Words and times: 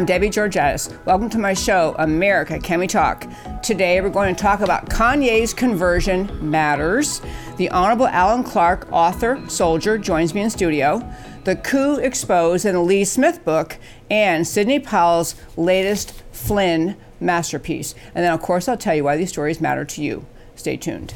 I'm 0.00 0.06
Debbie 0.06 0.30
Georgatos. 0.30 0.96
Welcome 1.04 1.28
to 1.28 1.36
my 1.36 1.52
show, 1.52 1.94
America 1.98 2.58
Can 2.58 2.78
We 2.78 2.86
Talk? 2.86 3.26
Today 3.62 4.00
we're 4.00 4.08
going 4.08 4.34
to 4.34 4.42
talk 4.42 4.60
about 4.60 4.88
Kanye's 4.88 5.52
conversion 5.52 6.50
matters. 6.50 7.20
The 7.58 7.68
Honorable 7.68 8.06
Allen 8.06 8.42
Clark, 8.42 8.90
author, 8.90 9.46
soldier, 9.46 9.98
joins 9.98 10.32
me 10.32 10.40
in 10.40 10.48
studio. 10.48 11.06
The 11.44 11.56
coup 11.56 11.96
exposed 11.96 12.64
in 12.64 12.72
the 12.72 12.80
Lee 12.80 13.04
Smith 13.04 13.44
book, 13.44 13.76
and 14.10 14.48
Sidney 14.48 14.80
Powell's 14.80 15.34
latest 15.58 16.14
Flynn 16.32 16.96
masterpiece. 17.20 17.94
And 18.14 18.24
then, 18.24 18.32
of 18.32 18.40
course, 18.40 18.68
I'll 18.68 18.78
tell 18.78 18.94
you 18.94 19.04
why 19.04 19.18
these 19.18 19.28
stories 19.28 19.60
matter 19.60 19.84
to 19.84 20.02
you. 20.02 20.24
Stay 20.56 20.78
tuned. 20.78 21.12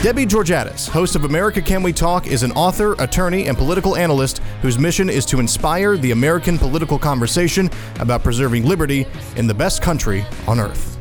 Debbie 0.00 0.26
Georgatos, 0.26 0.88
host 0.88 1.16
of 1.16 1.24
America 1.24 1.60
Can 1.60 1.82
We 1.82 1.92
Talk, 1.92 2.28
is 2.28 2.44
an 2.44 2.52
author, 2.52 2.92
attorney, 3.00 3.48
and 3.48 3.58
political 3.58 3.96
analyst 3.96 4.38
whose 4.62 4.78
mission 4.78 5.10
is 5.10 5.26
to 5.26 5.40
inspire 5.40 5.96
the 5.96 6.12
American 6.12 6.56
political 6.56 7.00
conversation 7.00 7.68
about 7.98 8.22
preserving 8.22 8.64
liberty 8.64 9.08
in 9.34 9.48
the 9.48 9.54
best 9.54 9.82
country 9.82 10.24
on 10.46 10.60
earth. 10.60 10.96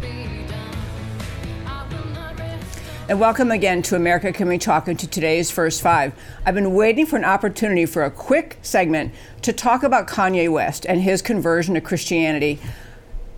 And 3.07 3.19
welcome 3.19 3.51
again 3.51 3.83
to 3.83 3.95
America 3.95 4.33
Can 4.33 4.47
We 4.47 4.57
Talk 4.57 4.87
and 4.87 4.97
to 4.97 5.07
today's 5.07 5.51
First 5.51 5.83
Five. 5.83 6.13
I've 6.43 6.55
been 6.55 6.73
waiting 6.73 7.05
for 7.05 7.17
an 7.17 7.23
opportunity 7.23 7.85
for 7.85 8.03
a 8.03 8.09
quick 8.09 8.57
segment 8.63 9.13
to 9.43 9.53
talk 9.53 9.83
about 9.83 10.07
Kanye 10.07 10.51
West 10.51 10.87
and 10.87 11.03
his 11.03 11.21
conversion 11.21 11.75
to 11.75 11.81
Christianity. 11.81 12.59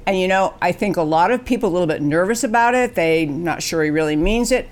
And 0.06 0.18
you 0.18 0.30
know, 0.30 0.56
I 0.62 0.72
think 0.72 0.96
a 0.96 1.04
lot 1.04 1.32
of 1.32 1.44
people 1.44 1.68
are 1.68 1.72
a 1.72 1.74
little 1.74 1.86
bit 1.86 2.02
nervous 2.02 2.46
about 2.46 2.76
it. 2.76 2.96
They're 2.96 3.28
not 3.28 3.62
sure 3.62 3.84
he 3.84 3.90
really 3.90 4.16
means 4.16 4.54
it. 4.54 4.70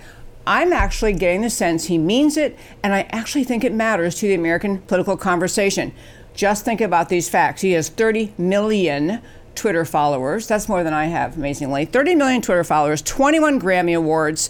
I'm 0.47 0.71
actually 0.71 1.11
getting 1.11 1.41
the 1.41 1.49
sense 1.49 1.85
he 1.85 1.97
means 1.97 2.37
it, 2.37 2.57
and 2.81 2.93
I 2.93 3.01
actually 3.09 3.43
think 3.43 3.65
it 3.65 3.73
matters 3.73 4.15
to 4.15 4.29
the 4.29 4.33
American 4.33 4.79
political 4.79 5.17
conversation. 5.17 5.91
Just 6.33 6.63
think 6.63 6.79
about 6.79 7.09
these 7.09 7.27
facts. 7.27 7.61
He 7.61 7.73
has 7.73 7.89
30 7.89 8.33
million 8.37 9.21
Twitter 9.55 9.83
followers. 9.83 10.47
That's 10.47 10.69
more 10.69 10.85
than 10.85 10.93
I 10.93 11.07
have, 11.07 11.35
amazingly. 11.35 11.83
30 11.83 12.15
million 12.15 12.41
Twitter 12.41 12.63
followers, 12.63 13.01
21 13.01 13.59
Grammy 13.59 13.93
Awards. 13.97 14.49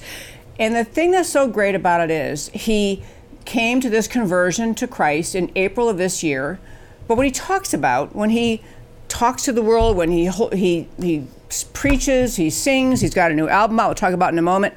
And 0.59 0.75
the 0.75 0.83
thing 0.83 1.09
that's 1.09 1.29
so 1.29 1.47
great 1.47 1.73
about 1.73 1.99
it 2.01 2.11
is 2.11 2.49
he 2.49 3.01
came 3.45 3.81
to 3.81 3.89
this 3.89 4.07
conversion 4.07 4.75
to 4.75 4.87
Christ 4.87 5.33
in 5.33 5.51
April 5.55 5.89
of 5.89 5.97
this 5.97 6.21
year. 6.21 6.59
But 7.07 7.17
what 7.17 7.25
he 7.25 7.31
talks 7.31 7.73
about 7.73 8.15
when 8.15 8.29
he 8.29 8.61
talks 9.07 9.43
to 9.45 9.51
the 9.51 9.63
world, 9.63 9.97
when 9.97 10.11
he 10.11 10.29
he 10.53 10.87
he 11.01 11.25
preaches, 11.73 12.35
he 12.35 12.51
sings, 12.51 13.01
he's 13.01 13.15
got 13.15 13.31
a 13.31 13.33
new 13.33 13.47
album 13.47 13.79
out. 13.79 13.87
We'll 13.87 13.95
talk 13.95 14.13
about 14.13 14.31
in 14.31 14.37
a 14.37 14.43
moment 14.43 14.75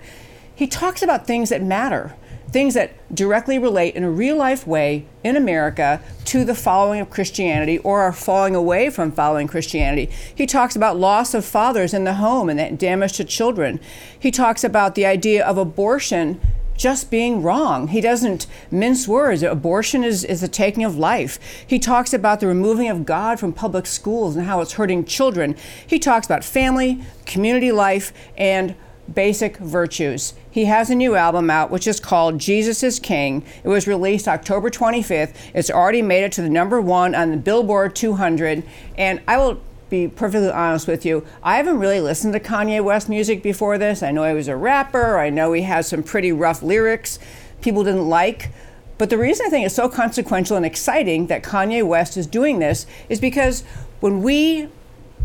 he 0.61 0.66
talks 0.66 1.00
about 1.00 1.27
things 1.27 1.48
that 1.48 1.62
matter, 1.62 2.14
things 2.50 2.75
that 2.75 2.92
directly 3.14 3.58
relate 3.58 3.94
in 3.94 4.05
a 4.05 4.11
real 4.11 4.36
life 4.36 4.67
way 4.67 5.06
in 5.25 5.34
America 5.34 6.02
to 6.27 6.44
the 6.44 6.55
following 6.55 7.00
of 7.00 7.08
Christianity 7.08 7.78
or 7.78 8.02
are 8.02 8.12
falling 8.12 8.55
away 8.55 8.91
from 8.91 9.11
following 9.11 9.48
Christianity. 9.48 10.11
He 10.34 10.44
talks 10.44 10.77
about 10.77 10.98
loss 10.98 11.33
of 11.33 11.47
fathers 11.47 11.94
in 11.94 12.05
the 12.05 12.12
home 12.12 12.50
and 12.50 12.58
that 12.58 12.77
damage 12.77 13.14
to 13.14 13.25
children. 13.25 13.80
He 14.19 14.30
talks 14.30 14.62
about 14.62 14.97
the 14.97 15.06
idea 15.06 15.42
of 15.47 15.56
abortion 15.56 16.39
just 16.77 17.11
being 17.11 17.42
wrong. 17.42 17.89
He 17.89 18.02
doesn't 18.02 18.47
mince 18.70 19.08
words. 19.08 19.42
Abortion 19.42 20.05
is, 20.05 20.24
is 20.24 20.42
the 20.42 20.48
taking 20.48 20.84
of 20.84 20.95
life. 20.95 21.39
He 21.67 21.78
talks 21.78 22.12
about 22.12 22.41
the 22.41 22.47
removing 22.47 22.91
of 22.91 23.06
God 23.06 23.40
from 23.40 23.55
public 23.55 23.86
schools 23.86 24.36
and 24.36 24.45
how 24.45 24.61
it's 24.61 24.74
hurting 24.74 25.06
children. 25.06 25.56
He 25.86 25.98
talks 25.98 26.27
about 26.27 26.45
family, 26.45 27.02
community 27.24 27.73
life, 27.73 28.12
and 28.36 28.74
basic 29.14 29.56
virtues. 29.56 30.35
He 30.50 30.64
has 30.64 30.90
a 30.90 30.94
new 30.94 31.14
album 31.14 31.50
out, 31.50 31.70
which 31.70 31.86
is 31.86 32.00
called 32.00 32.38
Jesus 32.38 32.83
is 32.83 32.98
King. 32.98 33.44
It 33.62 33.68
was 33.68 33.86
released 33.86 34.27
October 34.27 34.70
25th. 34.70 35.34
It's 35.55 35.70
already 35.70 36.02
made 36.02 36.24
it 36.24 36.33
to 36.33 36.42
the 36.42 36.50
number 36.50 36.80
one 36.80 37.14
on 37.14 37.30
the 37.30 37.36
Billboard 37.36 37.94
200. 37.94 38.64
And 38.96 39.20
I 39.28 39.36
will 39.36 39.61
be 39.88 40.08
perfectly 40.08 40.50
honest 40.50 40.86
with 40.86 41.05
you, 41.05 41.27
I 41.42 41.56
haven't 41.56 41.78
really 41.78 42.00
listened 42.00 42.33
to 42.34 42.40
Kanye 42.40 42.83
West 42.83 43.08
music 43.08 43.42
before 43.42 43.77
this. 43.77 44.02
I 44.02 44.12
know 44.12 44.22
he 44.24 44.34
was 44.34 44.46
a 44.46 44.56
rapper, 44.56 45.18
I 45.18 45.30
know 45.30 45.52
he 45.52 45.62
has 45.62 45.88
some 45.88 46.05
pretty 46.05 46.30
rough 46.30 46.62
lyrics 46.62 47.18
people 47.61 47.84
didn't 47.84 48.08
like. 48.08 48.50
But 48.98 49.11
the 49.11 49.18
reason 49.18 49.46
I 49.46 49.50
think 49.50 49.64
it's 49.64 49.74
so 49.74 49.88
consequential 49.88 50.56
and 50.56 50.67
exciting 50.67 51.27
that 51.28 51.42
Kanye 51.42 51.86
West 51.86 52.17
is 52.17 52.27
doing 52.27 52.58
this 52.58 52.86
is 53.08 53.20
because 53.20 53.64
when 54.00 54.22
we 54.22 54.68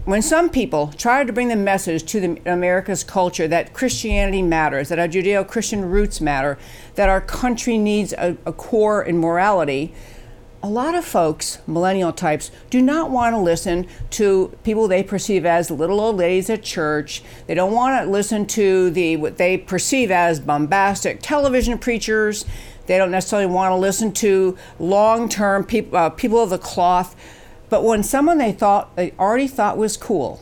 when 0.05 0.21
some 0.21 0.49
people 0.49 0.93
try 0.97 1.23
to 1.23 1.33
bring 1.33 1.47
the 1.47 1.55
message 1.55 2.03
to 2.03 2.19
the, 2.19 2.41
America's 2.45 3.03
culture 3.03 3.47
that 3.47 3.73
Christianity 3.73 4.43
matters, 4.43 4.89
that 4.89 4.99
our 4.99 5.07
Judeo 5.07 5.47
Christian 5.47 5.85
roots 5.85 6.21
matter, 6.21 6.57
that 6.93 7.09
our 7.09 7.19
country 7.19 7.77
needs 7.77 8.13
a, 8.13 8.38
a, 8.45 8.53
core 8.53 9.03
in 9.03 9.17
morality, 9.17 9.93
a 10.61 10.69
lot 10.69 10.95
of 10.95 11.05
folks, 11.05 11.59
millennial 11.67 12.13
types, 12.13 12.51
do 12.69 12.81
not 12.81 13.09
want 13.09 13.33
to 13.35 13.39
listen 13.39 13.88
to 14.11 14.55
people 14.63 14.88
they 14.88 15.03
perceive 15.03 15.45
as 15.45 15.69
little 15.69 15.99
old 15.99 16.17
ladies 16.17 16.49
at 16.49 16.63
church. 16.63 17.23
They 17.47 17.53
don't 17.53 17.73
want 17.73 18.03
to 18.03 18.09
listen 18.09 18.45
to 18.47 18.89
the 18.91 19.17
what 19.17 19.37
they 19.37 19.57
perceive 19.57 20.09
as 20.11 20.39
bombastic 20.39 21.19
television 21.22 21.77
preachers. 21.77 22.45
They 22.87 22.97
don't 22.97 23.11
necessarily 23.11 23.47
want 23.47 23.72
to 23.72 23.75
listen 23.75 24.11
to 24.13 24.57
long-term 24.79 25.66
people, 25.66 25.97
uh, 25.97 26.09
people 26.11 26.41
of 26.41 26.51
the 26.51 26.59
cloth 26.59 27.16
but 27.75 27.83
when 27.83 28.03
someone 28.03 28.37
they 28.37 28.53
thought 28.53 28.95
they 28.95 29.11
already 29.19 29.49
thought 29.49 29.77
was 29.77 29.97
cool, 29.97 30.39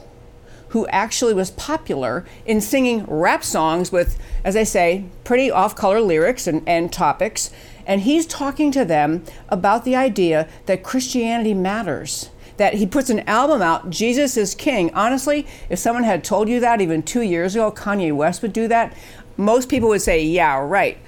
who 0.68 0.86
actually 0.90 1.34
was 1.34 1.50
popular 1.50 2.24
in 2.46 2.62
singing 2.62 3.06
rap 3.06 3.44
songs 3.44 3.92
with, 3.92 4.20
as 4.44 4.56
I 4.56 4.62
say, 4.62 5.06
pretty 5.24 5.50
off 5.50 5.76
color 5.76 6.00
lyrics 6.00 6.46
and, 6.46 6.62
and 6.70 6.94
topics, 6.94 7.50
and 7.88 8.02
he's 8.02 8.28
talking 8.28 8.72
to 8.74 8.86
them 8.86 9.24
about 9.50 9.84
the 9.84 9.96
idea 9.96 10.48
that 10.68 10.84
Christianity 10.84 11.56
matters 11.56 12.30
that 12.58 12.76
he 12.76 12.86
puts 12.86 13.10
an 13.10 13.22
album 13.22 13.64
out, 13.64 13.90
Jesus 13.90 14.38
is 14.38 14.54
King. 14.54 14.94
Honestly, 14.94 15.48
if 15.72 15.80
someone 15.80 16.04
had 16.04 16.24
told 16.24 16.48
you 16.48 16.60
that 16.60 16.82
even 16.82 17.02
two 17.02 17.22
years 17.22 17.56
ago, 17.56 17.72
Kanye 17.72 18.16
West 18.16 18.44
would 18.44 18.54
do 18.54 18.68
that, 18.68 18.96
most 19.38 19.70
people 19.70 19.90
would 19.90 20.04
say, 20.04 20.24
yeah, 20.24 20.60
right. 20.60 21.00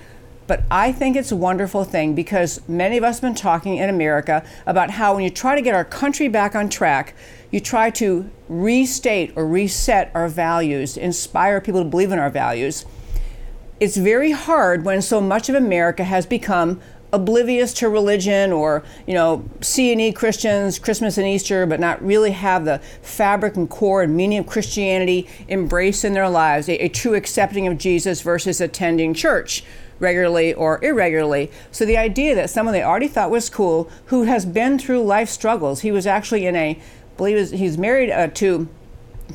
But 0.47 0.63
I 0.69 0.91
think 0.91 1.16
it's 1.16 1.31
a 1.31 1.35
wonderful 1.35 1.83
thing 1.83 2.13
because 2.13 2.61
many 2.67 2.97
of 2.97 3.03
us 3.03 3.16
have 3.17 3.22
been 3.22 3.35
talking 3.35 3.78
in 3.78 3.89
America 3.89 4.45
about 4.66 4.91
how 4.91 5.16
when 5.16 5.23
you 5.23 5.29
try 5.29 5.56
to 5.56 5.61
get 5.61 5.73
our 5.73 5.85
country 5.85 6.28
back 6.28 6.56
on 6.56 6.69
track, 6.69 7.16
you 7.50 7.59
try 7.59 7.89
to 7.91 8.29
restate 8.47 9.34
or 9.35 9.47
reset 9.47 10.11
our 10.13 10.28
values, 10.28 10.97
inspire 10.97 11.59
people 11.61 11.84
to 11.84 11.89
believe 11.89 12.11
in 12.11 12.19
our 12.19 12.29
values. 12.29 12.85
It's 13.79 13.97
very 13.97 14.31
hard 14.31 14.85
when 14.85 15.01
so 15.01 15.19
much 15.19 15.50
of 15.50 15.55
America 15.55 16.03
has 16.03 16.25
become 16.25 16.79
oblivious 17.13 17.73
to 17.73 17.88
religion 17.88 18.51
or 18.51 18.84
you 19.07 19.13
know 19.13 19.47
C 19.61 19.91
and 19.91 20.01
E 20.01 20.11
Christians 20.11 20.78
Christmas 20.78 21.17
and 21.17 21.25
Easter 21.25 21.66
but 21.66 21.79
not 21.79 22.03
really 22.03 22.31
have 22.31 22.66
the 22.66 22.79
fabric 23.01 23.55
and 23.55 23.69
core 23.69 24.01
and 24.01 24.17
meaning 24.17 24.39
of 24.39 24.47
Christianity 24.47 25.29
embraced 25.47 26.03
in 26.03 26.13
their 26.13 26.28
lives 26.28 26.67
a, 26.67 26.84
a 26.84 26.89
true 26.89 27.13
accepting 27.13 27.67
of 27.67 27.78
Jesus 27.78 28.22
versus 28.22 28.59
attending 28.59 29.13
church 29.13 29.63
regularly 30.00 30.53
or 30.53 30.83
irregularly. 30.83 31.51
So 31.72 31.85
the 31.85 31.97
idea 31.97 32.35
that 32.35 32.50
someone 32.50 32.73
they 32.73 32.83
already 32.83 33.07
thought 33.07 33.31
was 33.31 33.50
cool, 33.50 33.89
who 34.06 34.23
has 34.23 34.45
been 34.45 34.78
through 34.78 35.03
life 35.03 35.29
struggles, 35.29 35.81
he 35.81 35.91
was 35.91 36.06
actually 36.06 36.45
in 36.45 36.56
a, 36.56 36.72
I 36.72 37.17
believe 37.17 37.51
he's 37.51 37.78
married 37.78 38.11
uh, 38.11 38.28
to 38.28 38.67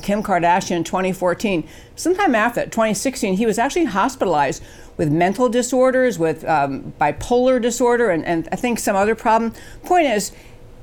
Kim 0.01 0.23
Kardashian 0.23 0.77
in 0.77 0.83
2014. 0.83 1.67
Sometime 1.95 2.35
after 2.35 2.61
that, 2.61 2.71
2016, 2.71 3.35
he 3.35 3.45
was 3.45 3.57
actually 3.57 3.85
hospitalized 3.85 4.63
with 4.97 5.11
mental 5.11 5.49
disorders, 5.49 6.17
with 6.17 6.45
um, 6.45 6.93
bipolar 6.99 7.61
disorder, 7.61 8.09
and, 8.09 8.25
and 8.25 8.47
I 8.51 8.55
think 8.55 8.79
some 8.79 8.95
other 8.95 9.15
problem. 9.15 9.53
Point 9.83 10.07
is, 10.07 10.31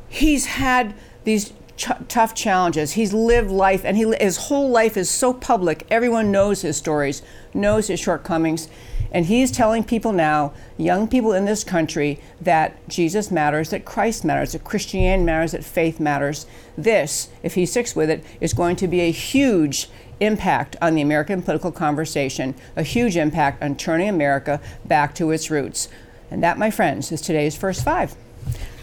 he's 0.09 0.47
had 0.47 0.95
these 1.25 1.53
ch- 1.77 1.91
tough 2.09 2.35
challenges. 2.35 2.93
He's 2.93 3.13
lived 3.13 3.51
life, 3.51 3.85
and 3.85 3.97
he, 3.97 4.13
his 4.21 4.37
whole 4.37 4.69
life 4.69 4.97
is 4.97 5.11
so 5.11 5.33
public. 5.33 5.87
Everyone 5.91 6.31
knows 6.31 6.63
his 6.63 6.77
stories, 6.77 7.23
knows 7.55 7.89
his 7.89 8.01
shortcomings. 8.01 8.69
And 9.11 9.27
he's 9.27 9.51
telling 9.51 9.85
people 9.85 10.13
now, 10.13 10.53
young 10.77 11.09
people 11.09 11.33
in 11.33 11.45
this 11.45 11.65
country, 11.65 12.21
that 12.41 12.89
Jesus 12.89 13.31
matters, 13.31 13.71
that 13.71 13.85
Christ 13.85 14.25
matters, 14.25 14.53
that 14.53 14.65
Christianity 14.65 15.25
matters, 15.25 15.53
that 15.53 15.65
faith 15.65 15.99
matters. 15.99 16.47
This, 16.77 17.29
if 17.43 17.55
he 17.55 17.65
sticks 17.67 17.97
with 17.97 18.11
it, 18.11 18.25
is 18.41 18.53
going 18.53 18.77
to 18.77 18.89
be 18.89 19.01
a 19.01 19.11
huge 19.11 19.89
impact 20.21 20.77
on 20.83 20.95
the 20.95 21.03
American 21.03 21.43
political 21.43 21.73
conversation, 21.73 22.55
a 22.77 22.83
huge 22.83 23.17
impact 23.17 23.63
on 23.63 23.77
turning 23.77 24.09
America 24.09 24.61
back 24.85 25.15
to 25.15 25.31
its 25.31 25.51
roots. 25.51 25.89
And 26.31 26.43
that, 26.43 26.59
my 26.59 26.71
friends, 26.71 27.11
is 27.11 27.21
today's 27.21 27.57
first 27.57 27.85
five. 27.85 28.15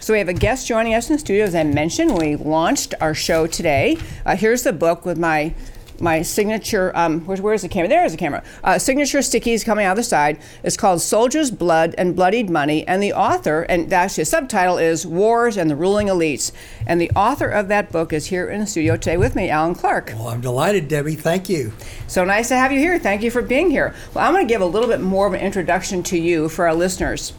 So 0.00 0.12
we 0.12 0.18
have 0.18 0.28
a 0.28 0.34
guest 0.34 0.66
joining 0.66 0.94
us 0.94 1.08
in 1.08 1.14
the 1.14 1.20
studio, 1.20 1.44
as 1.44 1.54
I 1.54 1.64
mentioned 1.64 2.18
we 2.18 2.36
launched 2.36 2.94
our 3.00 3.14
show 3.14 3.46
today. 3.46 3.96
Uh, 4.24 4.36
here's 4.36 4.62
the 4.62 4.72
book 4.72 5.04
with 5.04 5.18
my 5.18 5.54
my 6.00 6.22
signature. 6.22 6.92
Um, 6.94 7.20
where's, 7.26 7.40
where's 7.40 7.62
the 7.62 7.68
camera? 7.68 7.88
There's 7.88 8.12
the 8.12 8.18
camera. 8.18 8.42
Uh, 8.62 8.78
signature 8.78 9.18
stickies 9.18 9.64
coming 9.64 9.86
out 9.86 9.92
of 9.92 9.96
the 9.96 10.02
side. 10.02 10.38
It's 10.62 10.76
called 10.76 11.00
Soldiers' 11.00 11.50
Blood 11.50 11.94
and 11.96 12.14
Bloodied 12.14 12.50
Money, 12.50 12.86
and 12.86 13.02
the 13.02 13.12
author, 13.12 13.62
and 13.62 13.92
actually 13.92 14.22
the 14.22 14.26
subtitle 14.26 14.78
is 14.78 15.06
Wars 15.06 15.56
and 15.56 15.70
the 15.70 15.76
Ruling 15.76 16.08
Elites. 16.08 16.52
And 16.86 17.00
the 17.00 17.10
author 17.16 17.48
of 17.48 17.68
that 17.68 17.90
book 17.92 18.12
is 18.12 18.26
here 18.26 18.48
in 18.48 18.60
the 18.60 18.66
studio 18.66 18.96
today 18.96 19.16
with 19.16 19.34
me, 19.34 19.48
Allen 19.48 19.74
Clark. 19.74 20.12
Well, 20.16 20.28
I'm 20.28 20.40
delighted, 20.40 20.88
Debbie. 20.88 21.14
Thank 21.14 21.48
you. 21.48 21.72
So 22.06 22.24
nice 22.24 22.48
to 22.48 22.56
have 22.56 22.72
you 22.72 22.78
here. 22.78 22.98
Thank 22.98 23.22
you 23.22 23.30
for 23.30 23.42
being 23.42 23.70
here. 23.70 23.94
Well, 24.14 24.26
I'm 24.26 24.34
going 24.34 24.46
to 24.46 24.52
give 24.52 24.62
a 24.62 24.66
little 24.66 24.88
bit 24.88 25.00
more 25.00 25.26
of 25.26 25.32
an 25.32 25.40
introduction 25.40 26.02
to 26.04 26.18
you 26.18 26.48
for 26.48 26.66
our 26.66 26.74
listeners. 26.74 27.32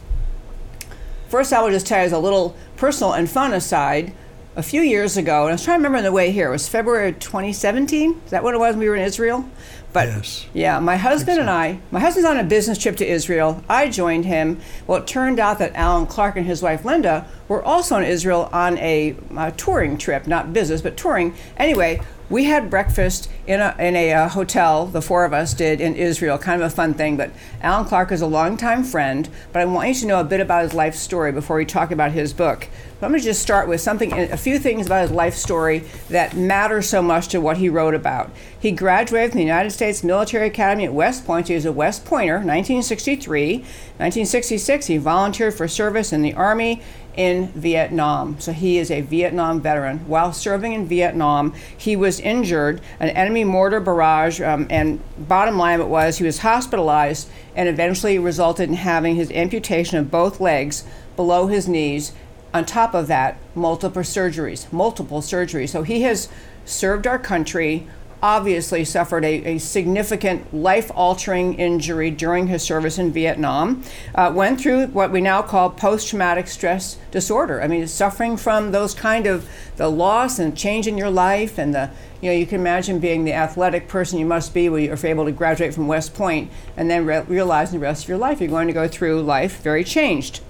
First, 1.28 1.52
I 1.52 1.60
will 1.62 1.70
just 1.70 1.86
tell 1.86 1.98
you 1.98 2.06
as 2.06 2.12
a 2.12 2.18
little 2.18 2.56
personal 2.76 3.12
and 3.12 3.28
fun 3.28 3.52
aside 3.52 4.12
a 4.58 4.62
few 4.62 4.82
years 4.82 5.16
ago, 5.16 5.42
and 5.42 5.50
I 5.50 5.52
was 5.52 5.62
trying 5.62 5.78
to 5.78 5.84
remember 5.84 5.98
on 5.98 6.04
the 6.04 6.10
way 6.10 6.32
here, 6.32 6.48
it 6.48 6.50
was 6.50 6.68
February 6.68 7.12
2017. 7.12 8.20
Is 8.24 8.30
that 8.32 8.42
what 8.42 8.54
it 8.54 8.58
was 8.58 8.72
when 8.72 8.80
we 8.80 8.88
were 8.88 8.96
in 8.96 9.02
Israel? 9.02 9.48
But 9.92 10.08
yes. 10.08 10.46
yeah, 10.52 10.80
my 10.80 10.96
husband 10.96 11.36
so. 11.36 11.42
and 11.42 11.48
I, 11.48 11.78
my 11.92 12.00
husband's 12.00 12.28
on 12.28 12.38
a 12.38 12.42
business 12.42 12.76
trip 12.76 12.96
to 12.96 13.06
Israel. 13.06 13.62
I 13.68 13.88
joined 13.88 14.24
him. 14.24 14.60
Well, 14.88 15.00
it 15.00 15.06
turned 15.06 15.38
out 15.38 15.60
that 15.60 15.76
Allen 15.76 16.06
Clark 16.06 16.36
and 16.36 16.44
his 16.44 16.60
wife 16.60 16.84
Linda 16.84 17.24
were 17.46 17.62
also 17.62 17.98
in 17.98 18.04
Israel 18.04 18.50
on 18.52 18.76
a, 18.78 19.14
a 19.36 19.52
touring 19.52 19.96
trip, 19.96 20.26
not 20.26 20.52
business, 20.52 20.82
but 20.82 20.96
touring. 20.96 21.34
Anyway, 21.56 22.00
we 22.30 22.44
had 22.44 22.68
breakfast 22.68 23.30
in 23.46 23.60
a, 23.60 23.74
in 23.78 23.96
a 23.96 24.12
uh, 24.12 24.28
hotel, 24.28 24.86
the 24.86 25.00
four 25.00 25.24
of 25.24 25.32
us 25.32 25.54
did 25.54 25.80
in 25.80 25.94
Israel, 25.96 26.36
kind 26.36 26.60
of 26.60 26.66
a 26.66 26.74
fun 26.74 26.92
thing. 26.92 27.16
But 27.16 27.30
Allen 27.62 27.86
Clark 27.86 28.12
is 28.12 28.20
a 28.20 28.26
longtime 28.26 28.84
friend, 28.84 29.28
but 29.52 29.62
I 29.62 29.64
want 29.64 29.88
you 29.88 29.94
to 29.94 30.06
know 30.06 30.20
a 30.20 30.24
bit 30.24 30.40
about 30.40 30.62
his 30.62 30.74
life 30.74 30.94
story 30.94 31.32
before 31.32 31.56
we 31.56 31.64
talk 31.64 31.90
about 31.90 32.12
his 32.12 32.34
book. 32.34 32.68
But 33.00 33.06
I'm 33.06 33.12
going 33.12 33.20
to 33.20 33.24
just 33.24 33.40
start 33.40 33.68
with 33.68 33.80
something, 33.80 34.12
a 34.12 34.36
few 34.36 34.58
things 34.58 34.86
about 34.86 35.02
his 35.02 35.10
life 35.10 35.34
story 35.34 35.84
that 36.10 36.36
matter 36.36 36.82
so 36.82 37.00
much 37.00 37.28
to 37.28 37.40
what 37.40 37.56
he 37.56 37.68
wrote 37.68 37.94
about. 37.94 38.30
He 38.58 38.72
graduated 38.72 39.30
from 39.30 39.38
the 39.38 39.44
United 39.44 39.70
States 39.70 40.02
Military 40.02 40.48
Academy 40.48 40.84
at 40.84 40.92
West 40.92 41.24
Point. 41.24 41.48
He 41.48 41.54
was 41.54 41.64
a 41.64 41.72
West 41.72 42.04
Pointer, 42.04 42.34
1963. 42.34 43.58
1966, 43.58 44.86
he 44.86 44.96
volunteered 44.98 45.54
for 45.54 45.68
service 45.68 46.12
in 46.12 46.22
the 46.22 46.34
Army 46.34 46.82
in 47.18 47.48
Vietnam. 47.48 48.38
So 48.38 48.52
he 48.52 48.78
is 48.78 48.92
a 48.92 49.00
Vietnam 49.00 49.60
veteran. 49.60 49.98
While 50.06 50.32
serving 50.32 50.72
in 50.72 50.86
Vietnam, 50.86 51.52
he 51.76 51.96
was 51.96 52.20
injured, 52.20 52.80
an 53.00 53.08
enemy 53.08 53.42
mortar 53.42 53.80
barrage, 53.80 54.40
um, 54.40 54.68
and 54.70 55.00
bottom 55.18 55.58
line 55.58 55.80
it 55.80 55.88
was 55.88 56.18
he 56.18 56.24
was 56.24 56.38
hospitalized 56.38 57.28
and 57.56 57.68
eventually 57.68 58.20
resulted 58.20 58.68
in 58.68 58.76
having 58.76 59.16
his 59.16 59.32
amputation 59.32 59.98
of 59.98 60.12
both 60.12 60.40
legs 60.40 60.84
below 61.16 61.48
his 61.48 61.66
knees. 61.66 62.12
On 62.54 62.64
top 62.64 62.94
of 62.94 63.08
that, 63.08 63.36
multiple 63.52 64.02
surgeries, 64.02 64.72
multiple 64.72 65.20
surgeries. 65.20 65.70
So 65.70 65.82
he 65.82 66.02
has 66.02 66.28
served 66.64 67.04
our 67.04 67.18
country 67.18 67.88
obviously 68.22 68.84
suffered 68.84 69.24
a, 69.24 69.54
a 69.54 69.58
significant 69.58 70.52
life 70.52 70.90
altering 70.94 71.54
injury 71.54 72.10
during 72.10 72.46
his 72.48 72.62
service 72.62 72.98
in 72.98 73.12
Vietnam, 73.12 73.82
uh, 74.14 74.32
went 74.34 74.60
through 74.60 74.86
what 74.88 75.10
we 75.10 75.20
now 75.20 75.42
call 75.42 75.70
post 75.70 76.08
traumatic 76.08 76.48
stress 76.48 76.98
disorder. 77.10 77.62
I 77.62 77.68
mean, 77.68 77.86
suffering 77.86 78.36
from 78.36 78.72
those 78.72 78.94
kind 78.94 79.26
of 79.26 79.48
the 79.76 79.88
loss 79.88 80.38
and 80.38 80.56
change 80.56 80.86
in 80.86 80.98
your 80.98 81.10
life 81.10 81.58
and 81.58 81.74
the 81.74 81.90
you 82.20 82.30
know, 82.30 82.36
you 82.36 82.46
can 82.46 82.60
imagine 82.60 82.98
being 82.98 83.24
the 83.24 83.32
athletic 83.32 83.86
person 83.86 84.18
you 84.18 84.26
must 84.26 84.52
be 84.52 84.68
when 84.68 84.82
you're 84.82 85.06
able 85.06 85.24
to 85.26 85.32
graduate 85.32 85.72
from 85.72 85.86
West 85.86 86.14
Point 86.14 86.50
and 86.76 86.90
then 86.90 87.06
re- 87.06 87.22
realize 87.28 87.70
the 87.70 87.78
rest 87.78 88.04
of 88.04 88.08
your 88.08 88.18
life 88.18 88.40
you're 88.40 88.50
going 88.50 88.66
to 88.66 88.72
go 88.72 88.88
through 88.88 89.22
life 89.22 89.62
very 89.62 89.84
changed. 89.84 90.40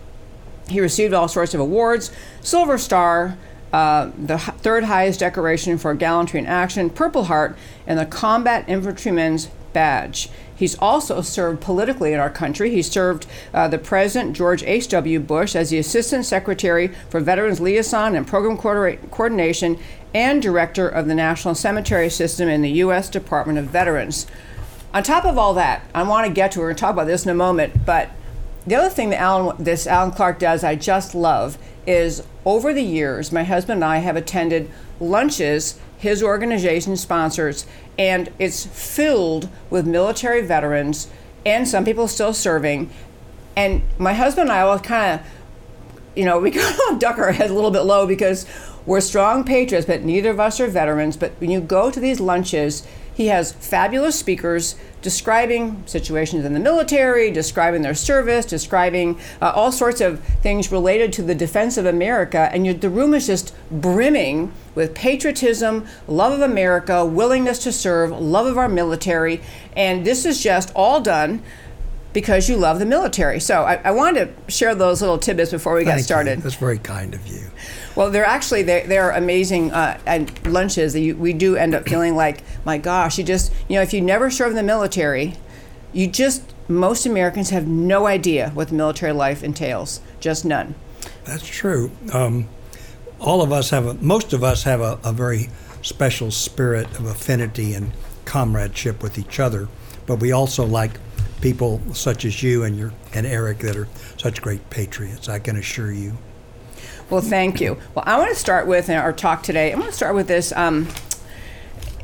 He 0.68 0.80
received 0.80 1.12
all 1.12 1.28
sorts 1.28 1.54
of 1.54 1.60
awards, 1.60 2.10
Silver 2.40 2.78
Star, 2.78 3.36
uh, 3.72 4.10
the 4.18 4.38
third 4.38 4.84
highest 4.84 5.20
decoration 5.20 5.78
for 5.78 5.94
gallantry 5.94 6.40
in 6.40 6.46
action, 6.46 6.90
Purple 6.90 7.24
Heart, 7.24 7.56
and 7.86 7.98
the 7.98 8.06
Combat 8.06 8.68
Infantryman's 8.68 9.48
Badge. 9.72 10.30
He's 10.54 10.76
also 10.78 11.20
served 11.20 11.60
politically 11.60 12.12
in 12.12 12.18
our 12.18 12.30
country. 12.30 12.70
He 12.70 12.82
served 12.82 13.26
uh, 13.54 13.68
the 13.68 13.78
President 13.78 14.36
George 14.36 14.64
H.W. 14.64 15.20
Bush 15.20 15.54
as 15.54 15.70
the 15.70 15.78
Assistant 15.78 16.24
Secretary 16.24 16.88
for 17.10 17.20
Veterans 17.20 17.60
Liaison 17.60 18.16
and 18.16 18.26
Program 18.26 18.56
Coordination 18.56 19.78
and 20.12 20.42
Director 20.42 20.88
of 20.88 21.06
the 21.06 21.14
National 21.14 21.54
Cemetery 21.54 22.10
System 22.10 22.48
in 22.48 22.62
the 22.62 22.70
U.S. 22.70 23.08
Department 23.08 23.58
of 23.58 23.66
Veterans. 23.66 24.26
On 24.92 25.02
top 25.02 25.24
of 25.24 25.38
all 25.38 25.54
that, 25.54 25.84
I 25.94 26.02
want 26.02 26.26
to 26.26 26.32
get 26.32 26.52
to, 26.52 26.60
we're 26.60 26.66
going 26.66 26.76
to 26.76 26.80
talk 26.80 26.94
about 26.94 27.06
this 27.06 27.24
in 27.24 27.30
a 27.30 27.34
moment, 27.34 27.84
but 27.84 28.10
the 28.66 28.74
other 28.74 28.90
thing 28.90 29.10
that 29.10 29.20
Allen, 29.20 29.56
this 29.62 29.86
Allen 29.86 30.10
Clark 30.10 30.38
does, 30.38 30.64
I 30.64 30.74
just 30.74 31.14
love, 31.14 31.56
is 31.88 32.22
over 32.44 32.74
the 32.74 32.82
years, 32.82 33.32
my 33.32 33.44
husband 33.44 33.78
and 33.78 33.84
I 33.84 33.98
have 33.98 34.14
attended 34.14 34.70
lunches 35.00 35.80
his 35.96 36.22
organization 36.22 36.96
sponsors, 36.96 37.66
and 37.98 38.30
it's 38.38 38.64
filled 38.64 39.48
with 39.70 39.86
military 39.86 40.42
veterans 40.42 41.08
and 41.44 41.66
some 41.66 41.84
people 41.84 42.06
still 42.06 42.32
serving. 42.32 42.90
And 43.56 43.82
my 43.98 44.12
husband 44.12 44.50
and 44.50 44.58
I 44.58 44.64
will 44.64 44.78
kind 44.78 45.20
of, 45.20 45.26
you 46.14 46.24
know, 46.24 46.38
we 46.38 46.50
kind 46.52 46.76
of 46.90 46.98
duck 46.98 47.18
our 47.18 47.32
heads 47.32 47.50
a 47.50 47.54
little 47.54 47.70
bit 47.70 47.80
low 47.80 48.06
because 48.06 48.46
we're 48.86 49.00
strong 49.00 49.44
patriots, 49.44 49.86
but 49.86 50.02
neither 50.02 50.30
of 50.30 50.38
us 50.38 50.60
are 50.60 50.66
veterans. 50.66 51.16
But 51.16 51.32
when 51.40 51.50
you 51.50 51.60
go 51.60 51.90
to 51.90 51.98
these 51.98 52.20
lunches, 52.20 52.86
he 53.18 53.26
has 53.26 53.50
fabulous 53.50 54.16
speakers 54.16 54.76
describing 55.02 55.82
situations 55.86 56.44
in 56.44 56.54
the 56.54 56.60
military, 56.60 57.32
describing 57.32 57.82
their 57.82 57.92
service, 57.92 58.46
describing 58.46 59.18
uh, 59.42 59.50
all 59.56 59.72
sorts 59.72 60.00
of 60.00 60.20
things 60.40 60.70
related 60.70 61.12
to 61.14 61.22
the 61.22 61.34
defense 61.34 61.76
of 61.76 61.84
America. 61.84 62.48
And 62.52 62.64
you, 62.64 62.74
the 62.74 62.88
room 62.88 63.14
is 63.14 63.26
just 63.26 63.56
brimming 63.72 64.52
with 64.76 64.94
patriotism, 64.94 65.84
love 66.06 66.32
of 66.32 66.42
America, 66.42 67.04
willingness 67.04 67.58
to 67.64 67.72
serve, 67.72 68.12
love 68.12 68.46
of 68.46 68.56
our 68.56 68.68
military. 68.68 69.40
And 69.74 70.04
this 70.04 70.24
is 70.24 70.40
just 70.40 70.70
all 70.76 71.00
done 71.00 71.42
because 72.12 72.48
you 72.48 72.56
love 72.56 72.78
the 72.78 72.86
military. 72.86 73.40
So 73.40 73.64
I, 73.64 73.80
I 73.84 73.90
wanted 73.90 74.46
to 74.46 74.52
share 74.52 74.76
those 74.76 75.00
little 75.00 75.18
tidbits 75.18 75.50
before 75.50 75.74
we 75.74 75.84
Thank 75.84 75.98
got 75.98 76.04
started. 76.04 76.36
You. 76.38 76.42
That's 76.42 76.54
very 76.54 76.78
kind 76.78 77.14
of 77.14 77.26
you. 77.26 77.50
Well, 77.98 78.12
they're 78.12 78.24
actually 78.24 78.62
they're, 78.62 78.86
they're 78.86 79.10
amazing 79.10 79.72
uh, 79.72 79.98
at 80.06 80.46
lunches. 80.46 80.94
We 80.94 81.32
do 81.32 81.56
end 81.56 81.74
up 81.74 81.88
feeling 81.88 82.14
like, 82.14 82.44
my 82.64 82.78
gosh, 82.78 83.18
you 83.18 83.24
just 83.24 83.52
you 83.66 83.74
know 83.74 83.82
if 83.82 83.92
you 83.92 84.00
never 84.00 84.30
serve 84.30 84.50
in 84.50 84.54
the 84.54 84.62
military, 84.62 85.34
you 85.92 86.06
just 86.06 86.44
most 86.68 87.06
Americans 87.06 87.50
have 87.50 87.66
no 87.66 88.06
idea 88.06 88.50
what 88.50 88.68
the 88.68 88.74
military 88.74 89.10
life 89.10 89.42
entails. 89.42 90.00
Just 90.20 90.44
none. 90.44 90.76
That's 91.24 91.44
true. 91.44 91.90
Um, 92.12 92.48
all 93.18 93.42
of 93.42 93.50
us 93.50 93.70
have 93.70 93.84
a 93.84 93.94
most 93.94 94.32
of 94.32 94.44
us 94.44 94.62
have 94.62 94.80
a, 94.80 95.00
a 95.02 95.12
very 95.12 95.48
special 95.82 96.30
spirit 96.30 96.86
of 97.00 97.04
affinity 97.04 97.74
and 97.74 97.90
comradeship 98.24 99.02
with 99.02 99.18
each 99.18 99.40
other, 99.40 99.66
but 100.06 100.20
we 100.20 100.30
also 100.30 100.64
like 100.64 100.92
people 101.40 101.80
such 101.94 102.24
as 102.24 102.44
you 102.44 102.62
and 102.62 102.78
your 102.78 102.92
and 103.12 103.26
Eric 103.26 103.58
that 103.58 103.76
are 103.76 103.88
such 104.18 104.40
great 104.40 104.70
patriots. 104.70 105.28
I 105.28 105.40
can 105.40 105.56
assure 105.56 105.90
you. 105.90 106.16
Well, 107.10 107.20
thank 107.20 107.60
you. 107.60 107.78
Well, 107.94 108.04
I 108.06 108.18
want 108.18 108.30
to 108.30 108.36
start 108.36 108.66
with 108.66 108.90
our 108.90 109.12
talk 109.12 109.42
today. 109.42 109.72
I'm 109.72 109.78
going 109.78 109.90
to 109.90 109.96
start 109.96 110.14
with 110.14 110.28
this. 110.28 110.52
Um, 110.52 110.88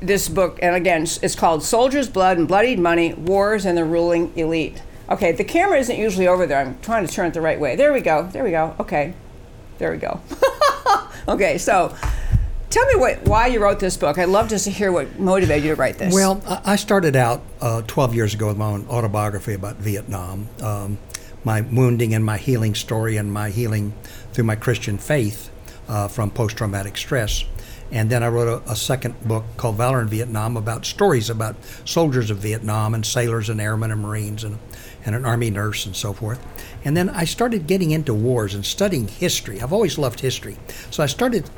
this 0.00 0.28
book, 0.28 0.58
and 0.60 0.74
again, 0.76 1.06
it's 1.22 1.34
called 1.34 1.62
Soldiers' 1.62 2.10
Blood 2.10 2.36
and 2.36 2.46
Bloodied 2.46 2.78
Money 2.78 3.14
Wars 3.14 3.64
and 3.64 3.76
the 3.78 3.86
Ruling 3.86 4.36
Elite. 4.36 4.82
Okay, 5.08 5.32
the 5.32 5.44
camera 5.44 5.78
isn't 5.78 5.98
usually 5.98 6.28
over 6.28 6.46
there. 6.46 6.60
I'm 6.60 6.78
trying 6.80 7.06
to 7.06 7.12
turn 7.12 7.28
it 7.28 7.34
the 7.34 7.40
right 7.40 7.58
way. 7.58 7.74
There 7.74 7.90
we 7.90 8.00
go. 8.00 8.28
There 8.30 8.44
we 8.44 8.50
go. 8.50 8.76
Okay. 8.80 9.14
There 9.78 9.90
we 9.90 9.96
go. 9.96 10.20
okay, 11.28 11.56
so 11.56 11.96
Tell 12.74 12.86
me 12.86 12.96
what, 12.96 13.22
why 13.28 13.46
you 13.46 13.62
wrote 13.62 13.78
this 13.78 13.96
book. 13.96 14.18
I'd 14.18 14.28
love 14.28 14.48
just 14.48 14.64
to 14.64 14.70
hear 14.72 14.90
what 14.90 15.16
motivated 15.16 15.62
you 15.62 15.70
to 15.70 15.76
write 15.76 15.96
this. 15.96 16.12
Well, 16.12 16.42
I 16.64 16.74
started 16.74 17.14
out 17.14 17.40
uh, 17.60 17.82
12 17.82 18.16
years 18.16 18.34
ago 18.34 18.48
with 18.48 18.56
my 18.56 18.66
own 18.66 18.88
autobiography 18.88 19.54
about 19.54 19.76
Vietnam, 19.76 20.48
um, 20.60 20.98
my 21.44 21.60
wounding 21.60 22.14
and 22.14 22.24
my 22.24 22.36
healing 22.36 22.74
story, 22.74 23.16
and 23.16 23.32
my 23.32 23.50
healing 23.50 23.92
through 24.34 24.44
my 24.44 24.56
Christian 24.56 24.98
faith 24.98 25.50
uh, 25.88 26.08
from 26.08 26.30
post 26.30 26.56
traumatic 26.56 26.96
stress. 26.96 27.44
And 27.90 28.10
then 28.10 28.22
I 28.22 28.28
wrote 28.28 28.62
a, 28.66 28.72
a, 28.72 28.76
second 28.76 29.20
book 29.26 29.44
called 29.56 29.76
Valor 29.76 30.00
in 30.00 30.08
Vietnam 30.08 30.56
about 30.56 30.84
stories 30.84 31.30
about 31.30 31.54
soldiers 31.84 32.30
of 32.30 32.38
Vietnam 32.38 32.94
and 32.94 33.06
sailors 33.06 33.48
and 33.48 33.60
airmen 33.60 33.92
and 33.92 34.00
Marines 34.00 34.42
and, 34.42 34.58
and 35.04 35.14
an 35.14 35.24
Army 35.24 35.50
nurse 35.50 35.86
and 35.86 35.94
so 35.94 36.12
forth. 36.12 36.44
And 36.84 36.96
then 36.96 37.08
I 37.08 37.24
started 37.24 37.66
getting 37.66 37.92
into 37.92 38.12
wars 38.12 38.54
and 38.54 38.66
studying 38.66 39.06
history. 39.06 39.60
I've 39.60 39.72
always 39.72 39.98
loved 39.98 40.20
history. 40.20 40.56
So 40.90 41.02
I 41.02 41.06
started 41.06 41.48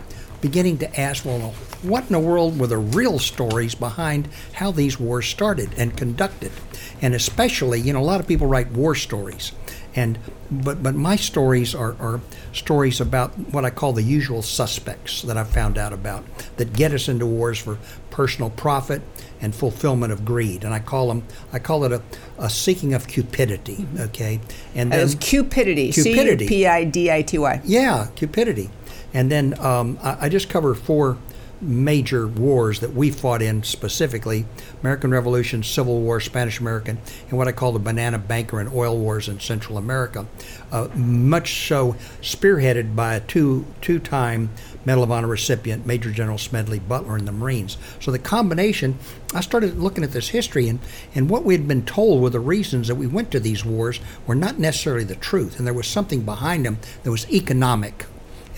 beginning 0.43 0.79
to 0.79 1.01
ask, 1.01 1.25
well, 1.25 1.55
what 1.83 2.05
in 2.05 2.13
the 2.13 2.21
world 2.21 2.59
were 2.59 2.67
the 2.67 2.77
real 2.77 3.19
stories 3.19 3.75
behind 3.75 4.29
how 4.55 4.71
these 4.71 5.01
wars 5.01 5.27
started 5.27 5.71
and 5.79 5.97
conducted? 5.97 6.53
And 7.01 7.15
especially, 7.15 7.81
you 7.81 7.93
know, 7.93 8.01
a 8.01 8.05
lot 8.05 8.21
of 8.21 8.29
people 8.29 8.47
write 8.47 8.71
war 8.73 8.95
stories. 8.95 9.53
And 9.97 10.19
but 10.51 10.83
but 10.83 10.95
my 10.95 11.17
stories 11.17 11.75
are, 11.75 11.97
are 11.99 12.21
stories 12.53 13.01
about 13.01 13.31
what 13.53 13.65
I 13.65 13.71
call 13.71 13.95
the 13.95 14.03
usual 14.03 14.43
suspects 14.43 15.23
that 15.23 15.37
I've 15.37 15.49
found 15.49 15.79
out 15.79 15.93
about 15.93 16.25
that 16.59 16.75
get 16.75 16.93
us 16.93 17.09
into 17.09 17.27
wars 17.27 17.59
for 17.59 17.79
personal 18.11 18.51
profit 18.51 19.03
and 19.41 19.55
fulfillment 19.55 20.13
of 20.13 20.25
greed. 20.25 20.65
And 20.65 20.75
I 20.75 20.79
call 20.79 21.09
them 21.09 21.25
I 21.53 21.59
call 21.59 21.85
it 21.85 21.93
a, 21.93 22.03
a 22.39 22.51
seeking 22.51 22.93
of 22.93 23.09
cupidity. 23.09 23.87
Okay, 23.99 24.41
and 24.75 24.93
then 24.93 25.09
cupidity. 25.19 25.91
Cupidity. 25.93 26.47
C 26.47 26.55
U 26.55 26.61
P 26.61 26.67
I 26.67 26.85
D 26.85 27.11
I 27.11 27.23
T 27.23 27.39
Y. 27.39 27.61
Yeah, 27.65 28.09
cupidity. 28.15 28.71
And 29.15 29.31
then 29.31 29.59
um, 29.61 29.99
I, 30.03 30.27
I, 30.27 30.29
just 30.29 30.51
cover 30.51 30.75
four 30.75 31.17
major 31.61 32.27
wars 32.27 32.81
that 32.81 32.93
we 32.93 33.11
fought 33.11 33.43
in 33.43 33.63
specifically 33.63 34.45
American 34.83 35.11
Revolution, 35.11 35.63
Civil 35.63 36.01
War, 36.01 36.21
Spanish 36.21 36.61
American, 36.61 36.99
and 37.29 37.39
what 37.39 37.49
I 37.49 37.53
call 37.53 37.73
the 37.73 37.79
banana 37.79 38.19
banker 38.19 38.61
and 38.61 38.73
oil 38.73 38.99
wars 38.99 39.29
in 39.29 39.41
Central 39.41 39.79
America. 39.79 40.27
Uh, 40.71 40.89
much 40.95 41.67
so 41.67 41.97
spearheaded 42.21 42.95
by 42.95 43.15
a 43.15 43.21
two 43.21 43.65
two 43.81 43.99
time 43.99 44.51
Medal 44.85 45.03
of 45.03 45.11
Honor 45.11 45.27
recipient, 45.27 45.85
Major 45.85 46.13
General 46.13 46.39
Smedley 46.39 46.79
Butler 46.79 47.19
in 47.19 47.25
the 47.25 47.33
Marines. 47.33 47.77
So 47.99 48.13
the 48.13 48.21
combination, 48.21 48.97
I 49.35 49.41
started 49.41 49.79
looking 49.79 50.05
at 50.05 50.13
this 50.13 50.29
history, 50.29 50.69
and, 50.69 50.79
and 51.13 51.29
what 51.29 51.45
we 51.45 51.55
had 51.55 51.67
been 51.67 51.85
told 51.85 52.23
were 52.23 52.31
the 52.31 52.39
reasons 52.39 52.87
that 52.87 52.95
we 52.95 53.09
went 53.09 53.33
to 53.33 53.41
these 53.41 53.65
wars 53.65 53.99
were 54.29 54.37
not 54.37 54.61
necessarily 54.61 55.03
the 55.03 55.17
truth, 55.17 55.59
and 55.59 55.67
there 55.67 55.75
was 55.75 55.89
something 55.89 56.23
behind 56.23 56.65
them 56.65 56.79
that 57.03 57.11
was 57.11 57.29
economic 57.33 58.07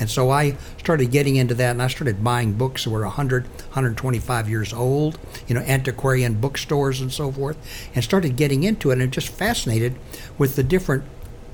and 0.01 0.11
so 0.11 0.31
I 0.31 0.57
started 0.79 1.11
getting 1.11 1.37
into 1.37 1.55
that 1.55 1.73
and 1.73 1.83
I 1.83 1.89
started 1.89 2.23
buying 2.23 2.53
books 2.53 2.85
that 2.85 2.91
were 2.91 3.03
100, 3.03 3.45
125 3.45 4.49
years 4.49 4.73
old, 4.73 5.19
you 5.47 5.55
know, 5.55 5.61
antiquarian 5.63 6.35
bookstores 6.35 7.01
and 7.01 7.13
so 7.13 7.33
forth, 7.33 7.57
and 7.95 8.05
started 8.05 8.37
getting 8.37 8.65
into 8.65 8.91
it 8.91 9.01
and 9.01 9.13
just 9.13 9.29
fascinated 9.29 9.97
with 10.37 10.57
the 10.57 10.63
different 10.63 11.05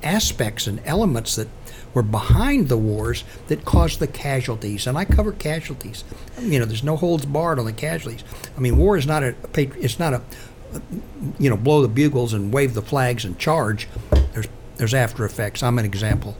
aspects 0.02 0.66
and 0.66 0.80
elements 0.84 1.36
that 1.36 1.48
were 1.94 2.02
behind 2.02 2.68
the 2.68 2.76
wars 2.76 3.24
that 3.46 3.64
caused 3.64 4.00
the 4.00 4.06
casualties. 4.06 4.86
And 4.86 4.98
I 4.98 5.04
cover 5.04 5.32
casualties. 5.32 6.04
You 6.38 6.58
know, 6.58 6.64
there's 6.66 6.84
no 6.84 6.96
holds 6.96 7.24
barred 7.24 7.58
on 7.58 7.64
the 7.64 7.72
casualties. 7.72 8.24
I 8.56 8.60
mean, 8.60 8.76
war 8.76 8.96
is 8.96 9.06
not 9.06 9.22
a 9.22 9.34
it's 9.56 9.98
not 9.98 10.12
a 10.12 10.22
you 11.38 11.48
know 11.48 11.56
blow 11.56 11.82
the 11.82 11.88
bugles 11.88 12.32
and 12.32 12.52
wave 12.52 12.74
the 12.74 12.82
flags 12.82 13.24
and 13.24 13.38
charge. 13.38 13.88
There's 14.32 14.48
there's 14.76 14.94
after 14.94 15.24
effects. 15.24 15.62
I'm 15.62 15.78
an 15.78 15.84
example. 15.84 16.36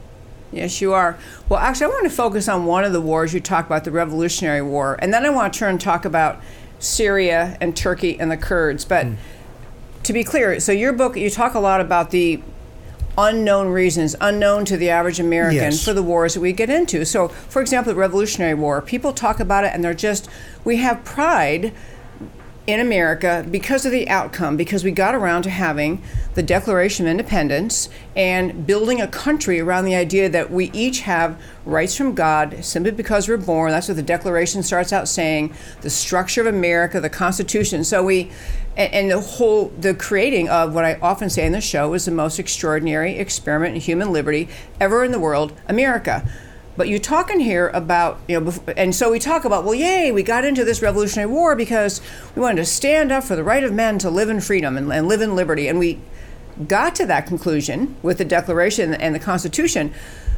Yes, 0.55 0.81
you 0.81 0.93
are. 0.93 1.19
Well, 1.49 1.59
actually, 1.59 1.87
I 1.87 1.89
want 1.89 2.05
to 2.05 2.15
focus 2.15 2.49
on 2.49 2.65
one 2.65 2.85
of 2.85 2.93
the 2.93 3.01
wars 3.01 3.35
you 3.35 3.41
talk 3.41 3.67
about, 3.67 3.85
the 3.85 3.91
Revolutionary 3.91 4.63
War, 4.63 4.97
and 5.01 5.13
then 5.13 5.27
I 5.27 5.31
want 5.31 5.53
to 5.53 5.59
turn 5.59 5.71
and 5.71 5.81
talk 5.81 6.05
about 6.05 6.41
Syria 6.79 7.57
and 7.61 7.77
Turkey 7.77 8.19
and 8.21 8.31
the 8.31 8.37
Kurds. 8.37 8.85
But 8.85 9.07
mm. 9.07 9.17
to 10.05 10.13
be 10.13 10.23
clear, 10.23 10.61
so 10.61 10.71
your 10.71 10.93
book, 10.93 11.17
you 11.17 11.29
talk 11.29 11.55
a 11.55 11.61
lot 11.61 11.81
about 11.81 12.11
the 12.11 12.41
unknown 13.17 13.69
reasons, 13.69 14.15
unknown 14.21 14.65
to 14.67 14.77
the 14.77 14.91
average 14.91 15.21
American 15.21 15.57
yes. 15.57 15.85
for 15.85 15.93
the 15.93 16.03
wars 16.03 16.35
that 16.35 16.41
we 16.41 16.53
get 16.53 16.71
into. 16.71 17.05
So, 17.05 17.29
for 17.29 17.63
example, 17.63 17.93
the 17.93 17.99
Revolutionary 17.99 18.55
War, 18.55 18.81
people 18.83 19.13
talk 19.13 19.41
about 19.41 19.65
it 19.65 19.73
and 19.73 19.83
they're 19.83 19.95
just, 19.95 20.29
we 20.65 20.77
have 20.79 21.05
pride 21.05 21.73
in 22.67 22.81
America 22.81 23.47
because 23.51 23.85
of 23.85 23.93
the 23.93 24.09
outcome, 24.09 24.57
because 24.57 24.85
we 24.85 24.91
got 24.91 25.15
around 25.15 25.43
to 25.43 25.51
having 25.51 26.03
the 26.35 26.43
Declaration 26.43 27.07
of 27.07 27.11
Independence 27.11 27.91
and 28.17 28.67
building 28.67 29.01
a 29.01 29.09
country 29.09 29.61
around 29.61 29.85
the 29.85 29.95
idea 29.95 30.29
that 30.31 30.51
we 30.51 30.71
each 30.73 31.01
have 31.01 31.41
rights 31.67 31.95
from 31.95 32.15
God 32.15 32.65
simply 32.65 32.91
because 32.91 33.29
we're 33.29 33.37
born. 33.37 33.71
That's 33.71 33.89
what 33.89 33.97
the 33.97 34.03
Declaration 34.03 34.63
starts 34.63 34.93
out 34.93 35.09
saying 35.09 35.55
the 35.83 35.91
structure 35.91 36.41
of 36.41 36.47
America, 36.47 37.01
the 37.01 37.11
Constitution. 37.11 37.85
So 37.85 38.03
we, 38.03 38.31
and, 38.77 39.11
the 39.11 39.21
whole, 39.21 39.69
the 39.79 39.95
creating 39.95 40.49
of 40.49 40.75
what 40.75 40.87
I 40.87 40.95
often 41.03 41.29
say 41.29 41.45
in 41.45 41.53
the 41.53 41.61
show 41.61 41.93
is 41.93 42.07
the 42.07 42.13
most 42.13 42.39
extraordinary 42.39 43.19
experiment 43.19 43.75
in 43.75 43.81
human 43.83 44.11
liberty 44.11 44.49
ever 44.81 45.05
in 45.05 45.13
the 45.13 45.21
world, 45.21 45.53
America. 45.69 46.27
But 46.77 46.89
you're 46.89 46.99
talking 46.99 47.41
here 47.41 47.69
about, 47.69 48.21
you 48.29 48.41
know, 48.41 48.53
and 48.77 48.95
so 48.95 49.11
we 49.11 49.19
talk 49.19 49.45
about, 49.45 49.65
well, 49.65 49.75
yay, 49.75 50.11
we 50.11 50.23
got 50.23 50.45
into 50.45 50.65
this 50.65 50.83
Revolutionary 50.83 51.31
War 51.31 51.55
because 51.55 52.01
we 52.35 52.43
wanted 52.43 52.57
to 52.57 52.65
stand 52.65 53.13
up 53.13 53.25
for 53.25 53.37
the 53.37 53.45
right 53.45 53.63
of 53.63 53.73
men 53.73 53.99
to 54.01 54.11
live 54.11 54.29
in 54.29 54.41
freedom 54.41 54.77
and, 54.77 54.93
and 54.93 55.07
live 55.07 55.21
in 55.21 55.37
liberty. 55.37 55.69
And 55.69 55.79
we 55.79 56.01
got 56.67 56.95
to 56.97 57.07
that 57.07 57.27
conclusion 57.27 57.97
with 58.03 58.19
the 58.19 58.25
Declaration 58.25 58.95
and 58.95 59.15
the 59.15 59.21
Constitution. 59.21 59.95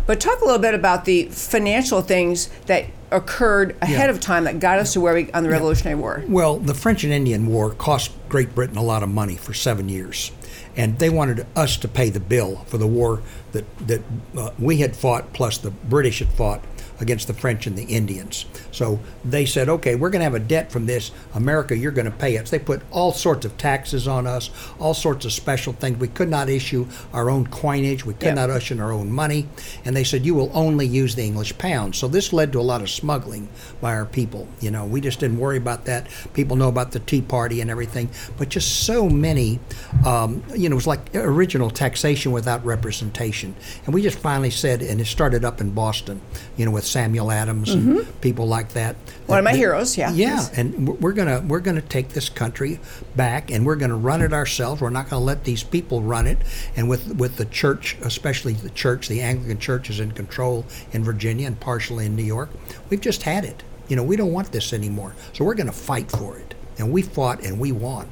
But 0.07 0.21
talk 0.21 0.41
a 0.41 0.45
little 0.45 0.61
bit 0.61 0.75
about 0.75 1.05
the 1.05 1.25
financial 1.31 2.01
things 2.01 2.49
that 2.67 2.87
occurred 3.11 3.77
ahead 3.81 4.09
yeah. 4.09 4.15
of 4.15 4.21
time 4.21 4.45
that 4.45 4.61
got 4.61 4.79
us 4.79 4.93
to 4.93 5.01
where 5.01 5.15
we 5.15 5.33
on 5.33 5.43
the 5.43 5.49
Revolutionary 5.49 5.97
yeah. 5.97 6.03
War. 6.03 6.25
Well, 6.29 6.59
the 6.59 6.75
French 6.75 7.03
and 7.03 7.13
Indian 7.13 7.47
War 7.47 7.71
cost 7.71 8.13
Great 8.29 8.55
Britain 8.55 8.77
a 8.77 8.83
lot 8.83 9.03
of 9.03 9.09
money 9.09 9.37
for 9.37 9.55
seven 9.55 9.89
years 9.89 10.33
and 10.77 10.99
they 10.99 11.09
wanted 11.11 11.47
us 11.57 11.77
to 11.79 11.89
pay 11.89 12.11
the 12.11 12.21
bill 12.21 12.57
for 12.67 12.79
the 12.79 12.87
war 12.87 13.23
that 13.57 13.89
that 13.89 14.03
uh, 14.37 14.51
we 14.59 14.79
had 14.79 14.97
fought, 14.97 15.33
plus 15.33 15.59
the 15.59 15.71
British 15.71 16.19
had 16.19 16.33
fought 16.33 16.63
against 17.01 17.27
the 17.27 17.35
French 17.35 17.67
and 17.67 17.77
the 17.77 17.85
Indians. 17.85 18.47
So 18.71 19.01
they 19.25 19.47
said, 19.47 19.69
okay, 19.69 19.95
we're 19.95 20.11
going 20.11 20.21
to 20.21 20.25
have 20.25 20.35
a 20.35 20.39
debt 20.41 20.71
from 20.71 20.87
this. 20.87 21.11
America, 21.35 21.77
you're 21.77 21.93
going 21.93 22.11
to 22.11 22.17
pay 22.17 22.39
us. 22.39 22.51
They 22.51 22.59
put 22.59 22.83
all 22.91 23.13
sorts 23.13 23.45
of 23.45 23.57
taxes 23.59 24.09
on 24.09 24.27
us, 24.27 24.51
all 24.79 24.95
sorts 24.95 25.25
of 25.25 25.33
special 25.33 25.73
things. 25.73 25.99
We 25.99 26.09
could 26.09 26.29
not 26.29 26.49
issue 26.49 26.87
our 27.13 27.31
own 27.31 27.47
coinage. 27.47 28.05
We 28.05 28.15
could 28.15 28.27
yep. 28.27 28.37
not 28.37 28.51
issue 28.51 28.81
our 28.81 28.93
own 28.93 29.11
money. 29.13 29.49
And 29.85 29.97
they 29.97 30.05
said, 30.05 30.25
you 30.25 30.35
will 30.35 30.51
only 30.55 30.87
use 30.87 31.15
the 31.15 31.25
English 31.25 31.57
pound. 31.59 31.95
So 31.95 32.09
this 32.09 32.33
led 32.33 32.53
to 32.53 32.61
a 32.61 32.63
lot 32.63 32.81
of 32.81 32.91
smuggling 32.91 33.49
by 33.81 33.95
our 33.95 34.07
people. 34.07 34.49
You 34.61 34.71
know, 34.71 34.85
we 34.85 35.01
just 35.01 35.21
didn't 35.21 35.39
worry 35.39 35.57
about 35.57 35.85
that. 35.87 36.09
People 36.35 36.57
know 36.57 36.69
about 36.69 36.93
the 36.93 37.01
Tea 37.01 37.23
Party 37.23 37.61
and 37.61 37.71
everything. 37.71 38.11
But 38.39 38.49
just 38.49 38.85
so 38.85 39.09
many, 39.09 39.61
um, 40.05 40.43
you 40.55 40.69
know, 40.69 40.75
it 40.75 40.77
was 40.77 40.87
like 40.87 41.15
original 41.15 41.71
taxation 41.71 42.33
without 42.33 42.65
representation. 42.65 43.55
And 43.85 43.95
we 43.95 44.03
just 44.03 44.19
finally 44.19 44.51
said, 44.51 44.83
and 44.83 45.01
it 45.01 45.07
started 45.07 45.45
up 45.45 45.61
in 45.61 45.71
Boston, 45.71 46.21
you 46.57 46.65
know, 46.65 46.73
with 46.73 46.86
Samuel 46.87 47.31
Adams 47.31 47.75
mm-hmm. 47.75 47.99
and 47.99 48.21
people 48.21 48.47
like 48.47 48.71
that. 48.71 48.97
One 49.27 49.39
of 49.39 49.45
my 49.45 49.55
heroes, 49.55 49.97
yeah. 49.97 50.11
Yeah, 50.13 50.37
yes. 50.37 50.59
and 50.59 50.89
we're 51.01 51.13
gonna 51.13 51.41
we're 51.47 51.61
gonna 51.61 51.83
take 51.83 52.11
this 52.11 52.29
country 52.29 52.81
back, 53.15 53.51
and 53.51 53.67
we're 53.67 53.77
gonna 53.77 53.97
run 53.97 54.23
it 54.23 54.33
ourselves. 54.33 54.81
We're 54.81 54.91
not 54.91 55.11
gonna 55.11 55.25
let 55.25 55.45
these 55.45 55.63
people 55.63 56.03
run 56.03 56.27
it. 56.27 56.39
And 56.77 56.89
with 56.89 57.17
with 57.17 57.37
the 57.37 57.45
church, 57.47 57.97
especially 58.03 58.55
the 58.55 58.71
church, 58.71 59.09
the 59.09 59.21
Anglican 59.21 59.59
Church 59.59 59.91
is 59.91 60.01
in 60.01 60.13
control 60.13 60.65
in 60.93 61.05
Virginia 61.05 61.47
and 61.47 61.59
partially 61.59 62.07
in 62.07 62.17
New 62.17 62.25
York. 62.25 62.51
We've 62.89 63.01
just 63.01 63.25
had 63.25 63.45
it. 63.45 63.63
You 63.89 63.97
know, 63.97 64.03
we 64.03 64.17
don't 64.17 64.33
want 64.33 64.53
this 64.53 64.73
anymore. 64.73 65.15
So 65.33 65.45
we're 65.45 65.55
gonna 65.55 65.73
fight 65.73 66.11
for 66.11 66.39
it, 66.39 66.55
and 66.79 66.93
we 66.93 67.03
fought 67.03 67.43
and 67.45 67.59
we 67.59 67.73
won. 67.73 68.11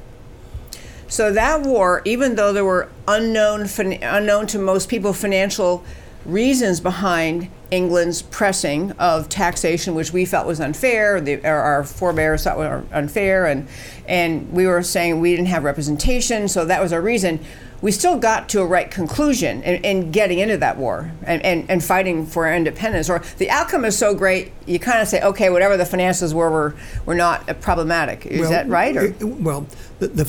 So 1.07 1.31
that 1.31 1.61
war, 1.61 2.01
even 2.05 2.35
though 2.35 2.51
there 2.51 2.65
were 2.65 2.89
unknown 3.07 3.69
unknown 4.01 4.47
to 4.47 4.59
most 4.59 4.89
people 4.89 5.13
financial 5.13 5.83
reasons 6.25 6.79
behind 6.79 7.49
England's 7.71 8.21
pressing 8.21 8.91
of 8.93 9.29
taxation, 9.29 9.95
which 9.95 10.13
we 10.13 10.25
felt 10.25 10.47
was 10.47 10.59
unfair, 10.59 11.19
the, 11.19 11.45
our 11.45 11.83
forebears 11.83 12.43
thought 12.43 12.57
were 12.57 12.83
unfair, 12.91 13.45
and 13.45 13.67
and 14.07 14.51
we 14.51 14.67
were 14.67 14.83
saying 14.83 15.19
we 15.19 15.31
didn't 15.31 15.47
have 15.47 15.63
representation, 15.63 16.47
so 16.47 16.65
that 16.65 16.81
was 16.81 16.93
our 16.93 17.01
reason. 17.01 17.39
We 17.81 17.91
still 17.91 18.17
got 18.17 18.49
to 18.49 18.61
a 18.61 18.65
right 18.65 18.89
conclusion 18.89 19.61
in, 19.61 19.83
in 19.83 20.11
getting 20.11 20.39
into 20.39 20.57
that 20.57 20.77
war 20.77 21.11
and, 21.23 21.43
and, 21.43 21.69
and 21.69 21.83
fighting 21.83 22.25
for 22.25 22.47
our 22.47 22.55
independence. 22.55 23.09
Or 23.09 23.21
the 23.37 23.49
outcome 23.49 23.85
is 23.85 23.97
so 23.97 24.15
great, 24.15 24.53
you 24.65 24.79
kind 24.79 25.01
of 25.01 25.07
say, 25.07 25.21
okay, 25.21 25.49
whatever 25.49 25.77
the 25.77 25.85
finances 25.85 26.33
were, 26.33 26.49
were, 26.49 26.75
were 27.05 27.13
not 27.13 27.61
problematic. 27.61 28.25
Is 28.25 28.41
well, 28.41 28.49
that 28.51 28.67
right? 28.69 28.95
Or? 28.95 29.13
Well, 29.21 29.67
the, 29.99 30.07
the, 30.07 30.23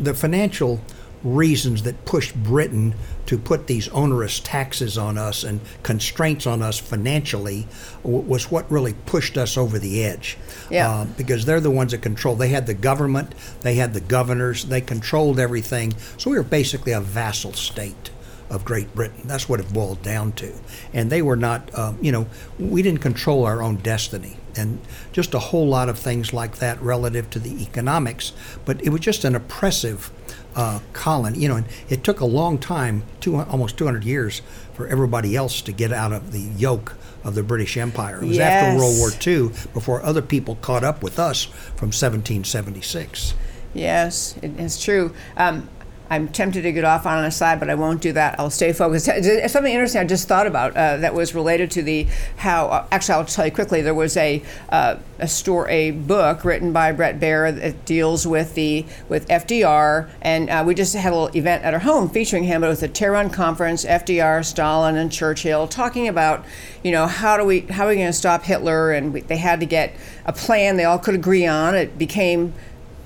the 0.00 0.14
financial 0.14 0.80
reasons 1.24 1.82
that 1.82 2.04
pushed 2.04 2.34
Britain 2.34 2.94
to 3.26 3.38
put 3.38 3.66
these 3.66 3.88
onerous 3.88 4.38
taxes 4.40 4.98
on 4.98 5.16
us 5.16 5.42
and 5.42 5.60
constraints 5.82 6.46
on 6.46 6.62
us 6.62 6.78
financially 6.78 7.66
was 8.02 8.50
what 8.50 8.70
really 8.70 8.92
pushed 9.06 9.38
us 9.38 9.56
over 9.56 9.78
the 9.78 10.04
edge. 10.04 10.36
Yeah. 10.70 10.90
Uh, 10.90 11.04
because 11.16 11.46
they're 11.46 11.60
the 11.60 11.70
ones 11.70 11.92
that 11.92 12.02
control. 12.02 12.36
They 12.36 12.48
had 12.48 12.66
the 12.66 12.74
government, 12.74 13.34
they 13.62 13.76
had 13.76 13.94
the 13.94 14.00
governors, 14.00 14.66
they 14.66 14.80
controlled 14.80 15.40
everything. 15.40 15.94
So 16.18 16.30
we 16.30 16.36
were 16.36 16.42
basically 16.42 16.92
a 16.92 17.00
vassal 17.00 17.54
state 17.54 18.10
of 18.50 18.64
Great 18.64 18.94
Britain. 18.94 19.22
That's 19.24 19.48
what 19.48 19.60
it 19.60 19.72
boiled 19.72 20.02
down 20.02 20.32
to. 20.32 20.52
And 20.92 21.10
they 21.10 21.22
were 21.22 21.36
not, 21.36 21.70
uh, 21.74 21.94
you 22.00 22.12
know, 22.12 22.26
we 22.58 22.82
didn't 22.82 23.00
control 23.00 23.44
our 23.46 23.62
own 23.62 23.76
destiny. 23.76 24.36
And 24.56 24.80
just 25.10 25.34
a 25.34 25.38
whole 25.38 25.66
lot 25.66 25.88
of 25.88 25.98
things 25.98 26.32
like 26.32 26.58
that 26.58 26.80
relative 26.80 27.28
to 27.30 27.38
the 27.38 27.62
economics. 27.62 28.32
But 28.64 28.80
it 28.82 28.90
was 28.90 29.00
just 29.00 29.24
an 29.24 29.34
oppressive 29.34 30.12
uh, 30.54 30.80
colony. 30.92 31.38
You 31.38 31.48
know, 31.48 31.56
and 31.56 31.66
it 31.88 32.04
took 32.04 32.20
a 32.20 32.26
long 32.26 32.58
time, 32.58 33.02
two, 33.20 33.36
almost 33.36 33.76
200 33.76 34.04
years, 34.04 34.42
for 34.74 34.86
everybody 34.88 35.36
else 35.36 35.60
to 35.62 35.72
get 35.72 35.92
out 35.92 36.12
of 36.12 36.32
the 36.32 36.40
yoke 36.40 36.94
of 37.22 37.34
the 37.34 37.42
British 37.42 37.76
Empire. 37.76 38.22
It 38.22 38.26
was 38.26 38.36
yes. 38.36 38.64
after 38.64 38.78
World 38.78 38.98
War 38.98 39.10
II 39.26 39.48
before 39.72 40.02
other 40.02 40.22
people 40.22 40.56
caught 40.56 40.84
up 40.84 41.02
with 41.02 41.18
us 41.18 41.44
from 41.44 41.88
1776. 41.88 43.34
Yes, 43.72 44.36
it's 44.42 44.82
true. 44.82 45.14
Um, 45.36 45.68
I'm 46.14 46.28
tempted 46.28 46.62
to 46.62 46.70
get 46.70 46.84
off 46.84 47.06
on 47.06 47.24
a 47.24 47.30
side, 47.32 47.58
but 47.58 47.68
I 47.68 47.74
won't 47.74 48.00
do 48.00 48.12
that. 48.12 48.38
I'll 48.38 48.48
stay 48.48 48.72
focused. 48.72 49.06
Something 49.06 49.72
interesting 49.72 50.00
I 50.00 50.04
just 50.04 50.28
thought 50.28 50.46
about 50.46 50.76
uh, 50.76 50.98
that 50.98 51.12
was 51.12 51.34
related 51.34 51.72
to 51.72 51.82
the 51.82 52.06
how. 52.36 52.68
Uh, 52.68 52.86
actually, 52.92 53.14
I'll 53.14 53.24
tell 53.24 53.46
you 53.46 53.50
quickly. 53.50 53.82
There 53.82 53.94
was 53.94 54.16
a 54.16 54.40
uh, 54.68 54.96
a 55.18 55.26
store 55.26 55.68
a 55.68 55.90
book 55.90 56.44
written 56.44 56.72
by 56.72 56.92
Brett 56.92 57.18
Baier 57.18 57.52
that 57.58 57.84
deals 57.84 58.28
with 58.28 58.54
the 58.54 58.86
with 59.08 59.26
FDR, 59.26 60.08
and 60.22 60.48
uh, 60.48 60.62
we 60.64 60.76
just 60.76 60.94
had 60.94 61.12
a 61.12 61.16
little 61.16 61.36
event 61.36 61.64
at 61.64 61.74
our 61.74 61.80
home 61.80 62.08
featuring 62.08 62.44
him. 62.44 62.62
It 62.62 62.68
was 62.68 62.80
the 62.80 62.88
Tehran 62.88 63.30
conference, 63.30 63.84
FDR, 63.84 64.44
Stalin, 64.44 64.96
and 64.96 65.10
Churchill, 65.10 65.66
talking 65.66 66.06
about 66.06 66.44
you 66.84 66.92
know 66.92 67.08
how 67.08 67.36
do 67.36 67.44
we 67.44 67.60
how 67.60 67.86
are 67.86 67.88
we 67.88 67.96
going 67.96 68.06
to 68.06 68.12
stop 68.12 68.44
Hitler, 68.44 68.92
and 68.92 69.12
we, 69.12 69.22
they 69.22 69.38
had 69.38 69.58
to 69.58 69.66
get 69.66 69.96
a 70.26 70.32
plan 70.32 70.76
they 70.76 70.84
all 70.84 71.00
could 71.00 71.16
agree 71.16 71.44
on. 71.44 71.74
It 71.74 71.98
became 71.98 72.54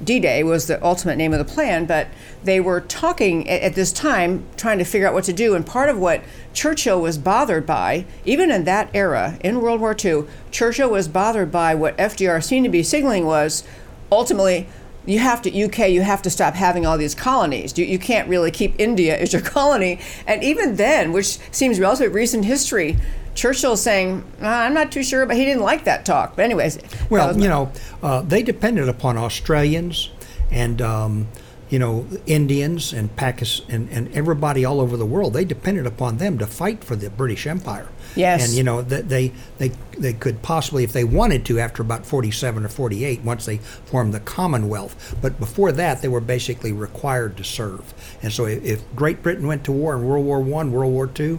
D-Day 0.02 0.44
was 0.44 0.66
the 0.66 0.82
ultimate 0.84 1.16
name 1.16 1.32
of 1.32 1.38
the 1.38 1.52
plan, 1.52 1.86
but 1.86 2.08
they 2.44 2.60
were 2.60 2.80
talking 2.80 3.48
at, 3.48 3.62
at 3.62 3.74
this 3.74 3.92
time, 3.92 4.44
trying 4.56 4.78
to 4.78 4.84
figure 4.84 5.08
out 5.08 5.14
what 5.14 5.24
to 5.24 5.32
do. 5.32 5.54
And 5.54 5.66
part 5.66 5.88
of 5.88 5.98
what 5.98 6.22
Churchill 6.52 7.00
was 7.00 7.18
bothered 7.18 7.66
by, 7.66 8.04
even 8.24 8.50
in 8.50 8.64
that 8.64 8.90
era, 8.94 9.38
in 9.42 9.60
World 9.60 9.80
War 9.80 9.96
II, 10.02 10.24
Churchill 10.50 10.90
was 10.90 11.08
bothered 11.08 11.50
by 11.50 11.74
what 11.74 11.96
FDR 11.98 12.42
seemed 12.42 12.64
to 12.64 12.70
be 12.70 12.82
signaling 12.82 13.26
was 13.26 13.64
ultimately 14.10 14.66
you 15.04 15.18
have 15.18 15.40
to 15.40 15.64
UK 15.64 15.88
you 15.88 16.02
have 16.02 16.20
to 16.20 16.28
stop 16.28 16.54
having 16.54 16.84
all 16.84 16.98
these 16.98 17.14
colonies. 17.14 17.76
You, 17.78 17.86
you 17.86 17.98
can't 17.98 18.28
really 18.28 18.50
keep 18.50 18.74
India 18.78 19.18
as 19.18 19.32
your 19.32 19.42
colony. 19.56 20.00
And 20.26 20.44
even 20.44 20.76
then, 20.76 21.12
which 21.12 21.38
seems 21.50 21.80
relatively 21.80 22.14
recent 22.14 22.44
history, 22.44 22.98
Churchill's 23.38 23.80
saying, 23.80 24.24
I'm 24.42 24.74
not 24.74 24.90
too 24.90 25.04
sure, 25.04 25.24
but 25.24 25.36
he 25.36 25.44
didn't 25.44 25.62
like 25.62 25.84
that 25.84 26.04
talk. 26.04 26.34
But 26.34 26.44
anyways, 26.44 26.80
well, 27.08 27.38
you 27.38 27.48
know, 27.48 27.70
uh, 28.02 28.22
they 28.22 28.42
depended 28.42 28.88
upon 28.88 29.16
Australians 29.16 30.10
and. 30.50 30.82
Um, 30.82 31.28
you 31.70 31.78
know, 31.78 32.06
Indians 32.24 32.94
and 32.94 33.14
Pakistan 33.14 33.66
and, 33.68 33.90
and 33.90 34.16
everybody 34.16 34.64
all 34.64 34.80
over 34.80 34.96
the 34.96 35.04
world, 35.04 35.34
they 35.34 35.44
depended 35.44 35.86
upon 35.86 36.16
them 36.16 36.38
to 36.38 36.46
fight 36.46 36.82
for 36.82 36.96
the 36.96 37.10
British 37.10 37.46
Empire. 37.46 37.86
Yes. 38.16 38.48
And, 38.48 38.56
you 38.56 38.62
know, 38.62 38.80
they, 38.80 39.32
they, 39.58 39.72
they 39.98 40.14
could 40.14 40.40
possibly, 40.40 40.82
if 40.82 40.94
they 40.94 41.04
wanted 41.04 41.44
to, 41.44 41.60
after 41.60 41.82
about 41.82 42.06
47 42.06 42.64
or 42.64 42.68
48, 42.68 43.20
once 43.20 43.44
they 43.44 43.58
formed 43.58 44.14
the 44.14 44.20
Commonwealth. 44.20 45.14
But 45.20 45.38
before 45.38 45.72
that, 45.72 46.00
they 46.00 46.08
were 46.08 46.22
basically 46.22 46.72
required 46.72 47.36
to 47.36 47.44
serve. 47.44 47.92
And 48.22 48.32
so 48.32 48.46
if 48.46 48.82
Great 48.96 49.22
Britain 49.22 49.46
went 49.46 49.64
to 49.64 49.72
war 49.72 49.94
in 49.94 50.06
World 50.06 50.24
War 50.24 50.40
One, 50.40 50.72
World 50.72 50.94
War 50.94 51.06
Two, 51.06 51.38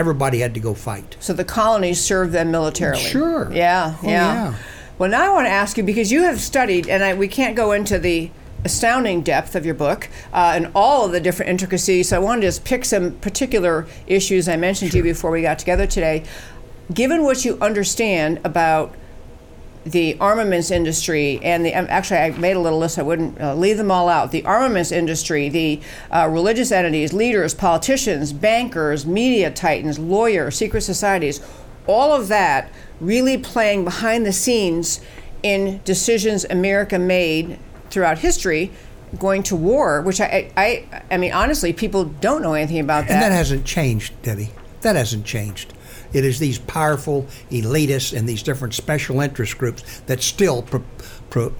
everybody 0.00 0.38
had 0.40 0.54
to 0.54 0.60
go 0.60 0.72
fight. 0.74 1.16
So 1.20 1.32
the 1.34 1.44
colonies 1.44 2.02
served 2.02 2.32
them 2.32 2.50
militarily. 2.50 3.02
Sure. 3.02 3.52
Yeah, 3.52 3.94
Oh, 4.02 4.08
yeah. 4.08 4.10
yeah. 4.50 4.54
Well, 4.98 5.10
now 5.10 5.30
I 5.30 5.34
want 5.34 5.46
to 5.46 5.50
ask 5.50 5.76
you 5.76 5.84
because 5.84 6.10
you 6.10 6.22
have 6.24 6.40
studied, 6.40 6.88
and 6.88 7.04
I, 7.04 7.14
we 7.14 7.28
can't 7.28 7.54
go 7.54 7.72
into 7.72 7.98
the 7.98 8.30
astounding 8.64 9.22
depth 9.22 9.54
of 9.54 9.64
your 9.64 9.74
book 9.74 10.08
uh, 10.32 10.52
and 10.54 10.70
all 10.74 11.06
of 11.06 11.12
the 11.12 11.20
different 11.20 11.50
intricacies. 11.50 12.08
So 12.08 12.16
I 12.16 12.18
wanted 12.18 12.42
to 12.42 12.46
just 12.48 12.64
pick 12.64 12.84
some 12.84 13.12
particular 13.20 13.86
issues 14.06 14.48
I 14.48 14.56
mentioned 14.56 14.90
to 14.92 14.98
you 14.98 15.02
before 15.02 15.30
we 15.30 15.42
got 15.42 15.58
together 15.58 15.86
today. 15.86 16.24
Given 16.92 17.22
what 17.22 17.44
you 17.44 17.56
understand 17.60 18.40
about 18.44 18.94
the 19.84 20.16
armaments 20.20 20.70
industry 20.70 21.40
and 21.42 21.64
the 21.64 21.74
um, 21.74 21.86
actually 21.88 22.18
I 22.18 22.30
made 22.30 22.56
a 22.56 22.60
little 22.60 22.78
list. 22.78 22.98
I 22.98 23.02
wouldn't 23.02 23.40
uh, 23.40 23.54
leave 23.54 23.78
them 23.78 23.90
all 23.90 24.08
out. 24.08 24.30
The 24.30 24.44
armaments 24.44 24.92
industry, 24.92 25.48
the 25.48 25.80
uh, 26.10 26.28
religious 26.30 26.70
entities, 26.70 27.12
leaders, 27.12 27.54
politicians, 27.54 28.32
bankers, 28.32 29.06
media 29.06 29.50
titans, 29.50 29.98
lawyers, 29.98 30.56
secret 30.56 30.82
societies, 30.82 31.40
all 31.86 32.12
of 32.12 32.28
that 32.28 32.70
really 33.00 33.38
playing 33.38 33.84
behind 33.84 34.26
the 34.26 34.32
scenes 34.32 35.00
in 35.42 35.80
decisions 35.84 36.44
America 36.44 36.98
made 36.98 37.58
throughout 37.88 38.18
history. 38.18 38.70
Going 39.18 39.42
to 39.44 39.56
war, 39.56 40.02
which 40.02 40.20
I, 40.20 40.52
I, 40.56 41.02
I 41.10 41.16
mean, 41.16 41.32
honestly, 41.32 41.72
people 41.72 42.04
don't 42.04 42.42
know 42.42 42.54
anything 42.54 42.78
about 42.78 43.08
that. 43.08 43.14
And 43.14 43.22
that 43.22 43.32
hasn't 43.32 43.64
changed, 43.64 44.12
Debbie. 44.22 44.50
That 44.82 44.94
hasn't 44.94 45.26
changed. 45.26 45.74
It 46.12 46.24
is 46.24 46.38
these 46.38 46.58
powerful 46.58 47.26
elitists 47.50 48.16
and 48.16 48.28
these 48.28 48.42
different 48.42 48.74
special 48.74 49.20
interest 49.20 49.58
groups 49.58 50.00
that 50.06 50.22
still 50.22 50.62
pro, 50.62 50.82
pro, 51.30 51.52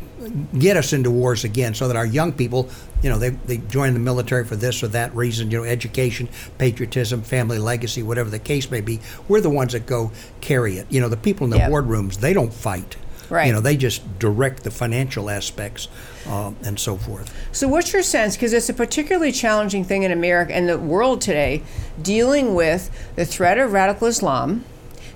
get 0.58 0.76
us 0.76 0.92
into 0.92 1.10
wars 1.10 1.44
again 1.44 1.74
so 1.74 1.86
that 1.88 1.96
our 1.96 2.06
young 2.06 2.32
people, 2.32 2.68
you 3.02 3.08
know, 3.08 3.18
they, 3.18 3.30
they 3.30 3.58
join 3.58 3.94
the 3.94 4.00
military 4.00 4.44
for 4.44 4.56
this 4.56 4.82
or 4.82 4.88
that 4.88 5.14
reason, 5.14 5.50
you 5.50 5.58
know, 5.58 5.64
education, 5.64 6.28
patriotism, 6.58 7.22
family 7.22 7.58
legacy, 7.58 8.02
whatever 8.02 8.28
the 8.30 8.38
case 8.38 8.70
may 8.70 8.80
be. 8.80 9.00
We're 9.28 9.40
the 9.40 9.50
ones 9.50 9.72
that 9.72 9.86
go 9.86 10.10
carry 10.40 10.76
it. 10.76 10.86
You 10.90 11.00
know, 11.00 11.08
the 11.08 11.16
people 11.16 11.44
in 11.44 11.50
the 11.50 11.58
Yep. 11.58 11.70
boardrooms, 11.70 12.16
they 12.16 12.32
don't 12.32 12.52
fight. 12.52 12.96
Right. 13.28 13.46
You 13.46 13.52
know, 13.52 13.60
they 13.60 13.76
just 13.76 14.18
direct 14.18 14.64
the 14.64 14.70
financial 14.70 15.30
aspects 15.30 15.88
uh, 16.26 16.52
and 16.64 16.78
so 16.78 16.96
forth. 16.96 17.34
So, 17.52 17.68
what's 17.68 17.92
your 17.92 18.02
sense? 18.02 18.36
Because 18.36 18.52
it's 18.52 18.68
a 18.68 18.74
particularly 18.74 19.32
challenging 19.32 19.84
thing 19.84 20.02
in 20.02 20.12
America 20.12 20.54
and 20.54 20.68
the 20.68 20.78
world 20.78 21.20
today, 21.20 21.62
dealing 22.00 22.54
with 22.54 22.90
the 23.16 23.24
threat 23.24 23.58
of 23.58 23.72
radical 23.72 24.06
Islam, 24.06 24.64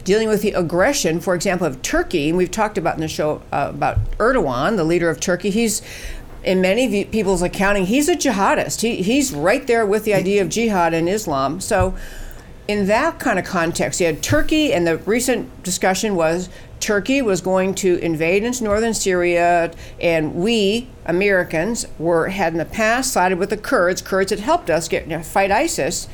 dealing 0.05 0.29
with 0.29 0.43
the 0.43 0.53
aggression, 0.53 1.21
for 1.21 1.35
example, 1.35 1.67
of 1.67 1.83
Turkey. 1.83 2.29
And 2.29 2.39
we've 2.39 2.51
talked 2.51 2.79
about 2.79 2.95
in 2.95 3.01
the 3.01 3.09
show 3.09 3.43
uh, 3.53 3.71
about 3.71 3.99
Erdogan, 4.19 4.77
the 4.77 4.85
leader 4.85 5.11
of 5.11 5.21
Turkey. 5.21 5.51
He's 5.51 5.83
in 6.43 6.61
many 6.61 7.05
people's 7.07 7.43
accounting, 7.43 7.87
he's 7.87 8.09
a 8.09 8.15
jihadist. 8.15 8.83
He, 8.83 9.03
he's 9.03 9.33
right 9.33 9.67
there 9.67 9.87
with 9.87 10.05
the 10.05 10.15
idea 10.15 10.43
of 10.43 10.51
jihad 10.51 10.95
and 10.95 11.09
Islam. 11.09 11.61
So, 11.61 11.95
in 12.67 12.87
that 12.87 13.19
kind 13.19 13.39
of 13.39 13.45
context, 13.45 14.01
you 14.01 14.07
had 14.07 14.23
Turkey, 14.23 14.73
and 14.73 14.87
the 14.87 14.97
recent 14.99 15.63
discussion 15.63 16.15
was 16.15 16.49
Turkey 16.85 17.23
was 17.23 17.41
going 17.41 17.75
to 17.77 17.97
invade 18.01 18.45
into 18.45 18.63
northern 18.63 18.93
Syria, 18.93 19.73
and 19.99 20.35
we 20.35 20.87
Americans 21.07 21.87
were 21.99 22.29
had 22.29 22.53
in 22.53 22.59
the 22.59 22.67
past 22.67 23.11
sided 23.11 23.39
with 23.39 23.49
the 23.49 23.57
Kurds. 23.57 24.03
Kurds 24.03 24.29
had 24.29 24.41
helped 24.41 24.69
us 24.69 24.87
get 24.87 25.05
you 25.05 25.17
know, 25.17 25.23
fight 25.23 25.51
ISIS, 25.51 26.09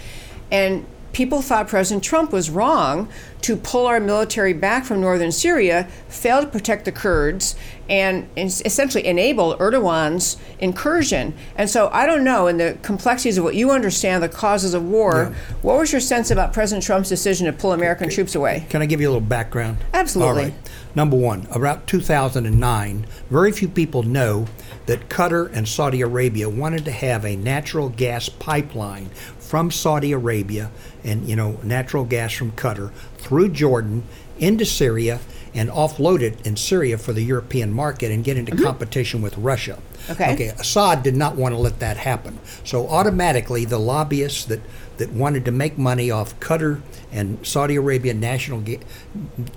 and 0.48 0.86
people 1.12 1.42
thought 1.42 1.68
President 1.68 2.04
Trump 2.04 2.32
was 2.32 2.50
wrong 2.50 3.08
to 3.42 3.56
pull 3.56 3.86
our 3.86 4.00
military 4.00 4.52
back 4.52 4.84
from 4.84 5.00
northern 5.00 5.32
Syria, 5.32 5.88
fail 6.08 6.42
to 6.42 6.46
protect 6.46 6.84
the 6.84 6.92
Kurds, 6.92 7.56
and 7.88 8.28
essentially 8.36 9.06
enable 9.06 9.56
Erdogan's 9.56 10.36
incursion. 10.58 11.34
And 11.56 11.68
so 11.68 11.88
I 11.92 12.06
don't 12.06 12.22
know, 12.22 12.46
in 12.46 12.58
the 12.58 12.78
complexities 12.82 13.38
of 13.38 13.44
what 13.44 13.54
you 13.54 13.70
understand, 13.70 14.22
the 14.22 14.28
causes 14.28 14.74
of 14.74 14.84
war, 14.84 15.34
what 15.62 15.78
was 15.78 15.90
your 15.90 16.00
sense 16.00 16.30
about 16.30 16.52
President 16.52 16.84
Trump's 16.84 17.08
decision 17.08 17.46
to 17.46 17.52
pull 17.52 17.72
American 17.72 18.10
troops 18.10 18.34
away? 18.34 18.66
Can 18.68 18.82
I 18.82 18.86
give 18.86 19.00
you 19.00 19.08
a 19.08 19.12
little 19.12 19.26
background? 19.26 19.78
Absolutely. 19.94 20.42
All 20.42 20.48
right. 20.50 20.70
Number 20.94 21.16
one, 21.16 21.46
about 21.50 21.86
2009, 21.86 23.06
very 23.30 23.52
few 23.52 23.68
people 23.68 24.02
know 24.02 24.46
that 24.86 25.08
Qatar 25.08 25.50
and 25.52 25.68
Saudi 25.68 26.00
Arabia 26.00 26.48
wanted 26.48 26.84
to 26.84 26.90
have 26.90 27.24
a 27.24 27.36
natural 27.36 27.88
gas 27.88 28.28
pipeline 28.28 29.08
from 29.50 29.68
Saudi 29.68 30.12
Arabia 30.12 30.70
and, 31.02 31.28
you 31.28 31.34
know, 31.34 31.58
natural 31.64 32.04
gas 32.04 32.32
from 32.32 32.52
Qatar 32.52 32.92
through 33.18 33.48
Jordan 33.48 34.04
into 34.38 34.64
Syria 34.64 35.18
and 35.52 35.68
offload 35.70 36.20
it 36.20 36.46
in 36.46 36.56
Syria 36.56 36.96
for 36.96 37.12
the 37.12 37.22
European 37.22 37.72
market 37.72 38.12
and 38.12 38.22
get 38.22 38.36
into 38.36 38.52
mm-hmm. 38.52 38.64
competition 38.64 39.22
with 39.22 39.36
Russia. 39.36 39.80
Okay. 40.08 40.34
Okay. 40.34 40.46
Assad 40.50 41.02
did 41.02 41.16
not 41.16 41.34
want 41.34 41.52
to 41.52 41.58
let 41.58 41.80
that 41.80 41.96
happen. 41.96 42.38
So 42.62 42.86
automatically, 42.86 43.64
the 43.64 43.80
lobbyists 43.80 44.44
that, 44.44 44.60
that 45.00 45.12
wanted 45.12 45.46
to 45.46 45.50
make 45.50 45.78
money 45.78 46.10
off 46.10 46.38
Qatar 46.40 46.82
and 47.10 47.44
Saudi 47.44 47.74
Arabia 47.76 48.12
national 48.12 48.60
ga- 48.60 48.80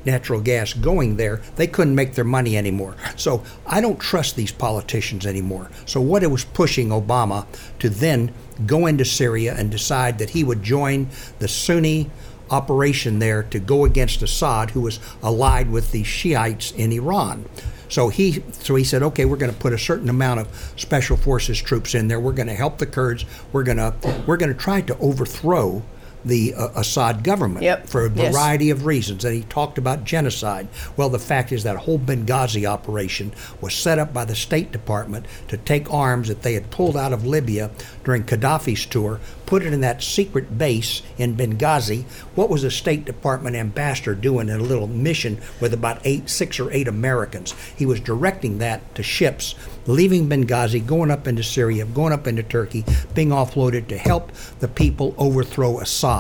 natural 0.06 0.40
gas 0.40 0.74
going 0.74 1.18
there, 1.18 1.42
they 1.58 1.68
couldn't 1.68 1.96
make 1.96 2.16
their 2.16 2.24
money 2.24 2.58
anymore. 2.58 2.96
So 3.18 3.44
I 3.68 3.82
don't 3.82 4.00
trust 4.00 4.38
these 4.38 4.54
politicians 4.54 5.26
anymore. 5.26 5.70
So 5.86 6.00
what 6.00 6.24
it 6.24 6.32
was 6.32 6.46
pushing 6.46 6.90
Obama 6.90 7.46
to 7.80 7.90
then 7.90 8.34
go 8.66 8.86
into 8.88 9.04
Syria 9.04 9.54
and 9.58 9.70
decide 9.70 10.18
that 10.20 10.30
he 10.30 10.46
would 10.46 10.64
join 10.64 11.10
the 11.40 11.50
Sunni 11.50 12.10
operation 12.50 13.20
there 13.20 13.44
to 13.44 13.60
go 13.60 13.84
against 13.84 14.22
Assad, 14.22 14.72
who 14.72 14.82
was 14.82 15.00
allied 15.22 15.70
with 15.70 15.92
the 15.92 16.04
Shiites 16.04 16.72
in 16.72 16.94
Iran. 16.94 17.46
So 17.94 18.10
he, 18.10 18.44
so 18.54 18.74
he 18.74 18.84
said, 18.84 19.04
okay, 19.04 19.26
we're 19.26 19.38
going 19.38 19.54
to 19.54 19.58
put 19.60 19.72
a 19.72 19.78
certain 19.78 20.10
amount 20.10 20.40
of 20.40 20.74
special 20.78 21.16
forces 21.16 21.62
troops 21.62 21.94
in 21.94 22.08
there. 22.08 22.20
We're 22.20 22.32
going 22.32 22.48
to 22.48 22.56
help 22.56 22.80
the 22.80 22.88
Kurds. 22.88 23.24
We're 23.52 23.62
going 23.62 23.78
to, 23.78 23.94
we're 24.26 24.38
going 24.38 24.52
to 24.52 24.58
try 24.58 24.82
to 24.82 24.98
overthrow 24.98 25.84
the 26.26 26.54
uh, 26.54 26.70
Assad 26.76 27.24
government 27.24 27.64
Yep. 27.64 27.88
for 27.90 28.06
a 28.06 28.12
Yes. 28.12 28.34
variety 28.34 28.70
of 28.70 28.86
reasons. 28.86 29.26
And 29.26 29.36
he 29.36 29.42
talked 29.44 29.78
about 29.78 30.04
genocide. 30.06 30.68
Well, 30.96 31.10
the 31.10 31.20
fact 31.20 31.52
is 31.52 31.64
that 31.64 31.78
whole 31.78 32.00
Benghazi 32.00 32.66
operation 32.66 33.32
was 33.62 33.74
set 33.74 34.00
up 34.00 34.14
by 34.14 34.26
the 34.26 34.36
State 34.36 34.72
Department 34.72 35.26
to 35.48 35.58
take 35.58 35.92
arms 35.94 36.28
that 36.28 36.42
they 36.44 36.54
had 36.54 36.70
pulled 36.72 36.96
out 36.98 37.14
of 37.14 37.26
Libya 37.26 37.72
during 38.04 38.24
Gaddafi's 38.24 38.86
tour, 38.86 39.20
put 39.46 39.64
it 39.64 39.74
in 39.74 39.82
that 39.82 40.02
secret 40.02 40.58
base 40.58 41.02
in 41.18 41.36
Benghazi. 41.36 42.06
What 42.36 42.50
was 42.50 42.62
the 42.64 42.72
State 42.72 43.06
Department 43.06 43.56
ambassador 43.56 44.16
doing 44.16 44.50
in 44.50 44.60
a 44.60 44.64
little 44.64 44.88
mission 44.88 45.40
with 45.60 45.74
about 45.74 46.00
eight, 46.06 46.30
six 46.30 46.60
or 46.60 46.72
eight 46.72 46.88
Americans? 46.88 47.54
He 47.76 47.86
was 47.86 48.00
directing 48.00 48.58
that 48.60 48.96
to 48.96 49.04
ships 49.04 49.56
leaving 49.86 50.30
Benghazi, 50.30 50.86
going 50.86 51.12
up 51.12 51.28
into 51.28 51.44
Syria, 51.44 51.84
going 51.86 52.14
up 52.14 52.26
into 52.26 52.42
Turkey, 52.44 52.86
being 53.14 53.30
offloaded 53.30 53.88
to 53.88 53.98
help 53.98 54.32
the 54.60 54.68
people 54.70 55.14
overthrow 55.18 55.80
Assad. 55.80 56.13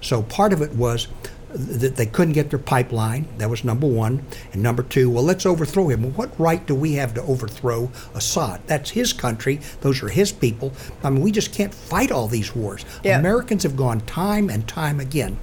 So 0.00 0.22
part 0.22 0.52
of 0.52 0.62
it 0.62 0.72
was 0.72 1.08
that 1.50 1.96
they 1.96 2.06
couldn't 2.06 2.34
get 2.34 2.50
their 2.50 2.58
pipeline. 2.58 3.26
That 3.38 3.48
was 3.48 3.64
number 3.64 3.86
one. 3.86 4.24
And 4.52 4.62
number 4.62 4.82
two, 4.82 5.08
well, 5.08 5.22
let's 5.22 5.46
overthrow 5.46 5.88
him. 5.88 6.02
Well, 6.02 6.12
what 6.12 6.38
right 6.38 6.64
do 6.66 6.74
we 6.74 6.94
have 6.94 7.14
to 7.14 7.22
overthrow 7.22 7.90
Assad? 8.14 8.60
That's 8.66 8.90
his 8.90 9.12
country. 9.12 9.60
Those 9.80 10.02
are 10.02 10.08
his 10.08 10.32
people. 10.32 10.72
I 11.02 11.10
mean, 11.10 11.22
we 11.22 11.32
just 11.32 11.54
can't 11.54 11.74
fight 11.74 12.10
all 12.10 12.28
these 12.28 12.54
wars. 12.54 12.84
Yeah. 13.02 13.18
Americans 13.18 13.62
have 13.62 13.76
gone 13.76 14.00
time 14.02 14.50
and 14.50 14.66
time 14.68 15.00
again. 15.00 15.38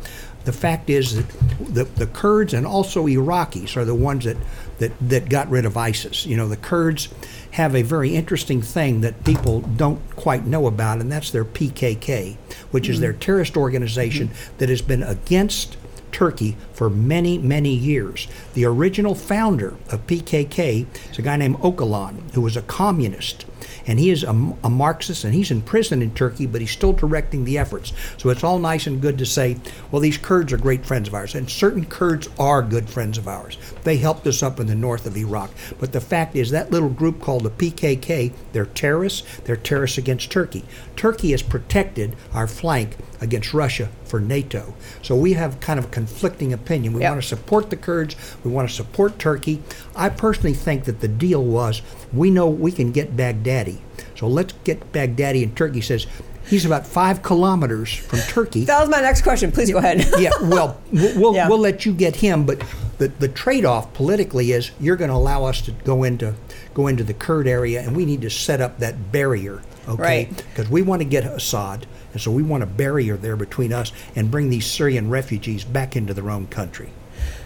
The 0.46 0.54
fact 0.54 0.90
is 0.90 1.16
that 1.16 1.30
the, 1.74 1.86
the 1.86 2.08
Kurds 2.08 2.54
and 2.54 2.68
also 2.68 3.08
Iraqis 3.08 3.78
are 3.78 3.86
the 3.86 3.96
ones 3.96 4.26
that, 4.26 4.38
that, 4.80 4.92
that 5.02 5.30
got 5.30 5.50
rid 5.50 5.66
of 5.66 5.78
ISIS. 5.78 6.26
You 6.26 6.36
know, 6.36 6.48
the 6.48 6.58
Kurds 6.58 7.08
have 7.54 7.76
a 7.76 7.84
very 7.84 8.16
interesting 8.16 8.62
thing 8.64 9.02
that 9.02 9.24
people 9.24 9.62
don't 9.62 10.00
quite 10.16 10.46
know 10.46 10.66
about, 10.66 11.00
and 11.00 11.12
that's 11.12 11.30
their 11.30 11.46
PKK, 11.46 12.36
which 12.72 12.90
is 12.90 12.96
mm-hmm. 12.96 13.02
their 13.02 13.14
terrorist 13.14 13.56
organization 13.56 14.30
mm-hmm. 14.30 14.58
that 14.58 14.70
has 14.70 14.82
been 14.82 15.04
against 15.04 15.78
Turkey 16.12 16.56
for 16.74 16.90
many, 16.90 17.38
many 17.38 17.74
years. 17.74 18.28
The 18.54 18.66
original 18.66 19.14
founder 19.14 19.76
of 19.92 20.08
PKK 20.08 20.88
is 21.12 21.20
a 21.20 21.22
guy 21.22 21.36
named 21.38 21.58
Öcalan, 21.58 22.32
who 22.34 22.42
was 22.42 22.58
a 22.58 22.64
communist 22.64 23.46
and 23.86 24.00
he 24.00 24.10
is 24.10 24.24
a, 24.24 24.30
a, 24.64 24.70
Marxist, 24.70 25.24
and 25.24 25.34
he's 25.34 25.52
in 25.52 25.62
prison 25.62 26.02
in 26.02 26.14
Turkey, 26.14 26.46
but 26.46 26.62
he's 26.62 26.72
still 26.72 26.94
directing 26.94 27.46
the 27.46 27.58
efforts. 27.58 27.94
So 28.18 28.30
it's 28.30 28.44
all 28.44 28.60
nice 28.60 28.88
and 28.88 29.02
good 29.02 29.18
to 29.18 29.26
say, 29.26 29.58
well, 29.92 30.02
these 30.02 30.18
Kurds 30.18 30.54
are 30.54 30.58
great 30.58 30.86
friends 30.86 31.08
of 31.08 31.14
ours, 31.14 31.36
and 31.36 31.50
certain 31.50 31.86
Kurds 31.86 32.30
are 32.40 32.62
good 32.62 32.90
friends 32.90 33.18
of 33.18 33.28
ours. 33.28 33.58
They 33.84 33.98
helped 33.98 34.26
us 34.28 34.42
up 34.42 34.60
in 34.60 34.68
the 34.68 34.76
north 34.76 35.06
of 35.06 35.18
Iraq. 35.18 35.52
But 35.80 35.92
the 35.92 36.02
fact 36.02 36.36
is, 36.36 36.52
that 36.52 36.72
little 36.72 36.90
group 36.90 37.22
called 37.22 37.44
the 37.44 37.50
PKK, 37.50 38.34
they're 38.52 38.66
terrorists. 38.66 39.24
They're 39.44 39.56
terrorists 39.56 39.98
against 39.98 40.32
Turkey. 40.32 40.66
Turkey 40.96 41.32
has 41.32 41.42
protected 41.42 42.16
our 42.34 42.48
flank 42.48 42.98
against 43.22 43.54
Russia 43.54 43.90
for 44.14 44.20
NATO. 44.20 44.76
So 45.02 45.16
we 45.16 45.34
have 45.34 45.60
kind 45.60 45.80
of 45.80 45.86
a 45.86 45.88
conflicting 45.88 46.54
opinion. 46.54 46.94
We 46.94 47.02
yep. 47.02 47.14
want 47.14 47.24
to 47.24 47.28
support 47.28 47.72
the 47.72 47.76
Kurds, 47.76 48.16
we 48.44 48.52
want 48.52 48.70
to 48.70 48.76
support 48.76 49.18
Turkey. 49.18 49.64
I 49.96 50.10
personally 50.10 50.54
think 50.54 50.84
that 50.84 51.00
the 51.00 51.08
deal 51.08 51.44
was 51.44 51.82
we 52.14 52.30
know 52.30 52.48
we 52.48 52.72
can 52.72 52.92
get 52.92 53.18
Baghdadi. 53.18 53.80
So 54.16 54.28
let's 54.28 54.54
get 54.66 54.92
Baghdadi 54.92 55.42
and 55.42 55.58
Turkey 55.58 55.82
says 55.82 56.06
he's 56.46 56.64
about 56.64 56.86
five 56.86 57.24
kilometers 57.24 57.92
from 57.92 58.20
Turkey. 58.20 58.66
That 58.66 58.82
was 58.82 58.90
my 58.90 59.02
next 59.02 59.24
question. 59.24 59.52
Please 59.52 59.72
go 59.72 59.80
ahead. 59.80 60.06
yeah, 60.20 60.30
well, 60.44 60.80
we'll, 60.92 61.34
yeah. 61.36 61.50
we'll 61.50 61.58
let 61.58 61.84
you 61.84 61.92
get 61.92 62.18
him, 62.18 62.46
but 62.46 62.62
the, 63.00 63.08
the 63.08 63.30
trade-off 63.30 63.96
politically 63.96 64.52
is 64.52 64.70
you're 64.80 64.96
going 64.96 65.10
to 65.10 65.16
allow 65.16 65.46
us 65.46 65.60
to 65.62 65.72
go 65.72 66.04
into 66.04 66.36
go 66.76 66.86
into 66.86 67.04
the 67.04 67.16
Kurd 67.16 67.48
area, 67.48 67.82
and 67.82 67.96
we 67.96 68.06
need 68.06 68.22
to 68.22 68.30
set 68.30 68.62
up 68.62 68.78
that 68.78 69.12
barrier, 69.12 69.64
okay? 69.88 70.30
Because 70.30 70.66
right. 70.66 70.70
we 70.70 70.82
want 70.82 71.02
to 71.02 71.08
get 71.08 71.24
Assad, 71.26 71.86
and 72.14 72.22
so 72.22 72.32
we 72.32 72.44
want 72.44 72.64
a 72.64 72.68
barrier 72.68 73.18
there 73.18 73.36
between 73.36 73.74
us 73.74 73.92
and 74.16 74.32
bring 74.32 74.50
these 74.50 74.66
Syrian 74.66 75.10
refugees 75.10 75.64
back 75.64 75.96
into 75.96 76.14
their 76.14 76.30
own 76.30 76.48
country. 76.48 76.92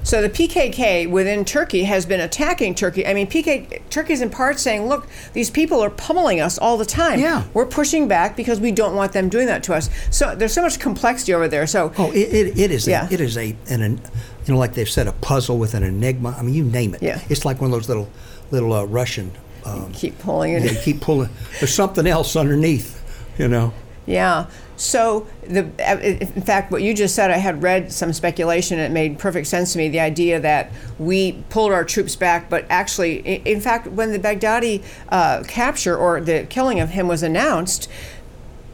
So 0.04 0.22
the 0.22 0.30
PKK 0.30 1.10
within 1.10 1.44
Turkey 1.44 1.84
has 1.84 2.06
been 2.06 2.22
attacking 2.22 2.76
Turkey. 2.76 3.06
I 3.06 3.14
mean, 3.14 3.28
PK, 3.28 3.82
Turkey's 3.90 4.22
in 4.22 4.30
part 4.30 4.58
saying, 4.58 4.88
look, 4.88 5.08
these 5.34 5.50
people 5.50 5.82
are 5.82 5.90
pummeling 5.90 6.40
us 6.40 6.58
all 6.58 6.78
the 6.78 6.86
time. 6.86 7.20
Yeah. 7.20 7.44
We're 7.54 7.66
pushing 7.66 8.08
back 8.08 8.38
because 8.38 8.60
we 8.60 8.72
don't 8.72 8.96
want 8.96 9.12
them 9.12 9.28
doing 9.28 9.48
that 9.48 9.64
to 9.64 9.74
us. 9.74 9.90
So 10.10 10.34
there's 10.34 10.54
so 10.54 10.62
much 10.62 10.80
complexity 10.80 11.34
over 11.34 11.48
there. 11.48 11.68
So 11.68 11.92
oh, 11.98 12.12
it, 12.12 12.34
it, 12.34 12.58
it 12.58 12.72
is 12.72 12.88
yeah. 12.88 13.08
a, 13.10 13.14
it 13.14 13.20
is 13.20 13.38
a 13.38 13.56
an, 13.70 13.82
an 13.82 14.02
you 14.46 14.54
know 14.54 14.60
like 14.60 14.74
they've 14.74 14.90
said 14.90 15.08
a 15.08 15.12
puzzle 15.12 15.58
with 15.58 15.74
an 15.74 15.84
enigma. 15.84 16.36
I 16.38 16.42
mean, 16.42 16.56
you 16.56 16.64
name 16.64 16.96
it. 16.96 17.04
Yeah. 17.04 17.22
It's 17.28 17.44
like 17.44 17.60
one 17.60 17.72
of 17.72 17.78
those 17.78 17.90
little 17.90 18.10
little 18.50 18.72
uh, 18.72 18.86
Russian. 18.86 19.34
Um, 19.68 19.92
keep 19.92 20.18
pulling 20.20 20.54
it. 20.54 20.64
Yeah, 20.64 20.82
keep 20.82 21.02
pulling. 21.02 21.30
There's 21.60 21.74
something 21.74 22.08
else 22.08 22.36
underneath, 22.36 23.04
you 23.38 23.48
know. 23.48 23.74
Yeah. 24.06 24.48
So, 24.78 25.28
the, 25.42 25.64
in 26.04 26.42
fact, 26.44 26.72
what 26.72 26.84
you 26.84 26.94
just 26.94 27.16
said, 27.16 27.32
I 27.32 27.38
had 27.38 27.64
read 27.64 27.92
some 27.92 28.14
speculation. 28.14 28.78
And 28.80 28.92
it 28.92 28.94
made 28.94 29.18
perfect 29.18 29.48
sense 29.48 29.74
to 29.74 29.80
me. 29.80 29.90
The 29.90 30.00
idea 30.00 30.40
that 30.40 30.72
we 31.00 31.44
pulled 31.50 31.72
our 31.72 31.84
troops 31.84 32.16
back, 32.16 32.50
but 32.50 32.66
actually, 32.70 33.18
in 33.18 33.60
fact, 33.60 33.88
when 33.88 34.12
the 34.12 34.20
Baghdadi 34.20 34.84
uh, 35.10 35.44
capture 35.48 35.98
or 35.98 36.22
the 36.22 36.46
killing 36.50 36.80
of 36.80 36.92
him 36.92 37.08
was 37.08 37.24
announced, 37.24 37.90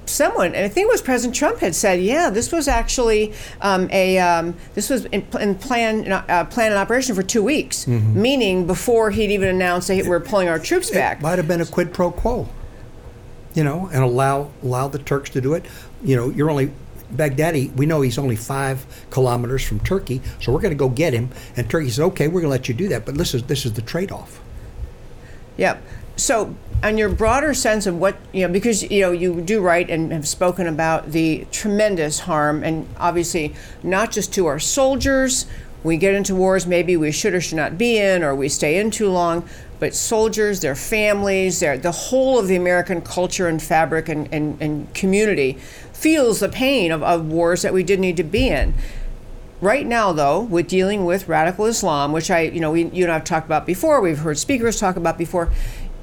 someone, 0.06 0.56
and 0.56 0.66
I 0.66 0.70
think 0.70 0.86
it 0.86 0.92
was 0.92 1.02
President 1.02 1.36
Trump, 1.36 1.60
had 1.60 1.76
said, 1.76 2.02
"Yeah, 2.02 2.30
this 2.30 2.52
was 2.52 2.68
actually 2.68 3.34
um, 3.62 3.90
a 3.92 4.18
um, 4.20 4.56
this 4.74 4.90
was 4.90 5.06
in, 5.06 5.26
in 5.40 5.56
plan 5.56 6.12
uh, 6.12 6.46
plan 6.46 6.72
and 6.72 6.80
operation 6.80 7.16
for 7.16 7.24
two 7.24 7.44
weeks, 7.44 7.86
mm-hmm. 7.86 8.22
meaning 8.22 8.68
before 8.68 9.12
he'd 9.12 9.32
even 9.32 9.50
announced 9.50 9.88
that 9.88 10.06
we're 10.06 10.20
pulling 10.20 10.48
our 10.48 10.60
troops 10.60 10.90
back." 10.90 11.20
It 11.20 11.24
might 11.24 11.38
have 11.38 11.48
been 11.48 11.62
a 11.62 11.66
quid 11.66 11.94
pro 11.94 12.12
quo 12.12 12.50
you 13.54 13.64
know, 13.64 13.90
and 13.94 14.04
allow 14.04 14.52
allow 14.64 14.88
the 14.88 15.00
Turks 15.00 15.30
to 15.32 15.42
do 15.42 15.54
it. 15.54 15.66
You 16.04 16.16
know, 16.16 16.30
you're 16.30 16.50
only 16.50 16.72
Baghdadi. 17.14 17.74
We 17.76 17.86
know 17.86 18.02
he's 18.02 18.18
only 18.18 18.36
five 18.36 18.86
kilometers 19.10 19.64
from 19.64 19.80
Turkey, 19.80 20.22
so 20.42 20.52
we're 20.52 20.62
going 20.62 20.72
to 20.74 20.78
go 20.78 20.90
get 20.90 21.14
him. 21.14 21.30
And 21.56 21.70
Turkey 21.70 21.90
says, 21.90 22.00
"Okay, 22.00 22.28
we're 22.28 22.42
going 22.42 22.46
to 22.46 22.50
let 22.50 22.68
you 22.68 22.74
do 22.74 22.88
that, 22.90 23.06
but 23.06 23.16
this 23.16 23.34
is 23.34 23.44
this 23.44 23.66
is 23.66 23.74
the 23.74 23.82
trade-off." 23.82 24.42
Yep. 25.58 25.84
So, 26.16 26.56
on 26.84 26.98
your 26.98 27.10
broader 27.10 27.54
sense 27.54 27.86
of 27.88 27.98
what 27.98 28.18
you 28.34 28.46
know, 28.46 28.52
because 28.52 28.84
you 28.84 29.02
know 29.02 29.12
you 29.12 29.42
do 29.42 29.62
write 29.62 29.90
and 29.90 30.12
have 30.12 30.28
spoken 30.28 30.68
about 30.68 31.12
the 31.12 31.48
tremendous 31.52 32.20
harm, 32.20 32.64
and 32.64 32.88
obviously 33.00 33.56
not 33.82 34.12
just 34.12 34.34
to 34.34 34.46
our 34.46 34.60
soldiers. 34.60 35.46
We 35.84 35.98
get 35.98 36.16
into 36.16 36.34
wars 36.34 36.66
maybe 36.66 36.96
we 36.96 37.12
should 37.12 37.34
or 37.34 37.42
should 37.42 37.58
not 37.58 37.78
be 37.78 37.98
in, 37.98 38.24
or 38.24 38.34
we 38.34 38.48
stay 38.48 38.80
in 38.80 38.90
too 38.90 39.10
long, 39.10 39.48
but 39.80 39.94
soldiers, 39.94 40.62
their 40.62 40.76
families, 40.76 41.60
their, 41.60 41.78
the 41.78 41.92
whole 41.92 42.40
of 42.40 42.48
the 42.48 42.56
American 42.56 43.02
culture 43.02 43.50
and 43.50 43.62
fabric 43.62 44.08
and, 44.08 44.34
and, 44.34 44.58
and 44.62 44.94
community 44.94 45.58
feels 45.92 46.40
the 46.40 46.48
pain 46.48 46.90
of, 46.90 47.04
of 47.04 47.26
wars 47.28 47.64
that 47.64 47.74
we 47.74 47.84
did 47.84 48.00
need 48.00 48.16
to 48.16 48.24
be 48.24 48.48
in. 48.48 48.74
Right 49.60 49.86
now, 49.86 50.12
though, 50.12 50.42
with 50.42 50.68
dealing 50.68 51.06
with 51.06 51.28
radical 51.30 51.66
Islam, 51.66 52.12
which 52.12 52.32
I, 52.32 52.42
you 52.42 52.60
know, 52.60 52.72
we, 52.72 52.86
you 52.86 53.04
and 53.04 53.12
I 53.12 53.16
have 53.16 53.24
talked 53.24 53.46
about 53.46 53.66
before, 53.66 54.02
we've 54.02 54.20
heard 54.20 54.38
speakers 54.38 54.80
talk 54.80 54.96
about 54.96 55.18
before, 55.18 55.50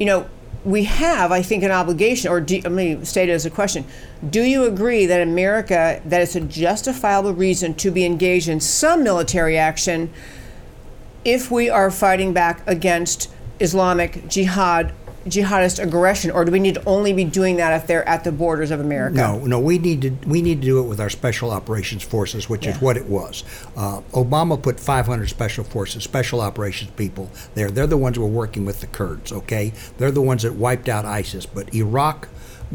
you 0.00 0.06
know, 0.06 0.26
we 0.64 0.84
have, 0.84 1.30
I 1.30 1.42
think, 1.42 1.62
an 1.62 1.70
obligation, 1.70 2.30
or 2.30 2.40
do, 2.40 2.60
let 2.62 2.72
me 2.72 3.04
state 3.04 3.28
it 3.28 3.32
as 3.32 3.46
a 3.46 3.50
question. 3.50 3.84
Do 4.28 4.42
you 4.42 4.64
agree 4.64 5.06
that 5.06 5.20
America, 5.22 6.02
that 6.04 6.20
it's 6.20 6.34
a 6.34 6.40
justifiable 6.40 7.32
reason 7.32 7.74
to 7.74 7.90
be 7.90 8.04
engaged 8.04 8.48
in 8.48 8.60
some 8.60 9.04
military 9.04 9.56
action 9.56 10.12
if 11.24 11.50
we 11.50 11.70
are 11.70 11.90
fighting 11.90 12.32
back 12.32 12.66
against 12.66 13.30
Islamic 13.60 14.26
jihad 14.26 14.92
jihadist 15.26 15.82
aggression, 15.82 16.30
or 16.30 16.44
do 16.44 16.52
we 16.52 16.58
need 16.58 16.74
to 16.74 16.84
only 16.84 17.12
be 17.12 17.24
doing 17.24 17.56
that 17.56 17.80
if 17.80 17.86
they're 17.86 18.08
at 18.08 18.24
the 18.24 18.32
borders 18.32 18.70
of 18.70 18.80
America? 18.80 19.16
No, 19.16 19.38
no. 19.38 19.60
We 19.60 19.78
need 19.78 20.02
to 20.02 20.10
we 20.28 20.42
need 20.42 20.60
to 20.60 20.66
do 20.66 20.78
it 20.80 20.88
with 20.88 21.00
our 21.00 21.10
special 21.10 21.50
operations 21.50 22.02
forces, 22.02 22.48
which 22.48 22.64
yeah. 22.64 22.72
is 22.72 22.80
what 22.80 22.96
it 22.96 23.06
was. 23.06 23.44
Uh, 23.76 24.00
Obama 24.12 24.60
put 24.60 24.80
500 24.80 25.28
special 25.28 25.64
forces, 25.64 26.02
special 26.04 26.40
operations 26.40 26.90
people 26.92 27.30
there. 27.54 27.70
They're 27.70 27.86
the 27.86 27.96
ones 27.96 28.16
who 28.16 28.22
were 28.22 28.28
working 28.28 28.64
with 28.64 28.80
the 28.80 28.86
Kurds. 28.86 29.32
Okay, 29.32 29.72
they're 29.98 30.10
the 30.10 30.22
ones 30.22 30.42
that 30.42 30.54
wiped 30.54 30.88
out 30.88 31.04
ISIS. 31.04 31.46
But 31.46 31.74
Iraq 31.74 32.28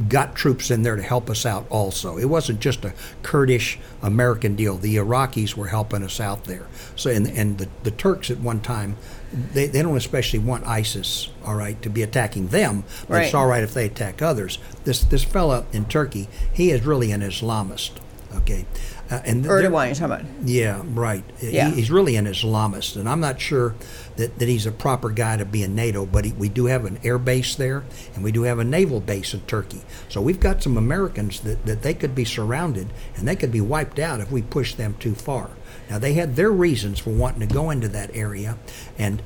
got 0.09 0.35
troops 0.35 0.69
in 0.71 0.83
there 0.83 0.95
to 0.95 1.01
help 1.01 1.29
us 1.29 1.45
out 1.45 1.65
also. 1.69 2.17
It 2.17 2.25
wasn't 2.25 2.59
just 2.59 2.83
a 2.83 2.93
Kurdish 3.23 3.79
American 4.01 4.55
deal. 4.55 4.77
The 4.77 4.97
Iraqis 4.97 5.55
were 5.55 5.67
helping 5.67 6.03
us 6.03 6.19
out 6.19 6.43
there. 6.43 6.67
So 6.95 7.09
and, 7.09 7.27
and 7.27 7.57
the, 7.57 7.69
the 7.83 7.91
Turks 7.91 8.29
at 8.29 8.39
one 8.39 8.59
time 8.59 8.97
they, 9.31 9.67
they 9.67 9.81
don't 9.81 9.97
especially 9.97 10.39
want 10.39 10.65
ISIS, 10.65 11.29
all 11.43 11.55
right, 11.55 11.81
to 11.81 11.89
be 11.89 12.03
attacking 12.03 12.47
them, 12.47 12.83
but 13.07 13.15
right. 13.15 13.25
it's 13.25 13.33
all 13.33 13.47
right 13.47 13.63
if 13.63 13.73
they 13.73 13.85
attack 13.85 14.21
others. 14.21 14.59
This 14.83 15.03
this 15.03 15.23
fella 15.23 15.65
in 15.71 15.85
Turkey, 15.85 16.27
he 16.53 16.71
is 16.71 16.85
really 16.85 17.11
an 17.11 17.21
Islamist, 17.21 17.91
okay. 18.35 18.65
Uh, 19.09 19.21
and 19.23 19.45
Erdogan, 19.45 19.85
you're 19.85 19.95
talking 19.95 20.05
about? 20.05 20.21
Yeah, 20.43 20.81
right. 20.83 21.23
Yeah. 21.39 21.69
He, 21.69 21.75
he's 21.75 21.91
really 21.91 22.15
an 22.15 22.25
Islamist, 22.25 22.95
and 22.95 23.07
I'm 23.07 23.19
not 23.19 23.39
sure 23.39 23.75
that, 24.15 24.39
that 24.39 24.47
he's 24.47 24.65
a 24.65 24.71
proper 24.71 25.11
guy 25.11 25.37
to 25.37 25.45
be 25.45 25.61
in 25.61 25.75
NATO, 25.75 26.07
but 26.07 26.25
he, 26.25 26.31
we 26.31 26.49
do 26.49 26.65
have 26.65 26.85
an 26.85 26.99
air 27.03 27.19
base 27.19 27.53
there, 27.53 27.83
and 28.15 28.23
we 28.23 28.31
do 28.31 28.43
have 28.43 28.57
a 28.57 28.63
naval 28.63 28.99
base 28.99 29.35
in 29.35 29.41
Turkey. 29.41 29.81
So 30.09 30.21
we've 30.21 30.39
got 30.39 30.63
some 30.63 30.75
Americans 30.75 31.41
that, 31.41 31.67
that 31.67 31.83
they 31.83 31.93
could 31.93 32.15
be 32.15 32.25
surrounded, 32.25 32.87
and 33.15 33.27
they 33.27 33.35
could 33.35 33.51
be 33.51 33.61
wiped 33.61 33.99
out 33.99 34.21
if 34.21 34.31
we 34.31 34.41
push 34.41 34.73
them 34.73 34.95
too 34.99 35.13
far. 35.13 35.51
Now, 35.89 35.99
they 35.99 36.13
had 36.13 36.35
their 36.35 36.51
reasons 36.51 36.99
for 36.99 37.11
wanting 37.11 37.47
to 37.47 37.53
go 37.53 37.69
into 37.69 37.87
that 37.89 38.15
area, 38.15 38.57
and 38.97 39.21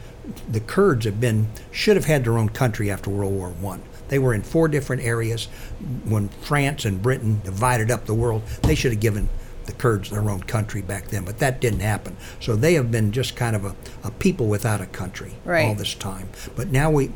the 0.49 0.59
Kurds 0.59 1.05
have 1.05 1.19
been 1.19 1.47
should 1.71 1.95
have 1.95 2.05
had 2.05 2.23
their 2.23 2.37
own 2.37 2.49
country 2.49 2.91
after 2.91 3.09
World 3.09 3.33
War 3.33 3.49
One. 3.49 3.81
They 4.09 4.19
were 4.19 4.33
in 4.33 4.41
four 4.41 4.67
different 4.67 5.03
areas. 5.03 5.45
When 6.03 6.29
France 6.29 6.85
and 6.85 7.01
Britain 7.01 7.41
divided 7.43 7.91
up 7.91 8.05
the 8.05 8.13
world, 8.13 8.43
they 8.63 8.75
should 8.75 8.91
have 8.91 9.01
given 9.01 9.29
the 9.65 9.71
Kurds 9.73 10.09
their 10.09 10.27
own 10.29 10.41
country 10.41 10.81
back 10.81 11.07
then, 11.07 11.23
but 11.23 11.37
that 11.39 11.61
didn't 11.61 11.81
happen. 11.81 12.17
So 12.39 12.55
they 12.55 12.73
have 12.73 12.91
been 12.91 13.11
just 13.11 13.35
kind 13.35 13.55
of 13.55 13.65
a, 13.65 13.75
a 14.03 14.11
people 14.11 14.47
without 14.47 14.81
a 14.81 14.87
country 14.87 15.33
right. 15.45 15.67
all 15.67 15.75
this 15.75 15.93
time. 15.93 16.29
But 16.55 16.69
now 16.69 16.89
we, 16.89 17.11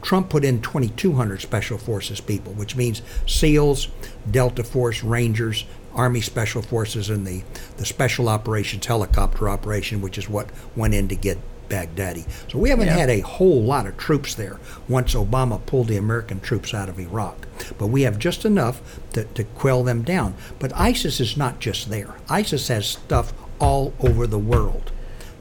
Trump 0.00 0.30
put 0.30 0.44
in 0.44 0.62
2,200 0.62 1.42
special 1.42 1.76
forces 1.76 2.20
people, 2.20 2.54
which 2.54 2.76
means 2.76 3.02
SEALs, 3.26 3.88
Delta 4.30 4.64
Force, 4.64 5.04
Rangers, 5.04 5.66
Army 5.94 6.20
Special 6.20 6.62
Forces, 6.62 7.10
and 7.10 7.26
the, 7.26 7.42
the 7.76 7.84
Special 7.84 8.28
Operations 8.28 8.86
helicopter 8.86 9.48
operation, 9.48 10.00
which 10.00 10.18
is 10.18 10.28
what 10.28 10.50
went 10.76 10.94
in 10.94 11.08
to 11.08 11.16
get 11.16 11.38
Baghdadi. 11.68 12.26
So 12.50 12.58
we 12.58 12.70
haven't 12.70 12.86
yeah. 12.86 12.96
had 12.96 13.10
a 13.10 13.20
whole 13.20 13.62
lot 13.62 13.86
of 13.86 13.96
troops 13.96 14.34
there 14.34 14.58
once 14.88 15.14
Obama 15.14 15.64
pulled 15.66 15.88
the 15.88 15.96
American 15.96 16.40
troops 16.40 16.74
out 16.74 16.88
of 16.88 16.98
Iraq. 16.98 17.46
But 17.76 17.88
we 17.88 18.02
have 18.02 18.18
just 18.18 18.44
enough 18.44 18.80
to, 19.12 19.24
to 19.24 19.44
quell 19.44 19.84
them 19.84 20.02
down. 20.02 20.34
But 20.58 20.72
ISIS 20.74 21.20
is 21.20 21.36
not 21.36 21.60
just 21.60 21.90
there. 21.90 22.14
ISIS 22.28 22.68
has 22.68 22.86
stuff 22.86 23.32
all 23.58 23.92
over 24.00 24.26
the 24.26 24.38
world. 24.38 24.92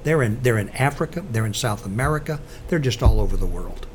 They're 0.04 0.22
in 0.24 0.42
they're 0.42 0.58
in 0.58 0.70
Africa, 0.70 1.24
they're 1.32 1.46
in 1.46 1.54
South 1.54 1.86
America, 1.86 2.40
they're 2.68 2.80
just 2.80 3.04
all 3.04 3.20
over 3.20 3.36
the 3.36 3.46
world. 3.46 3.88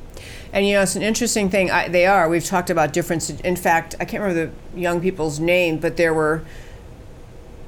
And 0.53 0.67
you 0.67 0.75
know, 0.75 0.83
it's 0.83 0.97
an 0.97 1.03
interesting 1.03 1.49
thing. 1.49 1.71
I, 1.71 1.88
they 1.88 2.07
are. 2.07 2.29
We've 2.29 2.45
talked 2.45 2.69
about 2.69 2.93
difference. 2.93 3.31
In 3.31 3.57
fact, 3.57 3.95
I 3.99 4.05
can't 4.05 4.23
remember 4.23 4.53
the 4.75 4.79
young 4.81 5.01
people's 5.01 5.41
name, 5.41 5.79
but 5.79 5.97
there 5.97 6.12
were 6.12 6.45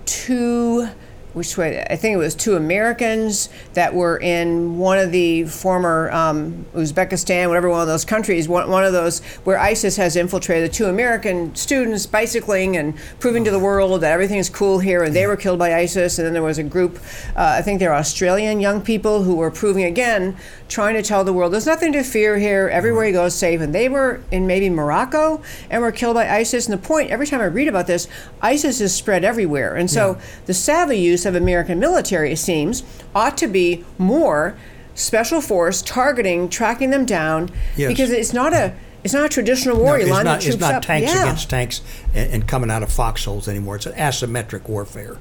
two 0.04 0.88
which 1.34 1.58
way? 1.58 1.84
I 1.90 1.96
think 1.96 2.14
it 2.14 2.18
was 2.18 2.34
two 2.34 2.54
Americans 2.54 3.48
that 3.74 3.92
were 3.92 4.18
in 4.18 4.78
one 4.78 4.98
of 4.98 5.10
the 5.10 5.44
former 5.44 6.10
um, 6.12 6.64
Uzbekistan, 6.74 7.48
whatever 7.48 7.68
one 7.68 7.80
of 7.80 7.88
those 7.88 8.04
countries, 8.04 8.48
one, 8.48 8.70
one 8.70 8.84
of 8.84 8.92
those 8.92 9.18
where 9.42 9.58
ISIS 9.58 9.96
has 9.96 10.14
infiltrated. 10.14 10.72
Two 10.72 10.86
American 10.86 11.52
students 11.56 12.06
bicycling 12.06 12.76
and 12.76 12.96
proving 13.18 13.42
to 13.44 13.50
the 13.50 13.58
world 13.58 14.00
that 14.00 14.12
everything 14.12 14.38
is 14.38 14.48
cool 14.48 14.78
here, 14.78 15.02
and 15.02 15.14
they 15.14 15.26
were 15.26 15.36
killed 15.36 15.58
by 15.58 15.74
ISIS. 15.74 16.18
And 16.18 16.26
then 16.26 16.34
there 16.34 16.42
was 16.42 16.58
a 16.58 16.62
group, 16.62 16.98
uh, 17.36 17.56
I 17.58 17.62
think 17.62 17.80
they're 17.80 17.94
Australian 17.94 18.60
young 18.60 18.80
people 18.80 19.24
who 19.24 19.34
were 19.34 19.50
proving 19.50 19.84
again, 19.84 20.36
trying 20.68 20.94
to 20.94 21.02
tell 21.02 21.24
the 21.24 21.32
world 21.32 21.52
there's 21.52 21.66
nothing 21.66 21.92
to 21.94 22.04
fear 22.04 22.38
here. 22.38 22.68
Everywhere 22.68 23.06
you 23.06 23.12
go 23.12 23.24
is 23.24 23.34
safe. 23.34 23.60
And 23.60 23.74
they 23.74 23.88
were 23.88 24.22
in 24.30 24.46
maybe 24.46 24.70
Morocco 24.70 25.42
and 25.68 25.82
were 25.82 25.92
killed 25.92 26.14
by 26.14 26.28
ISIS. 26.28 26.68
And 26.68 26.72
the 26.72 26.86
point, 26.86 27.10
every 27.10 27.26
time 27.26 27.40
I 27.40 27.46
read 27.46 27.66
about 27.66 27.88
this, 27.88 28.06
ISIS 28.40 28.80
is 28.80 28.94
spread 28.94 29.24
everywhere. 29.24 29.74
And 29.74 29.90
so 29.90 30.12
yeah. 30.12 30.20
the 30.46 30.54
savvy 30.54 30.98
use 30.98 31.23
of 31.24 31.34
American 31.34 31.78
military, 31.78 32.32
it 32.32 32.38
seems, 32.38 32.82
ought 33.14 33.36
to 33.38 33.46
be 33.46 33.84
more 33.98 34.56
special 34.94 35.40
force 35.40 35.82
targeting, 35.82 36.48
tracking 36.48 36.90
them 36.90 37.04
down, 37.04 37.50
yes. 37.76 37.88
because 37.88 38.10
it's 38.10 38.32
not 38.32 38.52
a 38.52 38.74
it's 39.04 39.12
not 39.12 39.26
a 39.26 39.28
traditional 39.28 39.76
war. 39.76 39.98
No, 39.98 40.04
you 40.04 40.10
line 40.10 40.24
not, 40.24 40.44
It's 40.44 40.56
not 40.56 40.74
up. 40.74 40.82
tanks 40.82 41.12
yeah. 41.12 41.24
against 41.24 41.50
tanks 41.50 41.82
and, 42.14 42.32
and, 42.32 42.48
coming 42.48 42.70
out 42.70 42.82
of 42.82 42.90
foxholes 42.90 43.48
anymore. 43.48 43.76
It's 43.76 43.84
an 43.84 43.92
asymmetric 43.92 44.66
warfare, 44.66 45.18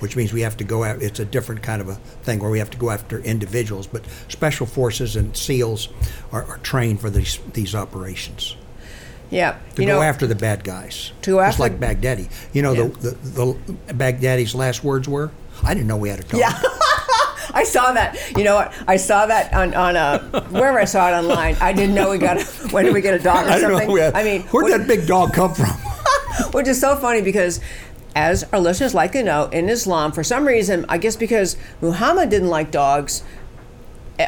which 0.00 0.16
means 0.16 0.32
we 0.32 0.40
have 0.40 0.56
to 0.56 0.64
go 0.64 0.84
out. 0.84 1.02
It's 1.02 1.20
a 1.20 1.24
different 1.26 1.62
kind 1.62 1.82
of 1.82 1.88
a 1.90 1.96
thing 1.96 2.38
where 2.38 2.50
we 2.50 2.58
have 2.58 2.70
to 2.70 2.78
go 2.78 2.88
after 2.90 3.18
individuals. 3.20 3.86
But 3.86 4.06
special 4.28 4.64
forces 4.64 5.16
and 5.16 5.36
SEALs 5.36 5.90
are, 6.32 6.44
are 6.44 6.58
trained 6.58 7.02
for 7.02 7.10
these 7.10 7.38
these 7.52 7.74
operations. 7.74 8.56
Yeah, 9.28 9.58
to 9.74 9.84
go 9.84 9.96
know, 9.96 10.02
after 10.02 10.26
the 10.26 10.36
bad 10.36 10.64
guys. 10.64 11.12
To 11.22 11.32
go 11.32 11.40
after, 11.40 11.48
just 11.50 11.60
like 11.60 11.78
Baghdadi. 11.78 12.30
You 12.54 12.62
know, 12.62 12.72
yeah. 12.72 12.84
the, 12.84 13.10
the 13.10 13.58
the 13.86 13.92
Baghdadi's 13.92 14.54
last 14.54 14.82
words 14.82 15.08
were, 15.08 15.30
"I 15.64 15.74
didn't 15.74 15.86
know 15.86 15.96
we 15.96 16.08
had 16.08 16.20
a 16.20 16.24
dog." 16.24 16.40
Yeah. 16.40 16.60
I 17.54 17.64
saw 17.64 17.92
that. 17.92 18.18
You 18.36 18.44
know 18.44 18.56
what? 18.56 18.74
I 18.86 18.96
saw 18.96 19.26
that 19.26 19.54
on 19.54 19.74
on 19.74 19.96
uh, 19.96 20.42
wherever 20.50 20.78
I 20.78 20.84
saw 20.84 21.08
it 21.08 21.12
online. 21.12 21.56
I 21.60 21.72
didn't 21.72 21.94
know 21.94 22.10
we 22.10 22.18
got. 22.18 22.38
A, 22.38 22.44
when 22.70 22.84
did 22.84 22.94
we 22.94 23.00
get 23.00 23.14
a 23.14 23.22
dog 23.22 23.46
or 23.46 23.50
I 23.50 23.60
something? 23.60 23.96
Had, 23.96 24.14
I 24.14 24.22
mean, 24.22 24.42
where'd 24.42 24.72
that 24.72 24.86
big 24.86 25.06
dog 25.06 25.32
come 25.32 25.54
from? 25.54 25.70
which 26.52 26.68
is 26.68 26.80
so 26.80 26.96
funny 26.96 27.22
because 27.22 27.60
as 28.14 28.44
our 28.52 28.58
listeners 28.58 28.94
likely 28.94 29.22
know, 29.22 29.46
in 29.46 29.68
Islam, 29.68 30.10
for 30.10 30.24
some 30.24 30.46
reason, 30.46 30.86
I 30.88 30.98
guess 30.98 31.16
because 31.16 31.56
Muhammad 31.80 32.30
didn't 32.30 32.48
like 32.48 32.70
dogs, 32.70 33.22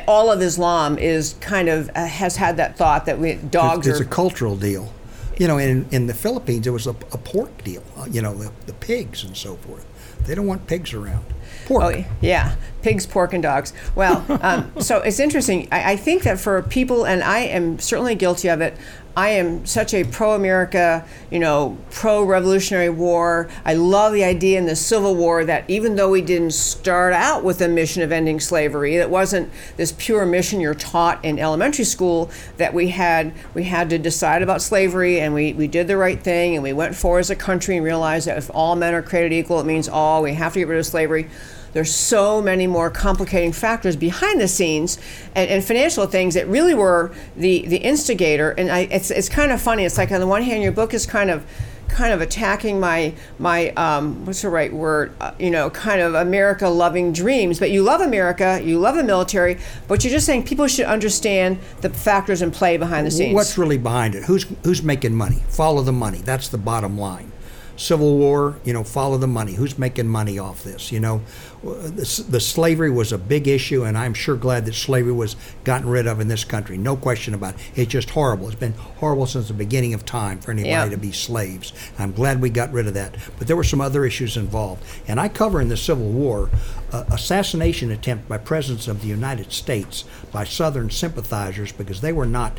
all 0.07 0.31
of 0.31 0.43
Islam 0.43 0.99
is 0.99 1.35
kind 1.41 1.69
of 1.69 1.91
uh, 1.95 2.07
has 2.07 2.37
had 2.37 2.59
that 2.59 2.77
thought 2.77 3.07
that 3.07 3.19
we 3.19 3.35
dogs 3.35 3.87
it's, 3.87 3.99
are. 3.99 4.03
It's 4.03 4.11
a 4.11 4.15
cultural 4.15 4.57
deal. 4.57 4.93
You 5.39 5.49
know, 5.49 5.57
in, 5.57 5.87
in 5.91 6.07
the 6.07 6.15
Philippines, 6.15 6.67
it 6.67 6.71
was 6.71 6.87
a, 6.87 6.91
a 6.91 7.19
pork 7.19 7.65
deal. 7.65 7.83
Uh, 7.97 8.07
you 8.11 8.21
know, 8.21 8.35
the, 8.35 8.53
the 8.67 8.75
pigs 8.75 9.25
and 9.25 9.37
so 9.37 9.57
forth. 9.57 9.87
They 10.27 10.35
don't 10.35 10.47
want 10.47 10.67
pigs 10.67 10.93
around. 10.93 11.25
Pork. 11.67 11.95
Oh, 11.97 12.05
yeah. 12.21 12.57
Pigs, 12.83 13.07
pork, 13.07 13.33
and 13.33 13.43
dogs. 13.43 13.73
Well, 13.95 14.25
um, 14.43 14.73
so 14.81 14.99
it's 14.99 15.21
interesting. 15.21 15.69
I, 15.71 15.93
I, 15.93 15.97
think 15.97 16.23
that 16.23 16.41
for 16.41 16.63
people, 16.63 17.05
and 17.05 17.23
I 17.23 17.41
am 17.41 17.79
certainly 17.79 18.15
guilty 18.15 18.49
of 18.49 18.61
it, 18.61 18.77
I 19.19 19.31
am 19.31 19.67
such 19.67 19.95
a 19.95 20.05
pro 20.05 20.37
America, 20.37 21.05
you 21.29 21.41
know, 21.41 21.77
pro 21.91 22.23
Revolutionary 22.23 22.89
War. 22.89 23.49
I 23.65 23.75
love 23.75 24.13
the 24.13 24.23
idea 24.23 24.61
in 24.61 24.67
the 24.67 24.77
Civil 24.77 25.17
War 25.17 25.45
that 25.45 25.65
even 25.67 25.97
though 25.97 26.09
we 26.09 26.23
didn't 26.23 26.53
start 26.53 27.13
out 27.13 27.43
with 27.43 27.61
a 27.61 27.67
mission 27.67 28.05
of 28.05 28.13
ending 28.13 28.39
slavery, 28.39 28.95
it 28.95 29.11
wasn't 29.11 29.51
this 29.77 29.91
pure 29.91 30.25
mission 30.25 30.61
you're 30.61 30.73
taught 30.73 31.25
in 31.25 31.41
elementary 31.41 31.85
school, 31.85 32.31
that 32.59 32.73
we 32.73 32.91
had 32.91 33.35
we 33.55 33.65
had 33.65 33.91
to 33.91 33.99
decide 33.99 34.41
about 34.41 34.63
slavery 34.63 35.19
and 35.19 35.35
we, 35.35 35.53
we 35.53 35.67
did 35.67 35.89
the 35.89 35.97
right 35.97 36.23
thing 36.23 36.55
and 36.55 36.63
we 36.63 36.73
went 36.73 36.95
forward 36.95 37.19
as 37.19 37.31
a 37.31 37.35
country 37.35 37.77
and 37.77 37.85
realized 37.85 38.29
that 38.29 38.39
if 38.39 38.49
all 38.55 38.77
men 38.77 38.95
are 38.95 39.03
created 39.03 39.33
equal, 39.33 39.59
it 39.59 39.67
means 39.67 39.89
all. 39.89 40.23
We 40.23 40.35
have 40.35 40.53
to 40.53 40.61
get 40.61 40.69
rid 40.69 40.79
of 40.79 40.87
slavery. 40.87 41.29
There's 41.73 41.95
so 41.95 42.41
many 42.41 42.67
more 42.67 42.91
complicating 42.91 43.53
factors 43.53 43.97
behind 43.97 44.41
the 44.41 44.49
scenes 44.49 44.99
and, 45.35 45.51
and 45.51 45.65
financial 45.65 46.07
things 46.07 46.35
that 46.35 46.47
really 46.49 46.75
were 46.75 47.13
the, 47.37 47.67
the 47.67 47.79
instigator. 47.79 48.51
And 48.51 48.71
I, 48.71 48.81
it's, 48.81 49.11
it's 49.11 49.29
kind 49.29 49.53
of 49.53 49.61
funny. 49.61 49.85
It's 49.85 49.99
like 49.99 50.13
on 50.13 50.21
the 50.21 50.27
one 50.27 50.43
hand, 50.43 50.63
your 50.63 50.73
book 50.73 50.95
is 50.95 51.07
kind 51.07 51.31
of 51.31 51.47
kind 51.89 52.13
of 52.13 52.21
attacking 52.21 52.79
my 52.79 53.15
my 53.39 53.71
um, 53.71 54.25
what's 54.27 54.43
the 54.43 54.49
right 54.49 54.73
word? 54.73 55.13
Uh, 55.21 55.33
you 55.39 55.51
know 55.51 55.71
kind 55.71 56.01
of 56.01 56.15
America 56.15 56.69
loving 56.69 57.13
dreams. 57.13 57.59
But 57.59 57.71
you 57.71 57.83
love 57.83 58.01
America 58.01 58.61
you 58.63 58.79
love 58.79 58.95
the 58.95 59.05
military 59.05 59.59
but 59.89 60.05
you're 60.05 60.11
just 60.11 60.27
saying 60.27 60.45
people 60.45 60.67
should 60.69 60.87
understand 60.87 61.59
the 61.81 61.91
factors 61.91 62.43
in 62.43 62.51
play 62.51 62.77
behind 62.77 63.07
the 63.07 63.11
scenes. 63.11 63.35
what's 63.35 63.57
really 63.59 63.79
behind 63.79 64.15
it? 64.15 64.25
Who's 64.25 64.47
who's 64.65 64.83
making 64.83 65.15
money? 65.15 65.43
Follow 65.49 65.83
the 65.83 65.93
money. 65.93 66.19
That's 66.19 66.49
the 66.49 66.59
bottom 66.59 66.99
line 66.99 67.28
Civil 67.79 68.19
War, 68.19 68.59
you 68.65 68.73
know, 68.73 68.83
follow 68.83 69.19
the 69.19 69.29
money. 69.29 69.55
Who's 69.55 69.79
making 69.79 70.09
money 70.09 70.37
off 70.37 70.65
this? 70.65 70.91
You 70.91 70.99
know, 70.99 71.23
the, 71.63 72.25
the, 72.29 72.41
slavery 72.41 72.91
was 72.91 73.13
a 73.13 73.19
big 73.19 73.47
issue, 73.47 73.85
and 73.85 73.97
I'm 73.97 74.15
sure 74.15 74.35
glad 74.37 74.65
that 74.67 74.75
slavery 74.75 75.13
was 75.13 75.37
gotten 75.63 75.89
rid 75.89 76.09
of 76.09 76.19
in 76.19 76.27
this 76.27 76.43
country. 76.43 76.77
No 76.77 76.97
question 76.97 77.35
about 77.35 77.55
it. 77.55 77.61
It's 77.77 77.93
just 77.93 78.11
horrible. 78.11 78.49
It's 78.49 78.59
been 78.59 78.73
horrible 78.73 79.27
since 79.27 79.47
the 79.47 79.55
beginning 79.55 79.95
of 79.95 80.05
time 80.05 80.41
for 80.41 80.51
anybody 80.51 80.71
yep. 80.71 80.91
to 80.91 80.97
be 80.97 81.13
slaves. 81.13 81.73
I'm 82.01 82.13
glad 82.13 82.41
we 82.41 82.51
got 82.51 82.73
rid 82.73 82.89
of 82.89 82.95
that. 82.95 83.17
But 83.39 83.47
there 83.47 83.57
were 83.57 83.63
some 83.63 83.81
other 83.81 84.05
issues 84.05 84.37
involved, 84.37 84.85
and 85.07 85.21
I 85.21 85.29
cover 85.29 85.61
in 85.61 85.69
the 85.69 85.77
Civil 85.77 86.11
War 86.11 86.51
uh, 86.93 87.05
assassination 87.13 87.93
attempt 87.93 88.29
by 88.29 88.39
presidents 88.39 88.89
of 88.89 89.03
the 89.03 89.09
United 89.09 89.53
States 89.53 90.05
by 90.33 90.43
Southern 90.43 90.91
sympathizers 90.91 91.71
because 91.71 92.01
they 92.01 92.13
were 92.13 92.27
not 92.27 92.59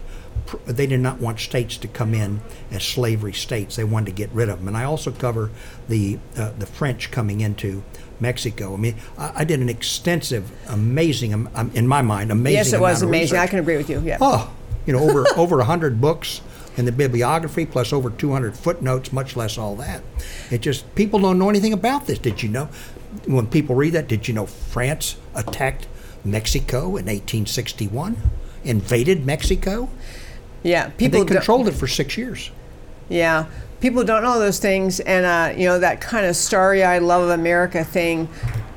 they 0.65 0.88
did 0.88 0.99
not 0.99 1.19
want 1.19 1.39
states 1.39 1.78
to 1.78 1.88
come 1.88 2.13
in 2.13 2.41
as 2.71 2.84
slavery 2.84 3.34
states. 3.34 3.75
They 3.75 3.84
wanted 3.84 4.08
to 4.08 4.12
get 4.12 4.30
rid 4.32 4.49
of 4.49 4.60
them. 4.60 4.67
And 4.67 4.78
I 4.78 4.84
also 4.84 5.12
cover 5.12 5.52
the 5.88 6.19
uh, 6.38 6.52
the 6.58 6.65
French 6.65 7.12
coming 7.12 7.41
into 7.41 7.84
Mexico. 8.19 8.73
I 8.73 8.78
mean, 8.78 8.95
I, 9.17 9.32
I 9.38 9.43
did 9.43 9.60
an 9.60 9.69
extensive, 9.69 10.52
amazing, 10.67 11.34
um, 11.34 11.71
in 11.73 11.88
my 11.88 12.02
mind, 12.02 12.32
amazing. 12.32 12.58
Yes, 12.58 12.73
it 12.73 12.82
was 12.82 13.02
amazing. 13.02 13.38
I 13.38 13.47
can 13.47 13.60
agree 13.60 13.78
with 13.78 13.89
you. 13.89 14.02
Yeah. 14.02 14.17
Oh, 14.21 14.52
you 14.86 14.93
know, 14.93 14.99
over 14.99 15.25
over 15.36 15.62
hundred 15.63 16.02
books 16.02 16.41
in 16.78 16.86
the 16.86 16.91
bibliography, 16.91 17.65
plus 17.65 17.91
over 17.91 18.10
200 18.10 18.56
footnotes, 18.56 19.12
much 19.12 19.36
less 19.36 19.58
all 19.58 19.75
that. 19.75 20.02
It 20.49 20.62
just 20.62 20.95
people 20.95 21.19
don't 21.19 21.38
know 21.38 21.49
anything 21.49 21.73
about 21.73 22.08
this. 22.08 22.17
Did 22.17 22.41
you 22.41 22.49
know? 22.49 22.69
When 23.25 23.47
people 23.47 23.75
read 23.75 23.93
that, 23.93 24.08
did 24.08 24.28
you 24.28 24.34
know 24.34 24.45
France 24.45 25.17
attacked 25.36 25.88
Mexico 26.23 26.82
in 26.82 27.06
1861? 27.06 28.17
Invaded 28.63 29.25
Mexico? 29.25 29.89
Yeah, 30.63 30.89
people 30.89 31.22
and 31.22 31.30
they 31.30 31.36
controlled 31.36 31.67
it 31.67 31.74
for 31.74 31.88
six 31.88 32.17
years. 32.17 32.52
Yeah, 33.08 33.45
people 33.80 34.04
don't 34.04 34.24
know 34.24 34.39
those 34.39 34.60
things, 34.60 35.00
and 35.00 35.26
uh, 35.26 35.58
you 35.58 35.67
know 35.67 35.80
that 35.80 36.02
kind 36.02 36.26
of 36.26 36.36
starry-eyed 36.36 37.02
love 37.02 37.24
of 37.24 37.30
America 37.30 37.84
thing. 37.84 38.28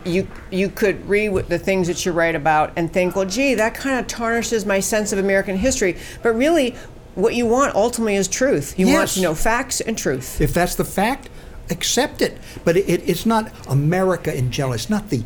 You 0.05 0.27
you 0.51 0.69
could 0.69 1.09
read 1.09 1.33
the 1.49 1.59
things 1.59 1.87
that 1.89 2.05
you 2.05 2.13
write 2.13 2.35
about 2.35 2.73
and 2.77 2.93
think, 2.93 3.15
well, 3.15 3.25
gee, 3.25 3.55
that 3.55 3.75
kind 3.75 3.99
of 3.99 4.07
tarnishes 4.07 4.67
my 4.67 4.81
sense 4.81 5.13
of 5.13 5.19
American 5.19 5.57
history. 5.57 5.97
But 6.23 6.35
really, 6.35 6.77
what 7.15 7.35
you 7.35 7.47
want 7.47 7.75
ultimately 7.75 8.17
is 8.17 8.29
truth. 8.29 8.79
You 8.79 8.87
yes. 8.87 8.97
want 8.97 9.11
to 9.11 9.21
know 9.23 9.35
facts 9.35 9.81
and 9.81 9.97
truth. 9.97 10.41
If 10.41 10.55
that's 10.55 10.75
the 10.75 10.85
fact, 10.85 11.29
accept 11.71 12.23
it. 12.23 12.39
But 12.65 12.77
it, 12.77 12.89
it, 12.89 13.09
it's 13.09 13.27
not 13.27 13.53
America 13.69 14.37
in 14.37 14.51
general. 14.51 14.75
It's 14.75 14.91
not 14.91 15.11
the 15.11 15.23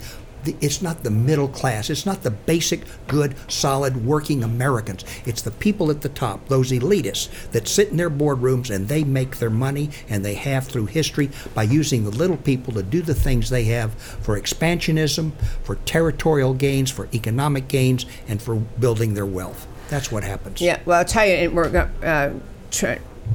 the, 0.46 0.56
it's 0.60 0.80
not 0.80 1.02
the 1.02 1.10
middle 1.10 1.48
class. 1.48 1.90
It's 1.90 2.06
not 2.06 2.22
the 2.22 2.30
basic, 2.30 2.80
good, 3.06 3.34
solid, 3.50 4.06
working 4.06 4.42
Americans. 4.42 5.04
It's 5.26 5.42
the 5.42 5.50
people 5.50 5.90
at 5.90 6.00
the 6.00 6.08
top, 6.08 6.48
those 6.48 6.70
elitists 6.72 7.28
that 7.50 7.68
sit 7.68 7.88
in 7.90 7.96
their 7.96 8.10
boardrooms 8.10 8.74
and 8.74 8.88
they 8.88 9.04
make 9.04 9.36
their 9.36 9.50
money 9.50 9.90
and 10.08 10.24
they 10.24 10.34
have 10.34 10.66
through 10.66 10.86
history 10.86 11.30
by 11.54 11.64
using 11.64 12.04
the 12.04 12.10
little 12.10 12.38
people 12.38 12.72
to 12.74 12.82
do 12.82 13.02
the 13.02 13.14
things 13.14 13.50
they 13.50 13.64
have 13.64 13.92
for 13.94 14.40
expansionism, 14.40 15.32
for 15.62 15.76
territorial 15.84 16.54
gains, 16.54 16.90
for 16.90 17.08
economic 17.12 17.68
gains, 17.68 18.06
and 18.28 18.40
for 18.40 18.56
building 18.56 19.14
their 19.14 19.26
wealth. 19.26 19.66
That's 19.88 20.10
what 20.10 20.24
happens. 20.24 20.60
Yeah, 20.60 20.80
well, 20.84 20.98
I'll 20.98 21.04
tell 21.04 21.26
you, 21.26 21.50
we're 21.50 21.90
uh, 22.02 22.32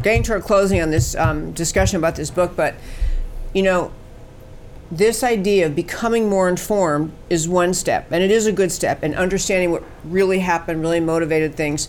getting 0.02 0.24
toward 0.24 0.44
closing 0.44 0.82
on 0.82 0.90
this 0.90 1.16
um, 1.16 1.52
discussion 1.54 1.98
about 1.98 2.16
this 2.16 2.32
book, 2.32 2.56
but 2.56 2.76
you 3.54 3.64
know, 3.64 3.92
this 4.92 5.24
idea 5.24 5.66
of 5.66 5.76
becoming 5.76 6.30
more 6.30 6.50
informed 6.50 7.14
is 7.30 7.48
one 7.48 7.74
step, 7.74 8.12
and 8.12 8.22
it 8.22 8.30
is 8.30 8.46
a 8.46 8.52
good 8.52 8.72
step, 8.72 9.02
and 9.02 9.16
understanding 9.16 9.72
what 9.72 9.84
really 10.04 10.40
happened, 10.40 10.82
really 10.82 11.00
motivated 11.00 11.56
things. 11.56 11.88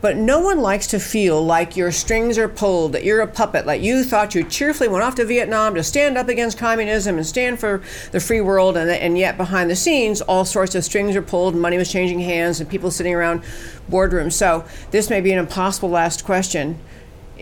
But 0.00 0.16
no 0.16 0.40
one 0.40 0.60
likes 0.60 0.86
to 0.88 0.98
feel 0.98 1.44
like 1.44 1.76
your 1.76 1.92
strings 1.92 2.38
are 2.38 2.48
pulled, 2.48 2.92
that 2.92 3.04
you're 3.04 3.20
a 3.20 3.26
puppet, 3.26 3.66
like 3.66 3.82
you 3.82 4.02
thought 4.02 4.34
you 4.34 4.42
cheerfully 4.42 4.88
went 4.88 5.04
off 5.04 5.14
to 5.16 5.24
Vietnam 5.26 5.74
to 5.74 5.84
stand 5.84 6.16
up 6.16 6.28
against 6.28 6.58
communism 6.58 7.18
and 7.18 7.26
stand 7.26 7.60
for 7.60 7.82
the 8.10 8.18
free 8.18 8.40
world, 8.40 8.76
and, 8.76 8.90
and 8.90 9.16
yet 9.16 9.36
behind 9.36 9.70
the 9.70 9.76
scenes, 9.76 10.20
all 10.22 10.44
sorts 10.44 10.74
of 10.74 10.84
strings 10.84 11.14
are 11.14 11.22
pulled, 11.22 11.54
money 11.54 11.76
was 11.76 11.92
changing 11.92 12.20
hands, 12.20 12.60
and 12.60 12.68
people 12.68 12.90
sitting 12.90 13.14
around 13.14 13.42
boardrooms. 13.90 14.32
So 14.32 14.64
this 14.90 15.08
may 15.08 15.20
be 15.20 15.32
an 15.32 15.38
impossible 15.38 15.90
last 15.90 16.24
question 16.24 16.80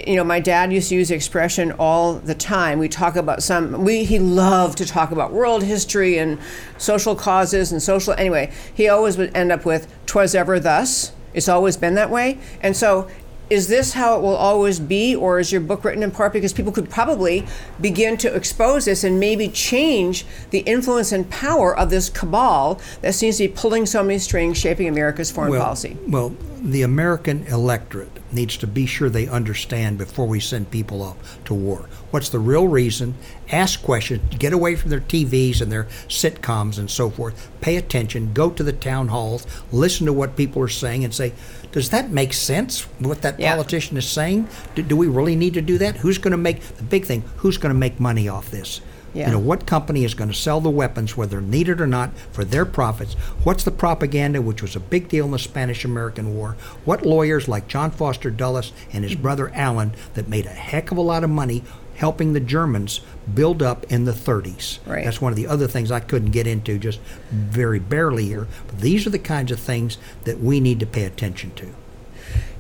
you 0.06 0.16
know, 0.16 0.24
my 0.24 0.40
dad 0.40 0.72
used 0.72 0.88
to 0.90 0.94
use 0.94 1.08
the 1.08 1.14
expression 1.14 1.72
all 1.72 2.14
the 2.14 2.34
time. 2.34 2.78
We 2.78 2.88
talk 2.88 3.16
about 3.16 3.42
some, 3.42 3.84
we, 3.84 4.04
he 4.04 4.18
loved 4.18 4.78
to 4.78 4.86
talk 4.86 5.10
about 5.10 5.32
world 5.32 5.62
history 5.62 6.18
and 6.18 6.38
social 6.76 7.14
causes 7.14 7.72
and 7.72 7.82
social, 7.82 8.14
anyway, 8.14 8.52
he 8.72 8.88
always 8.88 9.16
would 9.16 9.36
end 9.36 9.52
up 9.52 9.64
with, 9.64 9.92
twas 10.06 10.34
ever 10.34 10.60
thus. 10.60 11.12
It's 11.34 11.48
always 11.48 11.76
been 11.76 11.94
that 11.94 12.10
way. 12.10 12.38
And 12.60 12.76
so 12.76 13.08
is 13.50 13.68
this 13.68 13.94
how 13.94 14.16
it 14.16 14.22
will 14.22 14.36
always 14.36 14.78
be, 14.78 15.14
or 15.16 15.38
is 15.38 15.50
your 15.50 15.60
book 15.60 15.84
written 15.84 16.02
in 16.02 16.10
part 16.10 16.32
because 16.32 16.52
people 16.52 16.72
could 16.72 16.90
probably 16.90 17.46
begin 17.80 18.16
to 18.18 18.34
expose 18.34 18.84
this 18.84 19.04
and 19.04 19.18
maybe 19.18 19.48
change 19.48 20.26
the 20.50 20.60
influence 20.60 21.12
and 21.12 21.30
power 21.30 21.76
of 21.76 21.90
this 21.90 22.10
cabal 22.10 22.80
that 23.00 23.14
seems 23.14 23.38
to 23.38 23.48
be 23.48 23.52
pulling 23.52 23.86
so 23.86 24.02
many 24.02 24.18
strings, 24.18 24.58
shaping 24.58 24.86
America's 24.86 25.30
foreign 25.30 25.52
well, 25.52 25.62
policy? 25.62 25.96
Well, 26.06 26.36
the 26.60 26.82
American 26.82 27.46
electorate 27.46 28.17
needs 28.32 28.56
to 28.58 28.66
be 28.66 28.86
sure 28.86 29.08
they 29.08 29.26
understand 29.28 29.98
before 29.98 30.26
we 30.26 30.40
send 30.40 30.70
people 30.70 31.02
off 31.02 31.38
to 31.44 31.54
war. 31.54 31.88
What's 32.10 32.28
the 32.28 32.38
real 32.38 32.68
reason? 32.68 33.14
Ask 33.50 33.82
questions, 33.82 34.22
get 34.38 34.52
away 34.52 34.76
from 34.76 34.90
their 34.90 35.00
TVs 35.00 35.60
and 35.60 35.70
their 35.72 35.84
sitcoms 36.08 36.78
and 36.78 36.90
so 36.90 37.10
forth. 37.10 37.50
Pay 37.60 37.76
attention, 37.76 38.32
go 38.32 38.50
to 38.50 38.62
the 38.62 38.72
town 38.72 39.08
halls, 39.08 39.46
listen 39.72 40.06
to 40.06 40.12
what 40.12 40.36
people 40.36 40.62
are 40.62 40.68
saying, 40.68 41.04
and 41.04 41.14
say, 41.14 41.32
does 41.72 41.90
that 41.90 42.10
make 42.10 42.32
sense? 42.32 42.82
What 42.98 43.22
that 43.22 43.38
Yeah. 43.38 43.52
politician 43.54 43.96
is 43.96 44.06
saying? 44.08 44.48
Do, 44.74 44.82
do 44.82 44.96
we 44.96 45.06
really 45.06 45.36
need 45.36 45.54
to 45.54 45.62
do 45.62 45.78
that? 45.78 45.98
Who's 45.98 46.18
going 46.18 46.32
to 46.32 46.38
make 46.38 46.60
the 46.60 46.82
big 46.82 47.04
thing? 47.04 47.22
Who's 47.36 47.58
going 47.58 47.74
to 47.74 47.78
make 47.78 48.00
money 48.00 48.28
off 48.28 48.50
this? 48.50 48.80
Yeah. 49.14 49.26
You 49.26 49.32
know, 49.32 49.38
what 49.38 49.66
company 49.66 50.04
is 50.04 50.14
going 50.14 50.30
to 50.30 50.36
sell 50.36 50.60
the 50.60 50.70
weapons, 50.70 51.16
whether 51.16 51.40
needed 51.40 51.80
or 51.80 51.86
not, 51.86 52.16
for 52.32 52.44
their 52.44 52.64
profits? 52.64 53.14
What's 53.44 53.64
the 53.64 53.70
propaganda, 53.70 54.42
which 54.42 54.62
was 54.62 54.76
a 54.76 54.80
big 54.80 55.08
deal 55.08 55.24
in 55.24 55.30
the 55.30 55.38
Spanish 55.38 55.84
American 55.84 56.34
War? 56.34 56.56
What 56.84 57.06
lawyers 57.06 57.48
like 57.48 57.68
John 57.68 57.90
Foster 57.90 58.30
Dulles 58.30 58.72
and 58.92 59.04
his 59.04 59.14
brother 59.14 59.50
Allen 59.54 59.92
that 60.14 60.28
made 60.28 60.46
a 60.46 60.50
heck 60.50 60.90
of 60.90 60.98
a 60.98 61.02
lot 61.02 61.24
of 61.24 61.30
money 61.30 61.64
helping 61.96 62.32
the 62.32 62.40
Germans 62.40 63.00
build 63.32 63.62
up 63.62 63.84
in 63.90 64.04
the 64.04 64.12
30s? 64.12 64.78
Right. 64.86 65.04
That's 65.04 65.20
one 65.20 65.32
of 65.32 65.36
the 65.36 65.46
other 65.46 65.66
things 65.66 65.90
I 65.90 66.00
couldn't 66.00 66.30
get 66.30 66.46
into 66.46 66.78
just 66.78 67.00
very 67.30 67.78
barely 67.78 68.26
here. 68.26 68.46
But 68.66 68.80
these 68.80 69.06
are 69.06 69.10
the 69.10 69.18
kinds 69.18 69.50
of 69.50 69.58
things 69.58 69.96
that 70.24 70.38
we 70.38 70.60
need 70.60 70.80
to 70.80 70.86
pay 70.86 71.04
attention 71.04 71.52
to. 71.56 71.74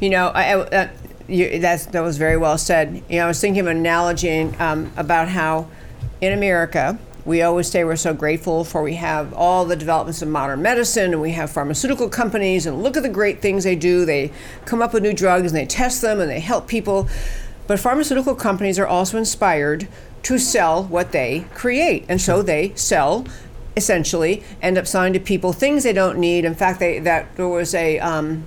You 0.00 0.10
know, 0.10 0.28
I, 0.28 0.54
uh, 0.54 0.88
you, 1.28 1.58
that's, 1.58 1.86
that 1.86 2.00
was 2.00 2.16
very 2.16 2.38
well 2.38 2.56
said. 2.56 3.02
You 3.08 3.18
know, 3.18 3.26
I 3.26 3.28
was 3.28 3.40
thinking 3.40 3.60
of 3.60 3.66
an 3.66 3.76
analogy 3.76 4.40
um, 4.58 4.90
about 4.96 5.28
how 5.28 5.68
in 6.20 6.32
America, 6.32 6.98
we 7.24 7.42
always 7.42 7.70
say 7.70 7.84
we're 7.84 7.96
so 7.96 8.14
grateful 8.14 8.64
for 8.64 8.82
we 8.82 8.94
have 8.94 9.34
all 9.34 9.64
the 9.64 9.76
developments 9.76 10.22
of 10.22 10.28
modern 10.28 10.62
medicine 10.62 11.12
and 11.12 11.20
we 11.20 11.32
have 11.32 11.50
pharmaceutical 11.50 12.08
companies 12.08 12.64
and 12.64 12.82
look 12.82 12.96
at 12.96 13.02
the 13.02 13.08
great 13.08 13.42
things 13.42 13.64
they 13.64 13.76
do. 13.76 14.04
They 14.04 14.32
come 14.64 14.80
up 14.80 14.94
with 14.94 15.02
new 15.02 15.12
drugs 15.12 15.52
and 15.52 15.56
they 15.56 15.66
test 15.66 16.00
them 16.00 16.20
and 16.20 16.30
they 16.30 16.40
help 16.40 16.66
people. 16.66 17.08
But 17.66 17.78
pharmaceutical 17.78 18.34
companies 18.34 18.78
are 18.78 18.86
also 18.86 19.18
inspired 19.18 19.88
to 20.22 20.38
sell 20.38 20.84
what 20.84 21.12
they 21.12 21.44
create. 21.54 22.06
And 22.08 22.20
so 22.20 22.42
they 22.42 22.72
sell 22.74 23.26
essentially 23.76 24.42
end 24.60 24.76
up 24.76 24.86
selling 24.86 25.12
to 25.12 25.20
people 25.20 25.52
things 25.52 25.84
they 25.84 25.92
don't 25.92 26.18
need. 26.18 26.44
In 26.44 26.54
fact, 26.54 26.80
they 26.80 26.98
that 27.00 27.36
there 27.36 27.48
was 27.48 27.74
a 27.74 27.98
um, 28.00 28.44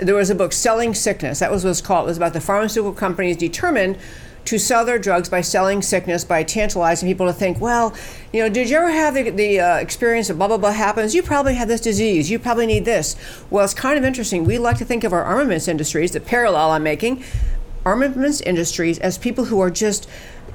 there 0.00 0.14
was 0.14 0.30
a 0.30 0.34
book, 0.34 0.52
Selling 0.52 0.94
Sickness. 0.94 1.40
That 1.40 1.50
was 1.50 1.64
what 1.64 1.68
it 1.68 1.70
was 1.70 1.82
called. 1.82 2.06
It 2.06 2.10
was 2.10 2.16
about 2.16 2.32
the 2.32 2.40
pharmaceutical 2.40 2.92
companies 2.92 3.36
determined 3.36 3.98
to 4.46 4.58
sell 4.58 4.84
their 4.84 4.98
drugs 4.98 5.28
by 5.28 5.40
selling 5.40 5.82
sickness, 5.82 6.24
by 6.24 6.42
tantalizing 6.42 7.08
people 7.08 7.26
to 7.26 7.32
think, 7.32 7.60
well, 7.60 7.94
you 8.32 8.40
know, 8.40 8.48
did 8.48 8.70
you 8.70 8.76
ever 8.76 8.90
have 8.90 9.14
the, 9.14 9.30
the 9.30 9.60
uh, 9.60 9.76
experience 9.76 10.30
of 10.30 10.38
blah, 10.38 10.48
blah, 10.48 10.56
blah 10.56 10.72
happens? 10.72 11.14
You 11.14 11.22
probably 11.22 11.54
had 11.54 11.68
this 11.68 11.80
disease. 11.80 12.30
You 12.30 12.38
probably 12.38 12.66
need 12.66 12.84
this. 12.84 13.16
Well, 13.50 13.64
it's 13.64 13.74
kind 13.74 13.98
of 13.98 14.04
interesting. 14.04 14.44
We 14.44 14.58
like 14.58 14.78
to 14.78 14.84
think 14.84 15.04
of 15.04 15.12
our 15.12 15.24
armaments 15.24 15.68
industries, 15.68 16.12
the 16.12 16.20
parallel 16.20 16.70
I'm 16.70 16.82
making, 16.82 17.24
armaments 17.84 18.40
industries 18.40 18.98
as 19.00 19.18
people 19.18 19.46
who 19.46 19.60
are 19.60 19.70
just 19.70 20.08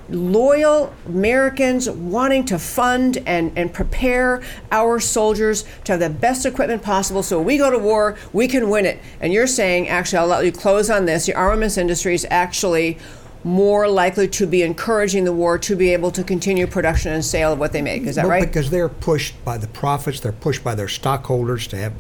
loyal 0.10 0.94
Americans 1.06 1.90
wanting 1.90 2.44
to 2.46 2.60
fund 2.60 3.18
and, 3.26 3.52
and 3.58 3.74
prepare 3.74 4.42
our 4.72 5.00
soldiers 5.00 5.64
to 5.86 5.94
have 5.94 6.02
the 6.02 6.10
best 6.10 6.46
equipment 6.46 6.82
possible 6.82 7.24
so 7.24 7.42
we 7.42 7.58
go 7.58 7.72
to 7.72 7.80
war, 7.80 8.18
we 8.34 8.48
can 8.48 8.70
win 8.70 8.86
it. 8.86 9.00
And 9.20 9.32
you're 9.32 9.48
saying, 9.48 9.88
actually, 9.88 10.20
I'll 10.20 10.28
let 10.28 10.46
you 10.46 10.52
close 10.52 10.90
on 10.90 11.06
this. 11.06 11.26
The 11.26 11.34
armaments 11.34 11.78
industry 11.78 12.14
is 12.14 12.28
actually 12.30 12.98
more 13.44 13.88
likely 13.88 14.28
to 14.28 14.46
be 14.46 14.62
encouraging 14.62 15.24
the 15.24 15.34
war 15.34 15.58
to 15.58 15.76
be 15.76 15.94
able 15.94 16.12
to 16.12 16.24
continue 16.24 16.68
production 16.68 17.12
and 17.12 17.26
sale 17.26 17.54
of 17.54 17.60
what 17.60 17.72
they 17.72 17.82
make. 17.82 18.04
Is 18.04 18.16
that 18.16 18.24
Well, 18.24 18.32
right? 18.32 18.48
Because 18.48 18.70
they're 18.70 18.90
pushed 18.90 19.44
by 19.44 19.58
the 19.58 19.68
profits, 19.68 20.20
they're 20.20 20.32
pushed 20.32 20.64
by 20.64 20.76
their 20.76 20.88
stockholders 20.88 21.68
to 21.68 21.78
have 21.78 21.94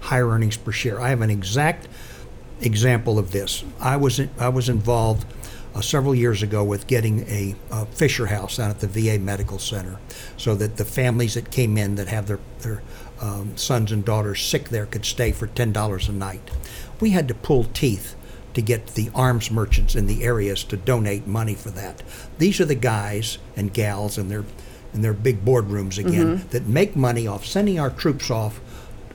higher 0.00 0.28
earnings 0.28 0.56
per 0.56 0.70
share. 0.70 1.00
I 1.00 1.08
have 1.08 1.20
an 1.20 1.30
exact 1.30 1.88
example 2.60 3.18
of 3.18 3.32
this. 3.32 3.64
I 3.80 3.96
was 3.96 4.20
in, 4.20 4.30
I 4.38 4.48
was 4.48 4.68
involved 4.68 5.26
uh, 5.74 5.80
several 5.80 6.14
years 6.14 6.42
ago 6.42 6.62
with 6.62 6.86
getting 6.86 7.20
a, 7.28 7.56
uh 7.70 7.84
Fisher 7.86 8.26
House 8.26 8.58
down 8.58 8.70
at 8.70 8.78
the 8.78 8.86
VA 8.86 9.18
Medical 9.18 9.58
Center, 9.58 9.98
so 10.36 10.54
that 10.54 10.76
the 10.76 10.84
families 10.84 11.34
that 11.34 11.50
came 11.50 11.76
in 11.76 11.96
that 11.96 12.06
have 12.08 12.28
their 12.28 12.38
their 12.60 12.82
um, 13.20 13.56
sons 13.56 13.90
and 13.90 14.04
daughters 14.04 14.40
sick 14.40 14.68
there 14.68 14.86
could 14.86 15.04
stay 15.04 15.32
for 15.32 15.48
ten 15.48 15.72
dollars 15.72 16.08
a 16.08 16.12
night. 16.12 16.48
We 17.00 17.10
had 17.10 17.26
to 17.28 17.34
pull 17.34 17.64
teeth 17.64 18.14
to 18.54 18.62
get 18.62 18.88
the 18.88 19.10
arms 19.14 19.50
merchants 19.50 19.94
in 19.94 20.06
the 20.06 20.24
areas 20.24 20.64
to 20.64 20.76
donate 20.76 21.26
money 21.26 21.54
for 21.54 21.70
that. 21.70 22.02
These 22.38 22.60
are 22.60 22.64
the 22.64 22.74
guys 22.74 23.38
and 23.56 23.72
gals 23.72 24.16
in 24.18 24.28
their 24.28 24.44
in 24.92 25.02
their 25.02 25.12
big 25.12 25.44
boardrooms 25.44 25.98
again 25.98 26.38
mm-hmm. 26.38 26.48
that 26.50 26.66
make 26.66 26.94
money 26.94 27.26
off 27.26 27.44
sending 27.44 27.80
our 27.80 27.90
troops 27.90 28.30
off 28.30 28.60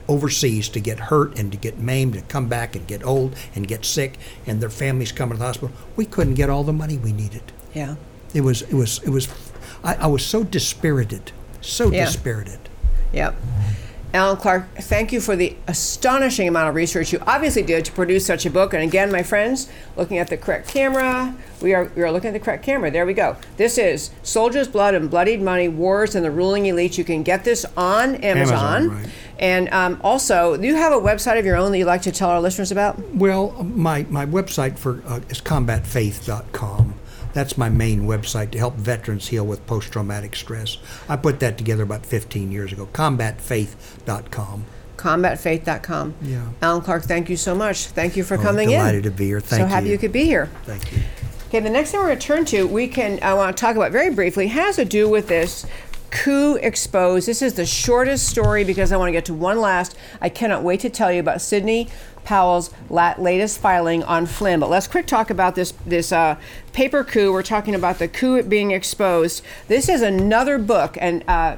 overseas 0.08 0.68
to 0.68 0.80
get 0.80 0.98
hurt 0.98 1.38
and 1.38 1.52
to 1.52 1.56
get 1.56 1.78
maimed 1.78 2.14
and 2.16 2.28
come 2.28 2.48
back 2.48 2.76
and 2.76 2.86
get 2.86 3.02
old 3.04 3.34
and 3.54 3.66
get 3.66 3.84
sick 3.84 4.18
and 4.46 4.60
their 4.60 4.68
families 4.68 5.10
come 5.12 5.30
to 5.30 5.36
the 5.36 5.44
hospital. 5.44 5.74
We 5.96 6.04
couldn't 6.04 6.34
get 6.34 6.50
all 6.50 6.64
the 6.64 6.72
money 6.72 6.98
we 6.98 7.12
needed. 7.12 7.42
yeah. 7.74 7.96
It 8.32 8.42
was 8.42 8.62
it 8.62 8.74
was 8.74 9.00
it 9.02 9.10
was 9.10 9.28
I, 9.82 9.94
I 9.94 10.06
was 10.06 10.24
so 10.24 10.44
dispirited. 10.44 11.32
So 11.60 11.90
Yeah. 11.90 12.04
dispirited. 12.04 12.60
Yep. 13.12 13.34
Allen 14.12 14.36
Clark, 14.36 14.74
thank 14.76 15.12
you 15.12 15.20
for 15.20 15.36
the 15.36 15.56
astonishing 15.68 16.48
amount 16.48 16.68
of 16.68 16.74
research 16.74 17.12
you 17.12 17.22
obviously 17.26 17.62
did 17.62 17.84
to 17.84 17.92
produce 17.92 18.26
such 18.26 18.44
a 18.44 18.50
book. 18.50 18.74
And 18.74 18.82
again, 18.82 19.12
my 19.12 19.22
friends, 19.22 19.68
looking 19.96 20.18
at 20.18 20.28
the 20.28 20.36
correct 20.36 20.68
camera, 20.68 21.34
we 21.60 21.74
are 21.74 21.84
we 21.94 22.02
are 22.02 22.10
looking 22.10 22.28
at 22.28 22.32
the 22.32 22.40
correct 22.40 22.64
camera. 22.64 22.90
There 22.90 23.06
we 23.06 23.14
go. 23.14 23.36
This 23.56 23.78
is 23.78 24.10
Soldier's 24.22 24.66
Blood 24.66 24.94
and 24.94 25.08
Bloodied 25.08 25.40
Money: 25.40 25.68
Wars 25.68 26.14
and 26.14 26.24
the 26.24 26.30
Ruling 26.30 26.66
Elite. 26.66 26.98
You 26.98 27.04
can 27.04 27.22
get 27.22 27.44
this 27.44 27.64
on 27.76 28.16
Amazon. 28.16 28.82
Amazon, 28.82 28.88
right. 28.88 29.10
And 29.40 29.70
um, 29.70 29.98
also, 30.04 30.56
do 30.56 30.66
you 30.66 30.76
have 30.76 30.92
a 30.92 31.00
website 31.00 31.38
of 31.38 31.46
your 31.46 31.56
own 31.56 31.72
that 31.72 31.78
you'd 31.78 31.86
like 31.86 32.02
to 32.02 32.12
tell 32.12 32.28
our 32.28 32.42
listeners 32.42 32.70
about? 32.70 32.98
Well, 33.14 33.52
my, 33.64 34.04
my 34.10 34.26
website 34.26 34.78
for 34.78 35.02
uh, 35.06 35.20
is 35.30 35.40
combatfaith.com. 35.40 36.99
That's 37.32 37.56
my 37.56 37.68
main 37.68 38.02
website 38.02 38.50
to 38.52 38.58
help 38.58 38.74
veterans 38.74 39.28
heal 39.28 39.46
with 39.46 39.66
post 39.66 39.92
traumatic 39.92 40.34
stress. 40.36 40.78
I 41.08 41.16
put 41.16 41.40
that 41.40 41.56
together 41.58 41.82
about 41.84 42.04
15 42.06 42.50
years 42.52 42.72
ago. 42.72 42.88
Combatfaith.com. 42.92 44.64
CombatFaith.com. 44.96 46.14
Yeah. 46.22 46.48
Allen 46.60 46.82
Clark, 46.82 47.04
thank 47.04 47.30
you 47.30 47.36
so 47.36 47.54
much. 47.54 47.86
Thank 47.86 48.16
you 48.16 48.24
for 48.24 48.36
Oh, 48.36 48.42
coming 48.42 48.70
in. 48.70 48.78
delighted 48.78 49.04
to 49.04 49.10
be 49.10 49.26
here. 49.26 49.40
Thank 49.40 49.62
so 49.62 49.66
happy 49.66 49.86
you. 49.86 49.92
you 49.92 49.98
could 49.98 50.12
be 50.12 50.24
here. 50.24 50.50
Thank 50.64 50.92
you. 50.92 50.98
Okay, 51.48 51.60
the 51.60 51.70
next 51.70 51.90
thing 51.92 52.00
we're 52.00 52.06
going 52.08 52.18
to 52.18 52.26
turn 52.26 52.44
to, 52.46 52.66
we 52.66 52.86
can 52.86 53.18
I 53.22 53.34
want 53.34 53.56
to 53.56 53.60
talk 53.60 53.76
about 53.76 53.92
very 53.92 54.14
briefly 54.14 54.48
has 54.48 54.76
to 54.76 54.84
do 54.84 55.08
with 55.08 55.26
this 55.28 55.66
coup 56.10 56.56
exposed. 56.56 57.26
This 57.26 57.40
is 57.40 57.54
the 57.54 57.64
shortest 57.66 58.28
story 58.28 58.62
because 58.64 58.92
I 58.92 58.96
want 58.96 59.08
to 59.08 59.12
get 59.12 59.24
to 59.26 59.34
one 59.34 59.60
last. 59.60 59.96
I 60.20 60.28
cannot 60.28 60.62
wait 60.62 60.80
to 60.80 60.90
tell 60.90 61.10
you 61.10 61.20
about 61.20 61.40
Sidney 61.40 61.88
Powell's 62.24 62.70
la- 62.88 63.14
latest 63.18 63.60
filing 63.60 64.02
on 64.04 64.26
Flynn. 64.26 64.60
But 64.60 64.70
let's 64.70 64.86
quick 64.86 65.06
talk 65.06 65.30
about 65.30 65.54
this 65.54 65.72
this 65.86 66.12
uh, 66.12 66.36
paper 66.72 67.04
coup. 67.04 67.32
We're 67.32 67.42
talking 67.42 67.74
about 67.74 67.98
the 67.98 68.08
coup 68.08 68.42
being 68.42 68.70
exposed. 68.70 69.42
This 69.68 69.88
is 69.88 70.02
another 70.02 70.58
book, 70.58 70.96
and 71.00 71.24
uh, 71.28 71.56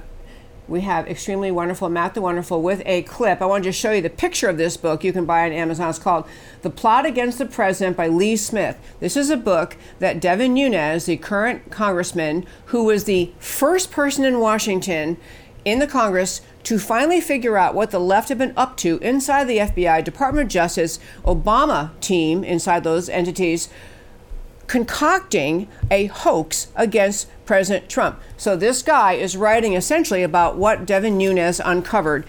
we 0.69 0.83
have 0.83 1.09
extremely 1.09 1.51
wonderful 1.51 1.89
Matt 1.89 2.15
the 2.15 2.21
Wonderful 2.21 2.63
with 2.63 2.83
a 2.87 3.03
clip. 3.03 3.43
I 3.43 3.47
want 3.47 3.65
to 3.65 3.71
just 3.71 3.81
show 3.81 3.93
you 3.93 4.01
the 4.01 4.09
picture 4.09 4.49
of 4.49 4.57
this 4.57 4.77
book 4.77 5.05
you 5.05 5.13
can 5.13 5.27
buy 5.27 5.45
it 5.45 5.49
on 5.49 5.53
Amazon. 5.53 5.91
It's 5.91 5.99
called 5.99 6.27
The 6.63 6.71
Plot 6.71 7.05
Against 7.05 7.39
the 7.39 7.47
President 7.47 7.97
by 7.97 8.09
Lee 8.09 8.37
Smith. 8.37 8.79
This 9.01 9.17
is 9.17 9.29
a 9.29 9.37
book 9.37 9.77
that 9.99 10.21
Devin 10.21 10.55
Nunes, 10.55 11.07
the 11.07 11.17
current 11.17 11.71
congressman, 11.71 12.47
who 12.67 12.85
was 12.85 13.05
the 13.05 13.33
first 13.39 13.91
person 13.91 14.25
in 14.25 14.39
Washington 14.39 15.17
in 15.65 15.79
the 15.79 15.87
Congress 15.87 16.41
to 16.65 16.79
finally 16.79 17.21
figure 17.21 17.57
out 17.57 17.75
what 17.75 17.91
the 17.91 17.99
left 17.99 18.29
had 18.29 18.39
been 18.39 18.55
up 18.57 18.77
to 18.79 18.99
inside 18.99 19.45
the 19.45 19.59
FBI, 19.59 20.05
Department 20.05 20.45
of 20.45 20.51
Justice, 20.51 20.99
Obama 21.25 21.91
team 22.01 22.45
inside 22.45 22.85
those 22.85 23.09
entities 23.09 23.69
concocting 24.73 25.69
a 25.91 26.07
hoax 26.07 26.69
against 26.77 27.29
President 27.45 27.91
Trump. 27.91 28.19
So 28.39 28.57
this 28.57 28.83
guy 28.83 29.13
is 29.13 29.37
writing 29.37 29.75
essentially 29.75 30.23
about 30.23 30.57
what 30.57 30.87
Devin 30.87 31.19
Nunes 31.19 31.61
uncovered. 31.63 32.25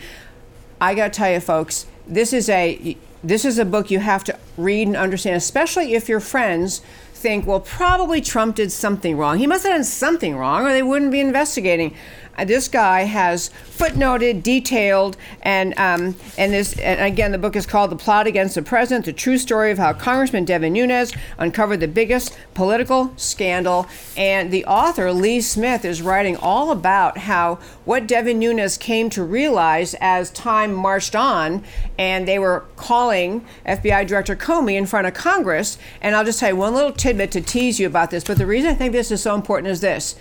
I 0.81 0.93
got 0.93 1.13
to 1.13 1.17
tell 1.17 1.31
you 1.31 1.39
folks, 1.39 1.85
this 2.05 2.33
is 2.33 2.49
a 2.49 2.97
this 3.23 3.45
is 3.45 3.57
a 3.57 3.63
book 3.63 3.89
you 3.89 3.99
have 3.99 4.25
to 4.25 4.37
read 4.57 4.87
and 4.87 4.97
understand, 4.97 5.37
especially 5.37 5.93
if 5.93 6.09
your 6.09 6.19
friends 6.19 6.81
think, 7.13 7.47
well, 7.47 7.61
probably 7.61 8.19
Trump 8.19 8.57
did 8.57 8.69
something 8.69 9.15
wrong. 9.15 9.37
He 9.37 9.47
must 9.47 9.63
have 9.63 9.71
done 9.71 9.85
something 9.85 10.35
wrong, 10.35 10.65
or 10.65 10.73
they 10.73 10.83
wouldn't 10.83 11.13
be 11.13 11.21
investigating. 11.21 11.95
Uh, 12.37 12.45
this 12.45 12.67
guy 12.67 13.01
has 13.03 13.49
footnoted, 13.69 14.43
detailed, 14.43 15.17
and 15.41 15.77
um, 15.77 16.15
and 16.37 16.53
this 16.53 16.77
and 16.79 16.99
again 17.01 17.31
the 17.31 17.37
book 17.37 17.55
is 17.55 17.65
called 17.65 17.91
"The 17.91 17.95
Plot 17.95 18.27
Against 18.27 18.55
the 18.55 18.61
President: 18.61 19.05
The 19.05 19.13
True 19.13 19.37
Story 19.37 19.71
of 19.71 19.77
How 19.77 19.93
Congressman 19.93 20.45
Devin 20.45 20.73
Nunes 20.73 21.13
Uncovered 21.37 21.79
the 21.79 21.87
Biggest 21.87 22.37
Political 22.53 23.13
Scandal." 23.17 23.87
And 24.17 24.51
the 24.51 24.65
author 24.65 25.11
Lee 25.11 25.41
Smith 25.41 25.85
is 25.85 26.01
writing 26.01 26.37
all 26.37 26.71
about 26.71 27.19
how 27.19 27.59
what 27.85 28.07
Devin 28.07 28.39
Nunes 28.39 28.77
came 28.77 29.09
to 29.11 29.23
realize 29.23 29.95
as 30.01 30.31
time 30.31 30.73
marched 30.73 31.15
on, 31.15 31.63
and 31.97 32.27
they 32.27 32.39
were 32.39 32.65
calling 32.75 33.45
FBI 33.65 34.07
Director 34.07 34.36
Comey 34.36 34.75
in 34.75 34.86
front 34.86 35.07
of 35.07 35.13
Congress. 35.13 35.77
And 36.01 36.15
I'll 36.15 36.25
just 36.25 36.39
you 36.39 36.53
one 36.53 36.73
little 36.73 36.91
tidbit 36.91 37.31
to 37.31 37.41
tease 37.41 37.79
you 37.79 37.88
about 37.88 38.11
this. 38.11 38.23
But 38.23 38.38
the 38.38 38.45
reason 38.45 38.71
I 38.71 38.75
think 38.75 38.91
this 38.91 39.11
is 39.11 39.21
so 39.21 39.36
important 39.36 39.71
is 39.71 39.81
this 39.81 40.15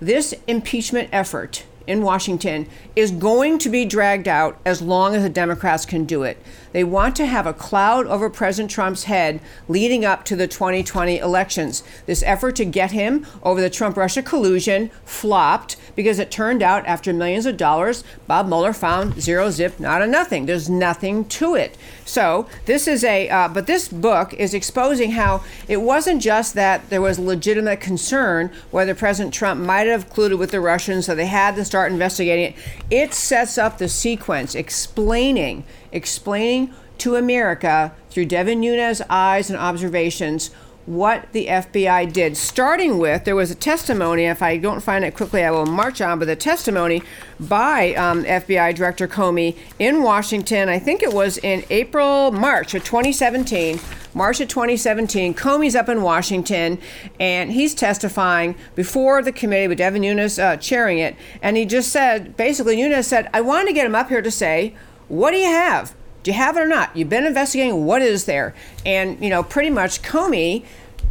this 0.00 0.34
impeachment 0.46 1.08
effort 1.12 1.64
in 1.86 2.02
Washington 2.02 2.68
is 2.94 3.10
going 3.10 3.58
to 3.58 3.68
be 3.68 3.84
dragged 3.84 4.28
out 4.28 4.58
as 4.64 4.80
long 4.80 5.14
as 5.14 5.22
the 5.22 5.28
Democrats 5.28 5.84
can 5.84 6.04
do 6.04 6.22
it. 6.22 6.40
They 6.72 6.84
want 6.84 7.16
to 7.16 7.26
have 7.26 7.46
a 7.46 7.52
cloud 7.52 8.06
over 8.06 8.30
President 8.30 8.70
Trump's 8.70 9.04
head 9.04 9.40
leading 9.68 10.04
up 10.04 10.24
to 10.26 10.36
the 10.36 10.46
2020 10.46 11.18
elections. 11.18 11.82
This 12.06 12.22
effort 12.22 12.56
to 12.56 12.64
get 12.64 12.92
him 12.92 13.26
over 13.42 13.60
the 13.60 13.70
Trump 13.70 13.96
Russia 13.96 14.22
collusion 14.22 14.90
flopped 15.04 15.76
because 15.96 16.18
it 16.18 16.30
turned 16.30 16.62
out 16.62 16.86
after 16.86 17.12
millions 17.12 17.46
of 17.46 17.56
dollars, 17.56 18.04
Bob 18.26 18.46
Mueller 18.46 18.72
found 18.72 19.20
zero 19.20 19.50
zip, 19.50 19.80
not 19.80 20.02
a 20.02 20.06
nothing. 20.06 20.46
There's 20.46 20.70
nothing 20.70 21.24
to 21.26 21.54
it. 21.54 21.76
So 22.04 22.48
this 22.66 22.86
is 22.86 23.04
a, 23.04 23.28
uh, 23.28 23.48
but 23.48 23.66
this 23.66 23.88
book 23.88 24.32
is 24.34 24.54
exposing 24.54 25.12
how 25.12 25.42
it 25.68 25.78
wasn't 25.78 26.22
just 26.22 26.54
that 26.54 26.88
there 26.90 27.02
was 27.02 27.18
legitimate 27.18 27.80
concern 27.80 28.50
whether 28.70 28.94
President 28.94 29.34
Trump 29.34 29.60
might 29.60 29.86
have 29.86 30.08
colluded 30.10 30.38
with 30.38 30.50
the 30.50 30.60
Russians, 30.60 31.06
so 31.06 31.14
they 31.14 31.26
had 31.26 31.56
to 31.56 31.64
start 31.64 31.92
investigating 31.92 32.52
it. 32.52 32.54
It 32.90 33.14
sets 33.14 33.58
up 33.58 33.78
the 33.78 33.88
sequence 33.88 34.54
explaining 34.54 35.64
explaining 35.92 36.72
to 36.98 37.16
America 37.16 37.92
through 38.10 38.26
Devin 38.26 38.60
Nunes' 38.60 39.02
eyes 39.08 39.50
and 39.50 39.58
observations 39.58 40.50
what 40.86 41.30
the 41.32 41.46
FBI 41.46 42.12
did. 42.12 42.36
Starting 42.36 42.98
with, 42.98 43.24
there 43.24 43.36
was 43.36 43.50
a 43.50 43.54
testimony, 43.54 44.24
if 44.24 44.42
I 44.42 44.56
don't 44.56 44.80
find 44.80 45.04
it 45.04 45.14
quickly, 45.14 45.44
I 45.44 45.50
will 45.50 45.66
march 45.66 46.00
on, 46.00 46.18
but 46.18 46.24
the 46.24 46.36
testimony 46.36 47.02
by 47.38 47.94
um, 47.94 48.24
FBI 48.24 48.74
Director 48.74 49.06
Comey 49.06 49.56
in 49.78 50.02
Washington, 50.02 50.68
I 50.68 50.78
think 50.78 51.02
it 51.02 51.12
was 51.12 51.38
in 51.38 51.64
April, 51.70 52.32
March 52.32 52.74
of 52.74 52.82
2017. 52.82 53.78
March 54.12 54.40
of 54.40 54.48
2017, 54.48 55.34
Comey's 55.34 55.76
up 55.76 55.88
in 55.88 56.02
Washington 56.02 56.78
and 57.20 57.52
he's 57.52 57.72
testifying 57.74 58.56
before 58.74 59.22
the 59.22 59.30
committee 59.30 59.68
with 59.68 59.78
Devin 59.78 60.02
Nunes 60.02 60.36
uh, 60.36 60.56
chairing 60.56 60.98
it. 60.98 61.14
And 61.40 61.56
he 61.56 61.64
just 61.64 61.92
said, 61.92 62.36
basically, 62.36 62.74
Nunes 62.74 63.06
said, 63.06 63.30
I 63.32 63.40
wanted 63.40 63.68
to 63.68 63.72
get 63.72 63.86
him 63.86 63.94
up 63.94 64.08
here 64.08 64.22
to 64.22 64.30
say, 64.30 64.74
what 65.10 65.32
do 65.32 65.38
you 65.38 65.46
have? 65.46 65.94
Do 66.22 66.30
you 66.30 66.36
have 66.36 66.56
it 66.56 66.60
or 66.60 66.66
not? 66.66 66.96
You've 66.96 67.08
been 67.08 67.26
investigating. 67.26 67.84
What 67.84 68.00
is 68.00 68.26
there? 68.26 68.54
And, 68.86 69.22
you 69.22 69.28
know, 69.28 69.42
pretty 69.42 69.70
much 69.70 70.02
Comey 70.02 70.64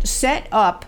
set 0.03 0.47
up 0.51 0.85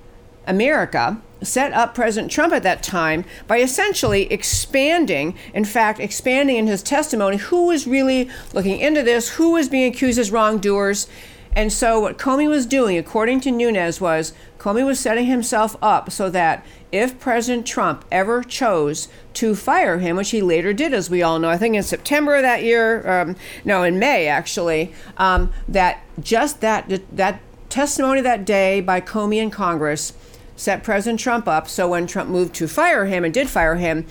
America, 0.47 1.21
set 1.41 1.73
up 1.73 1.93
President 1.93 2.31
Trump 2.31 2.53
at 2.53 2.63
that 2.63 2.81
time 2.81 3.25
by 3.47 3.57
essentially 3.57 4.31
expanding, 4.31 5.35
in 5.53 5.65
fact, 5.65 5.99
expanding 5.99 6.55
in 6.55 6.67
his 6.67 6.81
testimony 6.81 7.35
who 7.35 7.67
was 7.67 7.85
really 7.85 8.29
looking 8.53 8.79
into 8.79 9.03
this, 9.03 9.29
who 9.31 9.51
was 9.51 9.67
being 9.67 9.91
accused 9.91 10.17
as 10.17 10.31
wrongdoers. 10.31 11.07
And 11.53 11.73
so, 11.73 11.99
what 11.99 12.17
Comey 12.17 12.47
was 12.47 12.65
doing, 12.65 12.97
according 12.97 13.41
to 13.41 13.51
Nunes, 13.51 13.99
was 13.99 14.31
Comey 14.57 14.85
was 14.85 15.01
setting 15.01 15.25
himself 15.25 15.75
up 15.81 16.09
so 16.11 16.29
that 16.29 16.65
if 16.91 17.19
President 17.19 17.65
Trump 17.65 18.03
ever 18.11 18.43
chose 18.43 19.07
to 19.33 19.55
fire 19.55 19.99
him, 19.99 20.17
which 20.17 20.31
he 20.31 20.41
later 20.41 20.73
did, 20.73 20.93
as 20.93 21.09
we 21.09 21.21
all 21.21 21.39
know, 21.39 21.49
I 21.49 21.57
think 21.57 21.75
in 21.75 21.83
September 21.83 22.35
of 22.35 22.41
that 22.41 22.63
year, 22.63 23.09
um, 23.09 23.35
no, 23.63 23.83
in 23.83 23.97
May 23.97 24.27
actually, 24.27 24.93
um, 25.17 25.51
that 25.67 26.03
just 26.19 26.61
that 26.61 27.01
that 27.15 27.39
testimony 27.69 28.21
that 28.21 28.45
day 28.45 28.81
by 28.81 28.99
Comey 28.99 29.37
in 29.37 29.49
Congress 29.49 30.13
set 30.55 30.83
President 30.83 31.19
Trump 31.19 31.47
up. 31.47 31.67
So 31.67 31.89
when 31.89 32.05
Trump 32.05 32.29
moved 32.29 32.53
to 32.55 32.67
fire 32.67 33.05
him 33.05 33.23
and 33.23 33.33
did 33.33 33.49
fire 33.49 33.75
him, 33.75 34.05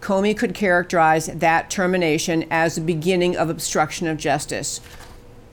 Comey 0.00 0.36
could 0.36 0.54
characterize 0.54 1.26
that 1.26 1.70
termination 1.70 2.44
as 2.50 2.74
the 2.74 2.80
beginning 2.80 3.36
of 3.36 3.48
obstruction 3.48 4.06
of 4.06 4.18
justice. 4.18 4.80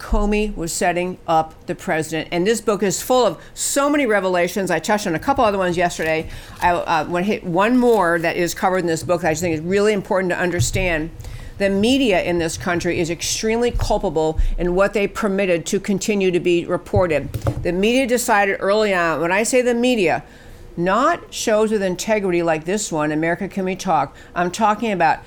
Comey 0.04 0.54
was 0.56 0.74
setting 0.74 1.18
up 1.28 1.66
the 1.66 1.74
president. 1.74 2.28
And 2.32 2.46
this 2.46 2.60
book 2.60 2.84
is 2.84 3.02
full 3.02 3.26
of 3.26 3.42
so 3.54 3.90
many 3.90 4.06
revelations. 4.06 4.70
I 4.70 4.80
touched 4.80 5.08
on 5.08 5.16
a 5.16 5.20
couple 5.20 5.46
other 5.46 5.58
ones 5.58 5.78
yesterday. 5.78 6.30
I 6.62 6.72
uh, 6.72 7.08
want 7.08 7.26
to 7.26 7.32
hit 7.32 7.46
one 7.46 7.78
more 7.78 8.20
that 8.20 8.36
is 8.36 8.54
covered 8.54 8.80
in 8.80 8.86
this 8.86 9.02
book 9.02 9.22
that 9.22 9.30
I 9.30 9.32
just 9.32 9.42
think 9.42 9.56
is 9.56 9.62
really 9.62 9.94
important 9.94 10.32
to 10.32 10.38
understand. 10.38 11.10
The 11.58 11.70
media 11.70 12.22
in 12.22 12.38
this 12.38 12.58
country 12.58 13.00
is 13.00 13.10
extremely 13.10 13.72
culpable 13.72 14.40
in 14.58 14.76
what 14.76 14.94
they 14.94 15.08
permitted 15.08 15.66
to 15.68 15.80
continue 15.80 16.32
to 16.32 16.40
be 16.40 16.66
reported. 16.66 17.32
The 17.64 17.72
media 17.72 18.06
decided 18.06 18.58
early 18.60 18.94
on, 18.94 19.22
when 19.22 19.32
I 19.32 19.44
say 19.44 19.62
the 19.62 19.74
media, 19.74 20.26
not 20.76 21.34
shows 21.34 21.72
with 21.72 21.82
integrity 21.82 22.44
like 22.44 22.66
this 22.66 22.92
one, 22.92 23.14
America 23.14 23.48
Can 23.48 23.64
We 23.64 23.78
Talk, 23.78 24.18
I'm 24.36 24.52
talking 24.52 24.92
about 24.92 25.20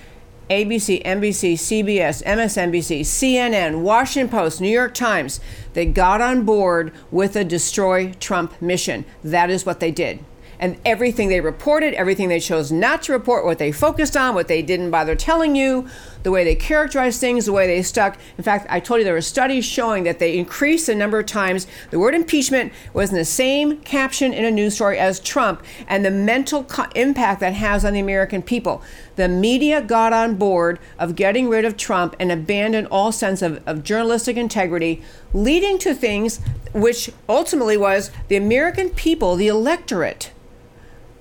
ABC, 0.49 1.03
NBC, 1.05 1.55
CBS, 1.55 2.23
MSNBC, 2.23 3.01
CNN, 3.01 3.81
Washington 3.81 4.31
Post, 4.31 4.61
New 4.61 4.69
York 4.69 4.95
Times, 4.95 5.41
they 5.73 5.87
got 5.87 6.21
on 6.21 6.45
board 6.45 6.93
with 7.11 7.35
a 7.35 7.45
destroy 7.45 8.13
Trump 8.21 8.61
mission. 8.63 9.05
That 9.25 9.51
is 9.51 9.67
what 9.67 9.81
they 9.81 9.91
did 9.91 10.21
and 10.59 10.79
everything 10.85 11.29
they 11.29 11.41
reported, 11.41 11.95
everything 11.95 12.29
they 12.29 12.41
chose 12.41 12.73
not 12.73 13.03
to 13.03 13.13
report, 13.13 13.45
what 13.45 13.59
they 13.59 13.73
focused 13.73 14.17
on, 14.17 14.35
what 14.35 14.49
they 14.49 14.63
didn't 14.63 14.91
bother 14.91 15.15
telling 15.15 15.55
you, 15.55 15.87
the 16.27 16.33
way 16.33 16.43
they 16.43 16.57
characterized 16.57 17.21
things, 17.21 17.47
the 17.47 17.53
way 17.53 17.69
they 17.69 17.81
stuck. 17.83 18.19
In 18.37 18.43
fact, 18.43 18.67
I 18.69 18.81
told 18.81 18.99
you 18.99 19.05
there 19.05 19.15
were 19.15 19.21
studies 19.21 19.65
showing 19.65 20.03
that 20.03 20.19
they 20.19 20.37
increased 20.37 20.89
the 20.89 20.95
number 20.97 21.21
of 21.21 21.27
times 21.27 21.69
the 21.93 22.01
word 22.01 22.17
impeachment 22.17 22.73
was 22.93 23.11
in 23.11 23.17
the 23.17 23.25
same 23.25 23.79
caption 23.83 24.33
in 24.35 24.45
a 24.45 24.51
news 24.51 24.75
story 24.75 24.99
as 24.99 25.21
Trump 25.21 25.63
and 25.87 26.05
the 26.05 26.11
mental 26.11 26.65
co- 26.65 26.89
impact 26.97 27.39
that 27.39 27.55
has 27.55 27.85
on 27.85 27.93
the 27.93 28.01
American 28.01 28.43
people. 28.43 28.83
The 29.15 29.29
media 29.29 29.81
got 29.81 30.13
on 30.13 30.35
board 30.35 30.81
of 30.99 31.15
getting 31.15 31.49
rid 31.49 31.65
of 31.65 31.77
Trump 31.77 32.17
and 32.19 32.33
abandoned 32.33 32.89
all 32.89 33.13
sense 33.13 33.41
of, 33.41 33.63
of 33.65 33.85
journalistic 33.85 34.37
integrity, 34.37 35.05
leading 35.33 35.79
to 35.79 35.95
things 35.95 36.41
which 36.75 37.09
ultimately 37.29 37.77
was 37.77 38.11
the 38.27 38.35
American 38.35 38.91
people, 38.91 39.37
the 39.37 39.47
electorate 39.47 40.33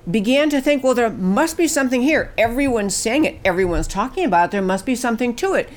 began 0.09 0.49
to 0.51 0.61
think, 0.61 0.83
well, 0.83 0.93
there 0.93 1.09
must 1.09 1.57
be 1.57 1.67
something 1.67 2.01
here. 2.01 2.33
Everyone's 2.37 2.95
saying 2.95 3.25
it, 3.25 3.39
everyone's 3.43 3.87
talking 3.87 4.25
about 4.25 4.49
it, 4.49 4.51
there 4.51 4.61
must 4.61 4.85
be 4.85 4.95
something 4.95 5.35
to 5.37 5.53
it. 5.53 5.69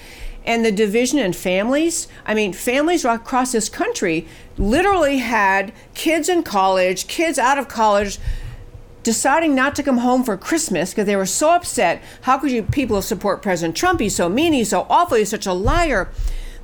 And 0.44 0.64
the 0.64 0.72
division 0.72 1.18
in 1.18 1.32
families, 1.32 2.08
I 2.24 2.34
mean, 2.34 2.52
families 2.52 3.04
across 3.04 3.52
this 3.52 3.68
country 3.68 4.26
literally 4.56 5.18
had 5.18 5.72
kids 5.94 6.28
in 6.28 6.42
college, 6.42 7.06
kids 7.06 7.38
out 7.38 7.58
of 7.58 7.68
college, 7.68 8.18
deciding 9.02 9.54
not 9.54 9.74
to 9.74 9.82
come 9.82 9.98
home 9.98 10.24
for 10.24 10.36
Christmas 10.36 10.90
because 10.90 11.06
they 11.06 11.16
were 11.16 11.26
so 11.26 11.52
upset. 11.52 12.02
How 12.22 12.38
could 12.38 12.50
you 12.50 12.62
people 12.62 13.00
support 13.02 13.42
President 13.42 13.76
Trump? 13.76 14.00
He's 14.00 14.16
so 14.16 14.28
mean, 14.28 14.52
he's 14.52 14.70
so 14.70 14.86
awful, 14.90 15.16
he's 15.16 15.30
such 15.30 15.46
a 15.46 15.52
liar. 15.52 16.10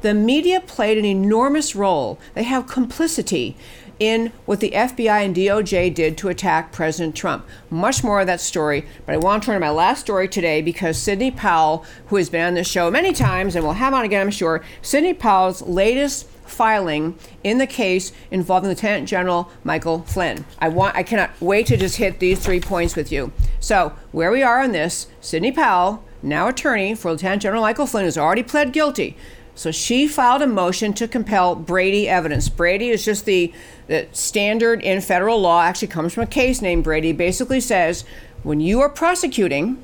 The 0.03 0.13
media 0.13 0.61
played 0.61 0.99
an 0.99 1.07
enormous 1.07 1.75
role. 1.75 2.19
They 2.35 2.43
have 2.43 2.67
complicity 2.67 3.57
in 3.99 4.33
what 4.45 4.61
the 4.61 4.71
FBI 4.71 5.25
and 5.25 5.35
DOJ 5.35 5.95
did 5.95 6.19
to 6.19 6.29
attack 6.29 6.73
President 6.73 7.15
Trump. 7.15 7.47
Much 7.71 8.03
more 8.03 8.21
of 8.21 8.27
that 8.27 8.41
story, 8.41 8.87
but 9.07 9.15
I 9.15 9.19
want 9.19 9.43
to 9.43 9.47
turn 9.47 9.55
to 9.55 9.61
my 9.61 9.71
last 9.71 10.01
story 10.01 10.29
today 10.29 10.63
because 10.63 10.99
Sidney 10.99 11.31
Powell, 11.31 11.85
who 12.07 12.17
has 12.17 12.29
been 12.29 12.47
on 12.47 12.55
this 12.55 12.69
show 12.69 12.91
many 12.91 13.13
times 13.13 13.55
and 13.55 13.65
we'll 13.65 13.75
have 13.75 13.95
on 13.95 14.05
again, 14.05 14.23
I'm 14.23 14.31
sure, 14.31 14.63
Sidney 14.83 15.15
Powell's 15.15 15.63
latest 15.63 16.27
filing 16.45 17.19
in 17.43 17.59
the 17.59 17.67
case 17.67 18.13
involving 18.31 18.69
Lieutenant 18.69 19.09
General 19.09 19.51
Michael 19.63 20.01
Flynn. 20.01 20.45
I 20.59 20.69
want 20.69 20.97
I 20.97 21.03
cannot 21.03 21.31
wait 21.41 21.67
to 21.69 21.77
just 21.77 21.97
hit 21.97 22.19
these 22.19 22.39
three 22.39 22.61
points 22.61 22.97
with 22.97 23.11
you. 23.11 23.33
So, 23.61 23.95
where 24.13 24.31
we 24.31 24.43
are 24.43 24.61
on 24.61 24.73
this, 24.73 25.07
Sidney 25.21 25.53
Powell, 25.53 26.05
now 26.23 26.49
attorney 26.49 26.95
for 26.95 27.13
Lieutenant 27.13 27.43
General 27.43 27.63
Michael 27.63 27.87
Flynn, 27.87 28.05
has 28.05 28.19
already 28.19 28.43
pled 28.43 28.73
guilty 28.73 29.17
so 29.55 29.71
she 29.71 30.09
filed 30.09 30.43
a 30.43 30.47
motion 30.47 30.93
to 30.95 31.07
compel 31.07 31.55
Brady 31.55 32.09
evidence. 32.09 32.49
Brady 32.49 32.89
is 32.89 33.05
just 33.05 33.25
the, 33.25 33.53
the 33.87 34.09
standard 34.13 34.83
in 34.83 35.01
federal 35.01 35.41
law, 35.41 35.63
actually 35.63 35.89
comes 35.89 36.13
from 36.13 36.25
a 36.25 36.29
case 36.29 36.61
named 36.61 36.85
Brady, 36.85 37.13
basically 37.13 37.61
says 37.61 38.05
when 38.43 38.61
you 38.61 38.81
are 38.81 38.89
prosecuting 38.89 39.83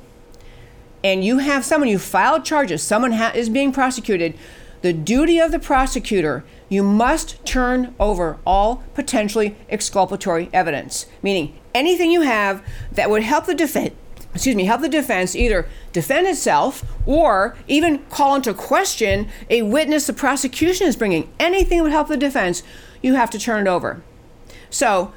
and 1.02 1.24
you 1.24 1.38
have 1.38 1.64
someone, 1.64 1.88
you 1.88 1.98
filed 1.98 2.44
charges, 2.44 2.82
someone 2.82 3.12
ha- 3.12 3.32
is 3.34 3.48
being 3.48 3.72
prosecuted, 3.72 4.36
the 4.82 4.92
duty 4.92 5.38
of 5.38 5.52
the 5.52 5.58
prosecutor, 5.58 6.44
you 6.68 6.82
must 6.82 7.44
turn 7.44 7.94
over 7.98 8.38
all 8.46 8.82
potentially 8.94 9.56
exculpatory 9.68 10.48
evidence, 10.52 11.06
meaning 11.22 11.58
anything 11.74 12.10
you 12.10 12.22
have 12.22 12.62
that 12.92 13.10
would 13.10 13.22
help 13.22 13.46
the 13.46 13.54
defense 13.54 13.94
excuse 14.34 14.56
me, 14.56 14.64
help 14.64 14.80
the 14.80 14.88
defense 14.88 15.34
either 15.34 15.66
defend 15.92 16.26
itself 16.26 16.84
or 17.06 17.56
even 17.66 17.98
call 18.10 18.34
into 18.34 18.54
question 18.54 19.28
a 19.48 19.62
witness 19.62 20.06
the 20.06 20.12
prosecution 20.12 20.86
is 20.86 20.96
bringing. 20.96 21.32
Anything 21.38 21.78
that 21.78 21.84
would 21.84 21.92
help 21.92 22.08
the 22.08 22.16
defense, 22.16 22.62
you 23.02 23.14
have 23.14 23.30
to 23.30 23.38
turn 23.38 23.66
it 23.66 23.70
over. 23.70 24.02
So 24.70 25.12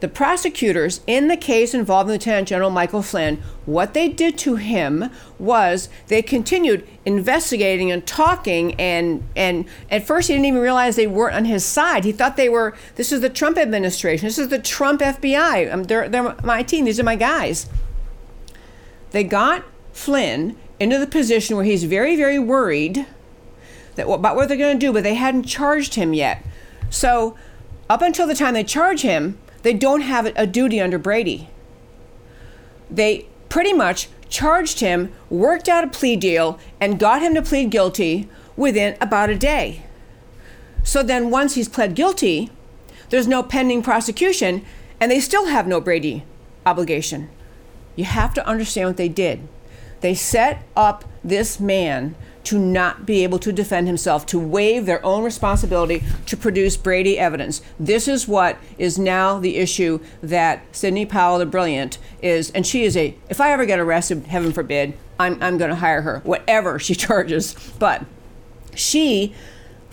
the 0.00 0.08
prosecutors 0.08 1.00
in 1.06 1.28
the 1.28 1.36
case 1.36 1.72
involving 1.72 2.12
Lieutenant 2.12 2.48
General 2.48 2.70
Michael 2.70 3.02
Flynn, 3.02 3.42
what 3.64 3.94
they 3.94 4.08
did 4.08 4.36
to 4.38 4.56
him 4.56 5.10
was 5.38 5.88
they 6.08 6.20
continued 6.20 6.86
investigating 7.06 7.90
and 7.90 8.06
talking 8.06 8.74
and 8.74 9.26
and 9.34 9.66
at 9.90 10.06
first 10.06 10.28
he 10.28 10.34
didn't 10.34 10.46
even 10.46 10.60
realize 10.60 10.96
they 10.96 11.06
weren't 11.06 11.34
on 11.34 11.44
his 11.46 11.64
side. 11.64 12.04
He 12.04 12.12
thought 12.12 12.36
they 12.36 12.48
were 12.48 12.74
this 12.96 13.12
is 13.12 13.20
the 13.20 13.30
Trump 13.30 13.56
administration. 13.56 14.26
This 14.26 14.38
is 14.38 14.48
the 14.48 14.58
Trump 14.58 15.00
FBI. 15.00 15.72
Um, 15.72 15.84
they're, 15.84 16.08
they're 16.08 16.34
my 16.42 16.62
team. 16.62 16.84
These 16.84 17.00
are 17.00 17.04
my 17.04 17.16
guys. 17.16 17.66
They 19.14 19.22
got 19.22 19.62
Flynn 19.92 20.56
into 20.80 20.98
the 20.98 21.06
position 21.06 21.54
where 21.54 21.64
he's 21.64 21.84
very, 21.84 22.16
very 22.16 22.36
worried 22.36 23.06
that 23.94 24.08
about 24.08 24.34
what 24.34 24.48
they're 24.48 24.58
going 24.58 24.76
to 24.76 24.86
do, 24.86 24.92
but 24.92 25.04
they 25.04 25.14
hadn't 25.14 25.44
charged 25.44 25.94
him 25.94 26.14
yet. 26.14 26.44
So, 26.90 27.36
up 27.88 28.02
until 28.02 28.26
the 28.26 28.34
time 28.34 28.54
they 28.54 28.64
charge 28.64 29.02
him, 29.02 29.38
they 29.62 29.72
don't 29.72 30.00
have 30.00 30.32
a 30.34 30.48
duty 30.48 30.80
under 30.80 30.98
Brady. 30.98 31.48
They 32.90 33.26
pretty 33.48 33.72
much 33.72 34.08
charged 34.28 34.80
him, 34.80 35.12
worked 35.30 35.68
out 35.68 35.84
a 35.84 35.88
plea 35.88 36.16
deal, 36.16 36.58
and 36.80 36.98
got 36.98 37.22
him 37.22 37.36
to 37.36 37.42
plead 37.42 37.70
guilty 37.70 38.28
within 38.56 38.96
about 39.00 39.30
a 39.30 39.36
day. 39.36 39.84
So 40.82 41.04
then, 41.04 41.30
once 41.30 41.54
he's 41.54 41.68
pled 41.68 41.94
guilty, 41.94 42.50
there's 43.10 43.28
no 43.28 43.44
pending 43.44 43.84
prosecution, 43.84 44.64
and 44.98 45.08
they 45.08 45.20
still 45.20 45.46
have 45.46 45.68
no 45.68 45.80
Brady 45.80 46.24
obligation. 46.66 47.28
You 47.96 48.04
have 48.04 48.34
to 48.34 48.46
understand 48.46 48.88
what 48.88 48.96
they 48.96 49.08
did. 49.08 49.46
They 50.00 50.14
set 50.14 50.62
up 50.76 51.04
this 51.22 51.58
man 51.58 52.14
to 52.44 52.58
not 52.58 53.06
be 53.06 53.24
able 53.24 53.38
to 53.38 53.52
defend 53.52 53.86
himself, 53.86 54.26
to 54.26 54.38
waive 54.38 54.84
their 54.84 55.04
own 55.04 55.24
responsibility 55.24 56.04
to 56.26 56.36
produce 56.36 56.76
Brady 56.76 57.18
evidence. 57.18 57.62
This 57.80 58.06
is 58.06 58.28
what 58.28 58.58
is 58.76 58.98
now 58.98 59.38
the 59.38 59.56
issue 59.56 60.00
that 60.22 60.62
Sidney 60.72 61.06
Powell, 61.06 61.38
the 61.38 61.46
brilliant, 61.46 61.98
is, 62.20 62.50
and 62.50 62.66
she 62.66 62.84
is 62.84 62.96
a, 62.96 63.16
if 63.30 63.40
I 63.40 63.50
ever 63.50 63.64
get 63.64 63.78
arrested, 63.78 64.26
heaven 64.26 64.52
forbid, 64.52 64.94
I'm, 65.18 65.42
I'm 65.42 65.56
going 65.56 65.70
to 65.70 65.76
hire 65.76 66.02
her, 66.02 66.20
whatever 66.24 66.78
she 66.78 66.94
charges. 66.94 67.54
But 67.78 68.04
she 68.74 69.34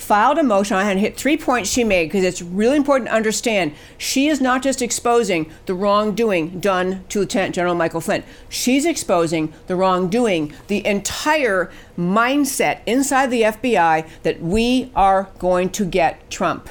filed 0.02 0.38
a 0.38 0.44
motion. 0.44 0.76
I 0.76 0.84
had 0.84 0.98
hit 0.98 1.16
three 1.16 1.38
points 1.38 1.70
she 1.70 1.84
made 1.84 2.06
because 2.06 2.24
it's 2.24 2.42
really 2.42 2.76
important 2.76 3.10
to 3.10 3.16
understand 3.16 3.74
she 3.98 4.28
is 4.28 4.42
not 4.42 4.64
just 4.64 4.82
exposing 4.82 5.52
the 5.68 5.74
wrongdoing 5.74 6.60
done 6.60 7.04
to 7.10 7.20
Lieutenant 7.20 7.56
General 7.56 7.76
Michael 7.76 8.02
Flynn. 8.02 8.24
She's 8.50 8.86
exposing 8.86 9.54
the 9.68 9.76
wrongdoing, 9.76 10.54
the 10.68 10.86
entire 10.86 11.72
mindset 11.98 12.80
inside 12.86 13.28
the 13.28 13.44
FBI 13.44 14.08
that 14.24 14.42
we 14.42 14.92
are 14.96 15.30
going 15.40 15.70
to 15.70 15.86
get 15.86 16.30
Trump. 16.30 16.70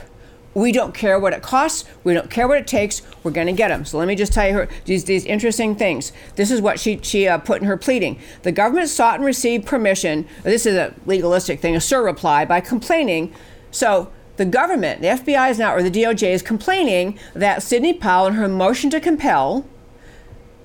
We 0.52 0.72
don't 0.72 0.94
care 0.94 1.18
what 1.18 1.32
it 1.32 1.42
costs. 1.42 1.88
We 2.02 2.12
don't 2.12 2.30
care 2.30 2.48
what 2.48 2.58
it 2.58 2.66
takes. 2.66 3.02
We're 3.22 3.30
going 3.30 3.46
to 3.46 3.52
get 3.52 3.68
them. 3.68 3.84
So 3.84 3.98
let 3.98 4.08
me 4.08 4.16
just 4.16 4.32
tell 4.32 4.48
you 4.48 4.54
her, 4.54 4.68
these, 4.84 5.04
these 5.04 5.24
interesting 5.24 5.76
things. 5.76 6.12
This 6.34 6.50
is 6.50 6.60
what 6.60 6.80
she, 6.80 6.98
she 7.02 7.28
uh, 7.28 7.38
put 7.38 7.60
in 7.60 7.68
her 7.68 7.76
pleading. 7.76 8.18
The 8.42 8.50
government 8.50 8.88
sought 8.88 9.16
and 9.16 9.24
received 9.24 9.66
permission. 9.66 10.26
This 10.42 10.66
is 10.66 10.74
a 10.74 10.94
legalistic 11.06 11.60
thing, 11.60 11.76
a 11.76 11.80
sur 11.80 12.02
reply 12.02 12.44
by 12.44 12.60
complaining. 12.60 13.32
So 13.70 14.10
the 14.36 14.44
government, 14.44 15.02
the 15.02 15.08
FBI 15.08 15.50
is 15.50 15.58
now, 15.58 15.74
or 15.74 15.82
the 15.82 15.90
DOJ 15.90 16.30
is 16.30 16.42
complaining 16.42 17.18
that 17.34 17.62
Sidney 17.62 17.92
Powell, 17.92 18.26
in 18.26 18.34
her 18.34 18.48
motion 18.48 18.90
to 18.90 19.00
compel 19.00 19.66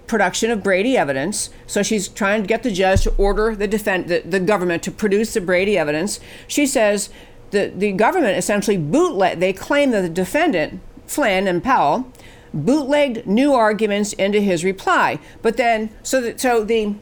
production 0.07 0.49
of 0.49 0.63
Brady 0.63 0.97
evidence, 0.97 1.49
so 1.67 1.83
she's 1.83 2.07
trying 2.07 2.41
to 2.41 2.47
get 2.47 2.63
the 2.63 2.71
judge 2.71 3.03
to 3.03 3.13
order 3.17 3.55
the 3.55 3.67
defend 3.67 4.07
the, 4.07 4.21
the 4.21 4.39
government 4.39 4.81
to 4.83 4.91
produce 4.91 5.33
the 5.33 5.41
Brady 5.41 5.77
evidence. 5.77 6.19
She 6.47 6.65
says 6.65 7.09
the, 7.51 7.71
the 7.75 7.91
government 7.91 8.37
essentially 8.37 8.77
bootleg, 8.77 9.39
they 9.39 9.53
claim 9.53 9.91
that 9.91 10.01
the 10.01 10.09
defendant, 10.09 10.81
Flynn 11.07 11.47
and 11.47 11.63
Powell, 11.63 12.11
bootlegged 12.53 13.27
new 13.27 13.53
arguments 13.53 14.13
into 14.13 14.39
his 14.39 14.63
reply. 14.63 15.19
But 15.41 15.57
then, 15.57 15.89
so 16.03 16.21
that, 16.21 16.39
so 16.39 16.63
the, 16.63 16.95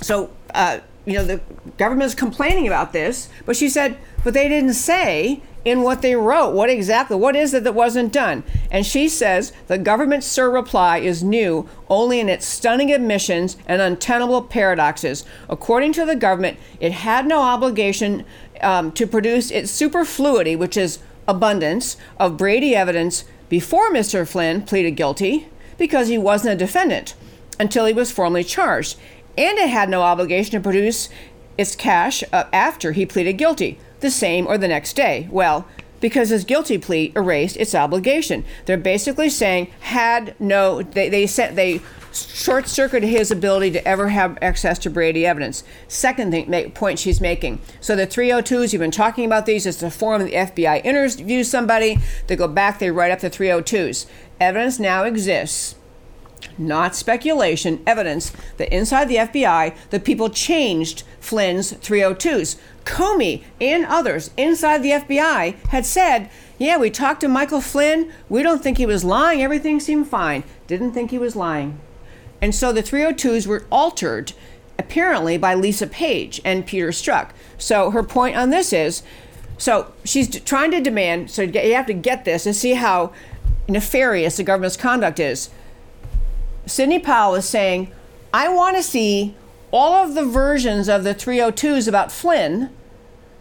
so, 0.00 0.30
uh, 0.54 0.80
you 1.04 1.14
know, 1.14 1.24
the 1.24 1.40
government's 1.76 2.14
complaining 2.14 2.66
about 2.66 2.92
this, 2.92 3.28
but 3.44 3.56
she 3.56 3.68
said, 3.68 3.98
but 4.24 4.34
they 4.34 4.48
didn't 4.48 4.74
say 4.74 5.42
in 5.64 5.82
what 5.82 6.02
they 6.02 6.14
wrote 6.14 6.54
what 6.54 6.70
exactly, 6.70 7.16
what 7.16 7.36
is 7.36 7.52
it 7.52 7.64
that 7.64 7.74
wasn't 7.74 8.12
done? 8.12 8.42
And 8.70 8.86
she 8.86 9.08
says 9.08 9.52
the 9.66 9.78
government's 9.78 10.26
surreply 10.26 11.02
is 11.02 11.22
new 11.22 11.68
only 11.88 12.20
in 12.20 12.28
its 12.28 12.46
stunning 12.46 12.92
admissions 12.92 13.56
and 13.66 13.82
untenable 13.82 14.42
paradoxes. 14.42 15.24
According 15.48 15.92
to 15.94 16.04
the 16.04 16.16
government, 16.16 16.58
it 16.80 16.92
had 16.92 17.26
no 17.26 17.40
obligation 17.40 18.24
um, 18.62 18.92
to 18.92 19.06
produce 19.06 19.50
its 19.50 19.70
superfluity, 19.70 20.56
which 20.56 20.76
is 20.76 20.98
abundance, 21.26 21.96
of 22.18 22.36
Brady 22.36 22.74
evidence 22.74 23.24
before 23.48 23.90
Mr. 23.92 24.26
Flynn 24.26 24.62
pleaded 24.62 24.92
guilty 24.92 25.48
because 25.76 26.08
he 26.08 26.18
wasn't 26.18 26.54
a 26.54 26.64
defendant 26.64 27.14
until 27.58 27.86
he 27.86 27.92
was 27.92 28.10
formally 28.10 28.44
charged. 28.44 28.98
And 29.36 29.58
it 29.58 29.68
had 29.68 29.88
no 29.88 30.02
obligation 30.02 30.52
to 30.52 30.60
produce 30.60 31.08
its 31.56 31.76
cache 31.76 32.24
uh, 32.32 32.44
after 32.52 32.92
he 32.92 33.06
pleaded 33.06 33.34
guilty, 33.34 33.78
the 34.00 34.10
same 34.10 34.46
or 34.46 34.58
the 34.58 34.68
next 34.68 34.94
day. 34.94 35.28
Well, 35.30 35.66
because 36.00 36.28
his 36.30 36.44
guilty 36.44 36.78
plea 36.78 37.12
erased 37.16 37.56
its 37.56 37.74
obligation. 37.74 38.44
They're 38.66 38.76
basically 38.76 39.28
saying 39.28 39.68
had 39.80 40.38
no 40.40 40.82
they 40.82 41.08
they 41.08 41.26
said 41.26 41.56
they 41.56 41.80
short 42.26 42.68
circuited 42.68 43.08
his 43.08 43.30
ability 43.30 43.70
to 43.72 43.86
ever 43.86 44.08
have 44.08 44.38
access 44.42 44.78
to 44.80 44.90
Brady 44.90 45.26
evidence. 45.26 45.64
Second 45.88 46.30
thing, 46.30 46.48
make, 46.48 46.74
point 46.74 46.98
she's 46.98 47.20
making. 47.20 47.60
So 47.80 47.96
the 47.96 48.06
302s, 48.06 48.72
you've 48.72 48.80
been 48.80 48.90
talking 48.90 49.24
about 49.24 49.46
these. 49.46 49.66
It's 49.66 49.78
the 49.78 49.90
form 49.90 50.24
the 50.24 50.32
FBI 50.32 50.84
interviews 50.84 51.50
somebody. 51.50 51.98
They 52.26 52.36
go 52.36 52.48
back, 52.48 52.78
they 52.78 52.90
write 52.90 53.12
up 53.12 53.20
the 53.20 53.30
302s. 53.30 54.06
Evidence 54.40 54.78
now 54.78 55.04
exists 55.04 55.74
not 56.56 56.94
speculation, 56.94 57.82
evidence 57.86 58.32
that 58.56 58.72
inside 58.74 59.06
the 59.08 59.16
FBI, 59.16 59.76
the 59.90 60.00
people 60.00 60.30
changed 60.30 61.04
Flynn's 61.20 61.72
302s. 61.72 62.58
Comey 62.84 63.42
and 63.60 63.84
others 63.84 64.30
inside 64.36 64.82
the 64.82 64.90
FBI 64.90 65.54
had 65.68 65.84
said, 65.84 66.30
Yeah, 66.58 66.78
we 66.78 66.90
talked 66.90 67.20
to 67.20 67.28
Michael 67.28 67.60
Flynn. 67.60 68.12
We 68.28 68.42
don't 68.42 68.62
think 68.62 68.78
he 68.78 68.86
was 68.86 69.04
lying. 69.04 69.42
Everything 69.42 69.80
seemed 69.80 70.08
fine. 70.08 70.44
Didn't 70.66 70.92
think 70.92 71.10
he 71.10 71.18
was 71.18 71.36
lying. 71.36 71.78
And 72.40 72.54
so 72.54 72.72
the 72.72 72.82
302s 72.82 73.46
were 73.46 73.64
altered 73.70 74.32
apparently 74.78 75.36
by 75.36 75.54
Lisa 75.54 75.86
Page 75.86 76.40
and 76.44 76.66
Peter 76.66 76.88
Strzok. 76.88 77.30
So 77.58 77.90
her 77.90 78.02
point 78.02 78.36
on 78.36 78.50
this 78.50 78.72
is 78.72 79.02
so 79.58 79.92
she's 80.04 80.28
trying 80.42 80.70
to 80.70 80.80
demand, 80.80 81.32
so 81.32 81.42
you 81.42 81.74
have 81.74 81.86
to 81.86 81.92
get 81.92 82.24
this 82.24 82.46
and 82.46 82.54
see 82.54 82.74
how 82.74 83.12
nefarious 83.68 84.36
the 84.36 84.44
government's 84.44 84.76
conduct 84.76 85.18
is. 85.18 85.50
Sidney 86.64 87.00
Powell 87.00 87.34
is 87.34 87.48
saying, 87.48 87.90
I 88.32 88.48
want 88.48 88.76
to 88.76 88.82
see 88.82 89.34
all 89.72 89.94
of 89.94 90.14
the 90.14 90.24
versions 90.24 90.88
of 90.88 91.02
the 91.02 91.14
302s 91.14 91.88
about 91.88 92.12
Flynn 92.12 92.70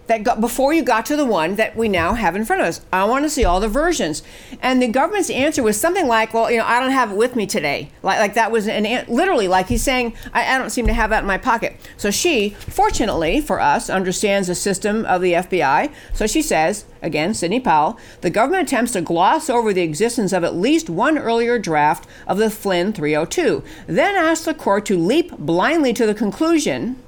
that 0.08 0.24
got 0.24 0.42
before 0.42 0.74
you 0.74 0.82
got 0.82 1.06
to 1.06 1.16
the 1.16 1.26
one 1.26 1.56
that 1.56 1.76
we 1.76 1.88
now 1.88 2.14
have 2.14 2.36
in 2.36 2.46
front 2.46 2.62
of 2.62 2.68
us. 2.68 2.82
I 2.92 3.04
want 3.06 3.26
to 3.26 3.30
see 3.30 3.46
all 3.46 3.60
the 3.60 3.68
versions. 3.68 4.24
And 4.62 4.82
the 4.82 4.88
government's 4.88 5.30
answer 5.30 5.62
was 5.62 5.80
something 5.80 6.08
like, 6.08 6.34
well, 6.34 6.50
you 6.50 6.58
know, 6.58 6.66
I 6.66 6.80
don't 6.80 6.92
have 6.92 7.12
it 7.12 7.18
with 7.18 7.36
me 7.36 7.46
today. 7.46 7.92
Like, 8.04 8.20
like 8.20 8.34
that 8.34 8.52
was 8.52 8.68
an, 8.68 9.06
literally 9.08 9.48
like 9.48 9.68
he's 9.68 9.84
saying, 9.84 10.14
I, 10.34 10.56
I 10.56 10.58
don't 10.58 10.70
seem 10.70 10.88
to 10.88 10.94
have 10.94 11.10
that 11.10 11.22
in 11.24 11.28
my 11.28 11.38
pocket. 11.38 11.76
So 11.98 12.10
she, 12.10 12.50
fortunately 12.50 13.42
for 13.42 13.60
us, 13.60 13.90
understands 13.90 14.48
the 14.48 14.56
system 14.56 15.06
of 15.06 15.22
the 15.22 15.34
FBI. 15.34 15.92
So 16.14 16.26
she 16.26 16.42
says, 16.42 16.86
again, 17.02 17.34
Sidney 17.34 17.60
Powell, 17.60 18.00
the 18.22 18.30
government 18.30 18.68
attempts 18.68 18.94
to 18.94 19.02
gloss 19.02 19.50
over 19.50 19.74
the 19.74 19.82
existence 19.82 20.34
of 20.34 20.44
at 20.44 20.56
least 20.56 20.90
one 20.90 21.18
earlier 21.18 21.60
draft 21.60 22.08
of 22.26 22.38
the 22.38 22.50
Flynn 22.50 22.94
302, 22.94 23.64
then 23.88 24.16
asks 24.16 24.46
the 24.46 24.54
court 24.54 24.86
to 24.86 24.98
leap 24.98 25.38
blindly 25.38 25.94
to 25.94 26.06
the 26.06 26.14
conclusion 26.14 27.02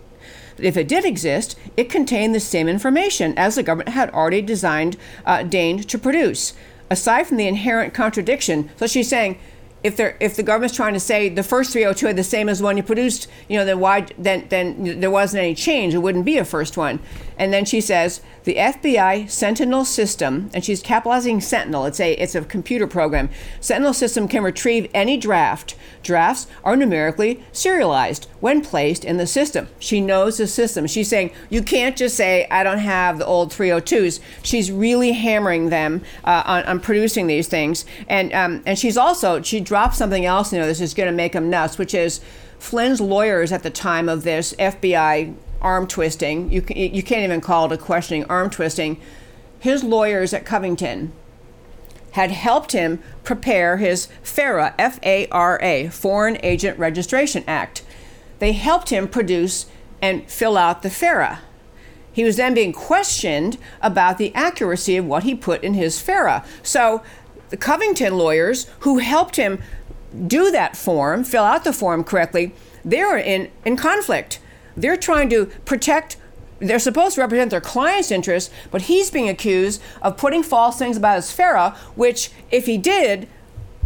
if 0.59 0.77
it 0.77 0.87
did 0.87 1.05
exist, 1.05 1.57
it 1.77 1.89
contained 1.89 2.35
the 2.35 2.39
same 2.39 2.67
information 2.67 3.33
as 3.37 3.55
the 3.55 3.63
government 3.63 3.89
had 3.89 4.09
already 4.11 4.41
designed, 4.41 4.97
uh, 5.25 5.43
deigned 5.43 5.87
to 5.89 5.97
produce. 5.97 6.53
Aside 6.89 7.27
from 7.27 7.37
the 7.37 7.47
inherent 7.47 7.93
contradiction, 7.93 8.69
so 8.77 8.87
she's 8.87 9.09
saying, 9.09 9.37
if 9.83 9.99
if 10.19 10.35
the 10.35 10.43
government's 10.43 10.75
trying 10.75 10.93
to 10.93 10.99
say 10.99 11.29
the 11.29 11.43
first 11.43 11.71
302 11.71 12.07
are 12.07 12.13
the 12.13 12.23
same 12.23 12.49
as 12.49 12.59
the 12.59 12.65
one 12.65 12.75
you 12.75 12.83
produced, 12.83 13.27
you 13.47 13.57
know, 13.57 13.63
then 13.63 13.79
why 13.79 14.07
then 14.17 14.45
then 14.49 14.99
there 14.99 15.11
wasn't 15.11 15.41
any 15.41 15.55
change. 15.55 15.93
It 15.93 15.99
wouldn't 15.99 16.25
be 16.25 16.37
a 16.37 16.45
first 16.45 16.75
one. 16.75 16.99
And 17.39 17.53
then 17.53 17.63
she 17.63 17.79
says 17.79 18.19
the 18.43 18.55
FBI 18.55 19.29
Sentinel 19.29 19.85
system, 19.85 20.51
and 20.53 20.63
she's 20.63 20.81
capitalizing 20.81 21.39
Sentinel. 21.39 21.85
It's 21.85 22.01
a 22.01 22.11
it's 22.13 22.35
a 22.35 22.43
computer 22.43 22.85
program. 22.85 23.29
Sentinel 23.61 23.93
system 23.93 24.27
can 24.27 24.43
retrieve 24.43 24.89
any 24.93 25.15
draft. 25.15 25.75
Drafts 26.03 26.47
are 26.65 26.75
numerically 26.75 27.41
serialized 27.53 28.27
when 28.41 28.61
placed 28.61 29.05
in 29.05 29.15
the 29.15 29.25
system. 29.25 29.69
She 29.79 30.01
knows 30.01 30.37
the 30.37 30.47
system. 30.47 30.85
She's 30.85 31.07
saying 31.07 31.31
you 31.49 31.63
can't 31.63 31.95
just 31.95 32.17
say 32.17 32.45
I 32.51 32.61
don't 32.63 32.79
have 32.79 33.19
the 33.19 33.25
old 33.25 33.51
302s. 33.51 34.19
She's 34.43 34.69
really 34.69 35.13
hammering 35.13 35.69
them 35.69 36.01
uh, 36.25 36.43
on, 36.45 36.63
on 36.63 36.79
producing 36.81 37.27
these 37.27 37.47
things, 37.47 37.85
and 38.09 38.33
um, 38.33 38.63
and 38.65 38.77
she's 38.77 38.97
also 38.97 39.41
she 39.41 39.61
dropped 39.61 39.95
something 39.95 40.25
else. 40.25 40.51
You 40.51 40.59
know, 40.59 40.67
this 40.67 40.81
is 40.81 40.93
going 40.93 41.07
to 41.07 41.15
make 41.15 41.31
them 41.31 41.49
nuts, 41.49 41.77
which 41.77 41.93
is. 41.93 42.19
Flynn's 42.59 42.99
lawyers 42.99 43.53
at 43.53 43.63
the 43.63 43.69
time 43.69 44.09
of 44.09 44.23
this 44.23 44.53
FBI 44.59 45.33
arm 45.61 45.87
twisting. 45.87 46.51
You, 46.51 46.63
you 46.69 47.03
can't 47.03 47.23
even 47.23 47.41
call 47.41 47.65
it 47.65 47.71
a 47.71 47.77
questioning, 47.77 48.25
arm 48.25 48.49
twisting. 48.49 48.99
His 49.59 49.83
lawyers 49.83 50.33
at 50.33 50.45
Covington 50.45 51.11
had 52.11 52.31
helped 52.31 52.71
him 52.71 53.01
prepare 53.23 53.77
his 53.77 54.07
FARA, 54.23 54.73
F 54.79 54.99
A 55.03 55.27
R 55.27 55.59
A, 55.61 55.89
Foreign 55.89 56.37
Agent 56.43 56.79
Registration 56.79 57.43
Act. 57.47 57.83
They 58.39 58.53
helped 58.53 58.89
him 58.89 59.07
produce 59.07 59.67
and 60.01 60.29
fill 60.29 60.57
out 60.57 60.81
the 60.81 60.89
FARA. 60.89 61.41
He 62.11 62.23
was 62.23 62.37
then 62.37 62.53
being 62.53 62.73
questioned 62.73 63.57
about 63.81 64.17
the 64.17 64.33
accuracy 64.33 64.97
of 64.97 65.05
what 65.05 65.23
he 65.23 65.35
put 65.35 65.63
in 65.63 65.73
his 65.73 66.01
FARA. 66.01 66.43
So 66.63 67.03
the 67.49 67.57
Covington 67.57 68.17
lawyers 68.17 68.67
who 68.79 68.97
helped 68.97 69.35
him 69.35 69.61
do 70.25 70.49
that 70.51 70.75
form, 70.75 71.23
fill 71.23 71.43
out 71.43 71.63
the 71.63 71.73
form 71.73 72.03
correctly, 72.03 72.53
they're 72.83 73.17
in, 73.17 73.51
in 73.65 73.77
conflict. 73.77 74.39
They're 74.81 74.97
trying 74.97 75.29
to 75.29 75.47
protect 75.65 76.17
they're 76.59 76.79
supposed 76.79 77.15
to 77.15 77.21
represent 77.21 77.51
their 77.51 77.61
client's 77.61 78.11
interests, 78.11 78.53
but 78.69 78.83
he's 78.83 79.09
being 79.09 79.29
accused 79.29 79.81
of 80.01 80.17
putting 80.17 80.43
false 80.43 80.77
things 80.77 80.97
about 80.97 81.15
his 81.15 81.31
FARA, 81.31 81.75
which, 81.95 82.31
if 82.51 82.65
he 82.65 82.77
did, 82.77 83.29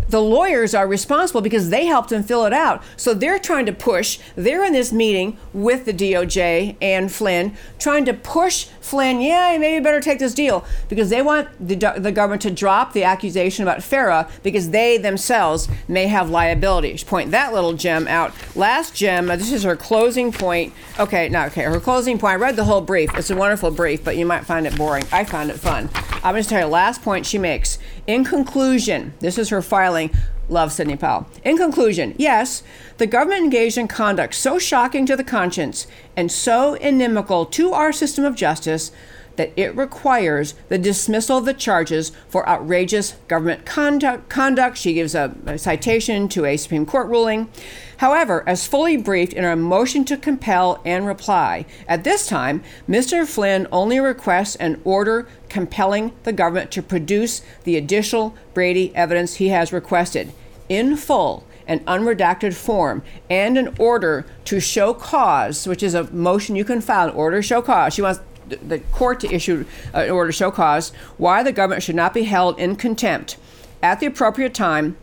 the 0.09 0.21
lawyers 0.21 0.73
are 0.73 0.87
responsible 0.87 1.41
because 1.41 1.69
they 1.69 1.85
helped 1.85 2.11
him 2.11 2.23
fill 2.23 2.45
it 2.45 2.53
out. 2.53 2.83
So 2.97 3.13
they're 3.13 3.39
trying 3.39 3.65
to 3.65 3.73
push, 3.73 4.19
they're 4.35 4.63
in 4.63 4.73
this 4.73 4.91
meeting 4.91 5.37
with 5.53 5.85
the 5.85 5.93
DOJ 5.93 6.75
and 6.81 7.11
Flynn, 7.11 7.55
trying 7.79 8.05
to 8.05 8.13
push 8.13 8.67
Flynn, 8.81 9.21
yeah, 9.21 9.57
maybe 9.57 9.83
better 9.83 10.01
take 10.01 10.19
this 10.19 10.33
deal 10.33 10.65
because 10.89 11.09
they 11.09 11.21
want 11.21 11.47
the, 11.59 11.75
the 11.97 12.11
government 12.11 12.41
to 12.43 12.51
drop 12.51 12.93
the 12.93 13.03
accusation 13.03 13.63
about 13.63 13.81
FARA 13.81 14.29
because 14.43 14.69
they 14.69 14.97
themselves 14.97 15.67
may 15.87 16.07
have 16.07 16.29
liabilities. 16.29 17.03
Point 17.03 17.31
that 17.31 17.53
little 17.53 17.73
gem 17.73 18.07
out. 18.07 18.33
Last 18.55 18.95
gem, 18.95 19.27
this 19.27 19.51
is 19.51 19.63
her 19.63 19.75
closing 19.75 20.31
point. 20.31 20.73
Okay, 20.99 21.29
no, 21.29 21.45
okay, 21.45 21.63
her 21.63 21.79
closing 21.79 22.17
point. 22.19 22.33
I 22.33 22.35
read 22.35 22.55
the 22.55 22.65
whole 22.65 22.81
brief. 22.81 23.09
It's 23.15 23.29
a 23.29 23.35
wonderful 23.35 23.71
brief, 23.71 24.03
but 24.03 24.17
you 24.17 24.25
might 24.25 24.45
find 24.45 24.67
it 24.67 24.75
boring. 24.75 25.05
I 25.11 25.23
found 25.23 25.49
it 25.49 25.59
fun. 25.59 25.89
I'm 26.23 26.33
going 26.33 26.43
to 26.43 26.49
tell 26.49 26.61
you 26.61 26.67
last 26.67 27.01
point 27.01 27.25
she 27.25 27.37
makes. 27.37 27.77
In 28.05 28.25
conclusion, 28.25 29.13
this 29.19 29.37
is 29.37 29.49
her 29.49 29.61
filing. 29.61 30.11
Love 30.49 30.73
Sidney 30.73 30.97
Powell. 30.97 31.25
In 31.45 31.57
conclusion, 31.57 32.15
yes, 32.17 32.63
the 32.97 33.07
government 33.07 33.45
engaged 33.45 33.77
in 33.77 33.87
conduct 33.87 34.35
so 34.35 34.59
shocking 34.59 35.05
to 35.05 35.15
the 35.15 35.23
conscience 35.23 35.87
and 36.17 36.29
so 36.29 36.73
inimical 36.75 37.45
to 37.45 37.71
our 37.71 37.93
system 37.93 38.25
of 38.25 38.35
justice 38.35 38.91
that 39.35 39.51
it 39.55 39.75
requires 39.75 40.53
the 40.69 40.77
dismissal 40.77 41.37
of 41.37 41.45
the 41.45 41.53
charges 41.53 42.11
for 42.27 42.47
outrageous 42.47 43.15
government 43.27 43.65
conduct. 43.65 44.29
conduct. 44.29 44.77
She 44.77 44.93
gives 44.93 45.15
a, 45.15 45.35
a, 45.45 45.57
citation 45.57 46.27
to 46.29 46.45
a 46.45 46.57
Supreme 46.57 46.85
Court 46.85 47.07
ruling. 47.07 47.49
However, 47.97 48.43
as 48.47 48.67
fully 48.67 48.97
briefed 48.97 49.33
in 49.33 49.45
our 49.45 49.55
motion 49.55 50.03
to 50.05 50.17
compel 50.17 50.81
and 50.85 51.05
reply, 51.07 51.65
at 51.87 52.03
this 52.03 52.27
time, 52.27 52.63
Mr. 52.87 53.25
Flynn 53.25 53.67
only 53.71 53.99
requests 53.99 54.55
an 54.57 54.81
order 54.83 55.27
compelling 55.49 56.11
the 56.23 56.33
government 56.33 56.71
to 56.71 56.81
produce 56.81 57.41
the 57.63 57.77
additional 57.77 58.35
Brady 58.53 58.95
evidence 58.95 59.35
he 59.35 59.49
has 59.49 59.71
requested 59.71 60.33
in 60.69 60.95
full 60.95 61.45
an 61.67 61.79
unredacted 61.81 62.53
form 62.53 63.01
and 63.29 63.57
an 63.57 63.73
order 63.79 64.25
to 64.45 64.59
show 64.59 64.93
cause, 64.93 65.67
which 65.67 65.83
is 65.83 65.93
a 65.93 66.03
motion 66.11 66.55
you 66.55 66.65
can 66.65 66.81
file, 66.81 67.09
an 67.09 67.15
order 67.15 67.37
to 67.37 67.41
show 67.41 67.61
cause. 67.61 67.93
She 67.93 68.01
wants 68.01 68.19
the 68.47 68.79
court 68.91 69.19
to 69.21 69.33
issue 69.33 69.65
an 69.93 70.09
order 70.09 70.29
to 70.29 70.37
show 70.37 70.51
cause 70.51 70.91
why 71.17 71.43
the 71.43 71.51
government 71.51 71.83
should 71.83 71.95
not 71.95 72.13
be 72.13 72.23
held 72.23 72.59
in 72.59 72.75
contempt. 72.75 73.37
At 73.81 73.99
the 73.99 74.05
appropriate 74.05 74.53
time, 74.53 74.97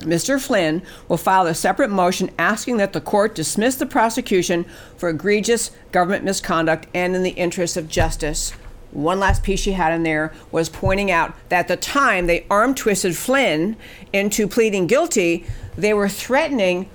Mr. 0.00 0.40
Flynn 0.40 0.82
will 1.08 1.16
file 1.16 1.46
a 1.46 1.54
separate 1.54 1.90
motion 1.90 2.30
asking 2.38 2.76
that 2.78 2.92
the 2.92 3.00
court 3.00 3.34
dismiss 3.34 3.76
the 3.76 3.86
prosecution 3.86 4.64
for 4.96 5.08
egregious 5.08 5.70
government 5.92 6.24
misconduct 6.24 6.86
and 6.94 7.14
in 7.14 7.22
the 7.22 7.30
interest 7.30 7.76
of 7.76 7.88
justice. 7.88 8.52
One 8.90 9.18
last 9.18 9.42
piece 9.42 9.60
she 9.60 9.72
had 9.72 9.92
in 9.92 10.04
there 10.04 10.32
was 10.52 10.68
pointing 10.68 11.10
out 11.10 11.34
that 11.48 11.60
at 11.60 11.68
the 11.68 11.76
time 11.76 12.26
they 12.26 12.46
arm 12.48 12.74
twisted 12.74 13.16
Flynn 13.16 13.76
into 14.12 14.46
pleading 14.46 14.86
guilty, 14.86 15.44
they 15.76 15.92
were 15.92 16.08
threatening 16.08 16.88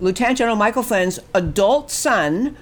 Lieutenant 0.00 0.38
General 0.38 0.56
Michael 0.56 0.82
Flynn's 0.82 1.20
adult 1.32 1.90
son 1.90 2.56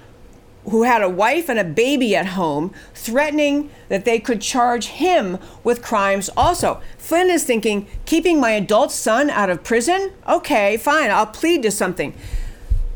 who 0.69 0.83
had 0.83 1.01
a 1.01 1.09
wife 1.09 1.49
and 1.49 1.59
a 1.59 1.63
baby 1.63 2.15
at 2.15 2.27
home, 2.27 2.73
threatening 2.93 3.69
that 3.89 4.05
they 4.05 4.19
could 4.19 4.41
charge 4.41 4.87
him 4.87 5.37
with 5.63 5.81
crimes 5.81 6.29
also. 6.37 6.81
Flynn 6.97 7.29
is 7.29 7.43
thinking, 7.43 7.87
keeping 8.05 8.39
my 8.39 8.51
adult 8.51 8.91
son 8.91 9.29
out 9.29 9.49
of 9.49 9.63
prison? 9.63 10.13
Okay, 10.27 10.77
fine, 10.77 11.11
I'll 11.11 11.27
plead 11.27 11.63
to 11.63 11.71
something. 11.71 12.13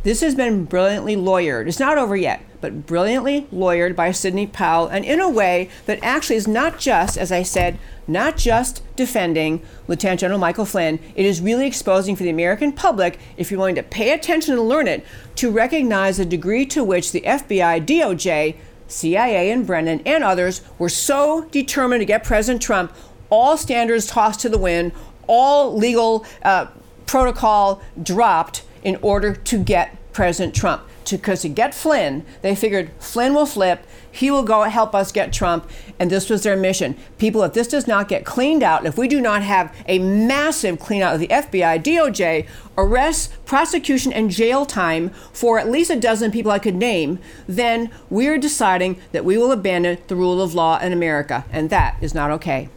This 0.03 0.21
has 0.21 0.35
been 0.35 0.65
brilliantly 0.65 1.15
lawyered. 1.15 1.67
It's 1.67 1.79
not 1.79 1.97
over 1.97 2.15
yet, 2.15 2.41
but 2.61 2.85
brilliantly 2.85 3.47
lawyered 3.53 3.95
by 3.95 4.11
Sidney 4.11 4.47
Powell, 4.47 4.87
and 4.87 5.05
in 5.05 5.19
a 5.19 5.29
way 5.29 5.69
that 5.85 5.99
actually 6.01 6.35
is 6.35 6.47
not 6.47 6.79
just, 6.79 7.17
as 7.17 7.31
I 7.31 7.43
said, 7.43 7.77
not 8.07 8.37
just 8.37 8.81
defending 8.95 9.61
Lieutenant 9.87 10.21
General 10.21 10.39
Michael 10.39 10.65
Flynn, 10.65 10.99
it 11.15 11.25
is 11.25 11.41
really 11.41 11.67
exposing 11.67 12.15
for 12.15 12.23
the 12.23 12.29
American 12.29 12.71
public, 12.71 13.19
if 13.35 13.51
you're 13.51 13.59
willing 13.59 13.75
to 13.75 13.83
pay 13.83 14.11
attention 14.11 14.53
and 14.53 14.67
learn 14.67 14.87
it, 14.87 15.05
to 15.35 15.51
recognize 15.51 16.17
the 16.17 16.25
degree 16.25 16.65
to 16.65 16.83
which 16.83 17.11
the 17.11 17.21
FBI, 17.21 17.85
DOJ, 17.85 18.55
CIA, 18.87 19.51
and 19.51 19.67
Brennan 19.67 20.01
and 20.05 20.23
others 20.23 20.61
were 20.79 20.89
so 20.89 21.43
determined 21.51 22.01
to 22.01 22.05
get 22.05 22.23
President 22.23 22.61
Trump 22.61 22.93
all 23.29 23.57
standards 23.57 24.07
tossed 24.07 24.39
to 24.41 24.49
the 24.49 24.57
wind, 24.57 24.91
all 25.27 25.75
legal 25.75 26.25
uh, 26.43 26.67
protocol 27.05 27.81
dropped 28.01 28.63
in 28.83 28.97
order 29.01 29.33
to 29.35 29.63
get 29.63 29.97
President 30.13 30.55
Trump. 30.55 30.83
Because 31.09 31.41
to, 31.41 31.49
get 31.49 31.73
Flynn, 31.73 32.25
they 32.41 32.55
figured 32.55 32.91
Flynn 32.99 33.33
will 33.33 33.45
flip, 33.45 33.85
he 34.11 34.31
will 34.31 34.43
go 34.43 34.63
help 34.63 34.95
us 34.95 35.11
get 35.11 35.31
Trump, 35.31 35.69
and 35.99 36.09
this 36.09 36.29
was 36.29 36.43
their 36.43 36.57
mission. 36.57 36.97
People, 37.17 37.43
if 37.43 37.53
this 37.53 37.67
does 37.67 37.87
not 37.87 38.07
get 38.07 38.25
cleaned 38.25 38.63
out, 38.63 38.85
if 38.85 38.97
we 38.97 39.07
do 39.07 39.21
not 39.21 39.43
have 39.43 39.73
a 39.87 39.99
massive 39.99 40.79
clean 40.79 41.01
out 41.01 41.13
of 41.13 41.19
the 41.19 41.27
FBI, 41.27 41.81
DOJ, 41.83 42.47
arrests, 42.77 43.33
prosecution, 43.45 44.11
and 44.11 44.31
jail 44.31 44.65
time 44.65 45.09
for 45.31 45.59
at 45.59 45.69
least 45.69 45.89
a 45.89 45.99
dozen 45.99 46.31
people 46.31 46.51
I 46.51 46.59
could 46.59 46.75
name, 46.75 47.19
then 47.47 47.91
we're 48.09 48.37
deciding 48.37 48.99
that 49.11 49.23
we 49.23 49.37
will 49.37 49.51
abandon 49.51 49.99
the 50.07 50.15
rule 50.15 50.41
of 50.41 50.53
law 50.53 50.79
in 50.79 50.91
America, 50.91 51.45
and 51.51 51.69
that 51.69 51.97
is 52.01 52.13
not 52.13 52.31
okay. 52.31 52.69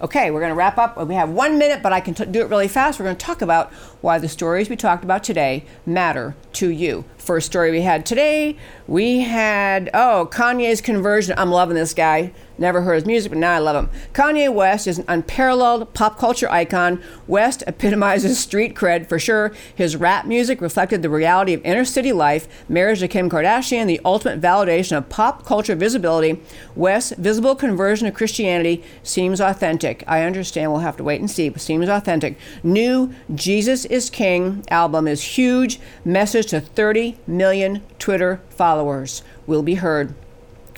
Okay, 0.00 0.30
we're 0.30 0.38
going 0.38 0.50
to 0.50 0.54
wrap 0.54 0.78
up. 0.78 0.96
We 1.08 1.14
have 1.14 1.28
one 1.28 1.58
minute, 1.58 1.82
but 1.82 1.92
I 1.92 1.98
can 1.98 2.14
t- 2.14 2.24
do 2.26 2.40
it 2.40 2.48
really 2.48 2.68
fast. 2.68 3.00
We're 3.00 3.06
going 3.06 3.16
to 3.16 3.26
talk 3.26 3.42
about 3.42 3.72
why 4.00 4.18
the 4.18 4.28
stories 4.28 4.70
we 4.70 4.76
talked 4.76 5.02
about 5.02 5.24
today 5.24 5.64
matter 5.84 6.36
to 6.52 6.68
you. 6.68 7.04
First 7.18 7.46
story 7.46 7.70
we 7.70 7.82
had 7.82 8.06
today, 8.06 8.56
we 8.86 9.20
had, 9.20 9.90
oh, 9.92 10.28
Kanye's 10.32 10.80
conversion. 10.80 11.34
I'm 11.36 11.50
loving 11.50 11.76
this 11.76 11.92
guy. 11.92 12.32
Never 12.60 12.82
heard 12.82 12.94
his 12.94 13.06
music, 13.06 13.30
but 13.30 13.38
now 13.38 13.54
I 13.54 13.58
love 13.58 13.76
him. 13.76 13.90
Kanye 14.12 14.52
West 14.52 14.88
is 14.88 14.98
an 14.98 15.04
unparalleled 15.06 15.94
pop 15.94 16.18
culture 16.18 16.50
icon. 16.50 17.00
West 17.28 17.62
epitomizes 17.68 18.38
street 18.38 18.74
cred 18.74 19.08
for 19.08 19.18
sure. 19.18 19.52
His 19.72 19.94
rap 19.94 20.26
music 20.26 20.60
reflected 20.60 21.02
the 21.02 21.10
reality 21.10 21.54
of 21.54 21.64
inner 21.64 21.84
city 21.84 22.12
life, 22.12 22.48
marriage 22.68 22.98
to 22.98 23.08
Kim 23.08 23.30
Kardashian, 23.30 23.86
the 23.86 24.00
ultimate 24.04 24.40
validation 24.40 24.96
of 24.96 25.08
pop 25.08 25.44
culture 25.44 25.76
visibility. 25.76 26.40
West's 26.74 27.12
visible 27.12 27.54
conversion 27.54 28.06
to 28.06 28.12
Christianity 28.12 28.82
seems 29.04 29.40
authentic. 29.40 30.02
I 30.08 30.24
understand 30.24 30.72
we'll 30.72 30.80
have 30.80 30.96
to 30.96 31.04
wait 31.04 31.20
and 31.20 31.30
see, 31.30 31.50
but 31.50 31.60
seems 31.60 31.88
authentic. 31.88 32.36
New 32.64 33.14
Jesus 33.34 33.84
is 33.84 34.10
King 34.10 34.64
album 34.68 35.06
is 35.06 35.22
huge. 35.22 35.78
Message 36.04 36.46
to 36.46 36.60
30 36.60 37.17
million 37.26 37.82
Twitter 37.98 38.40
followers 38.50 39.22
will 39.46 39.62
be 39.62 39.74
heard. 39.76 40.14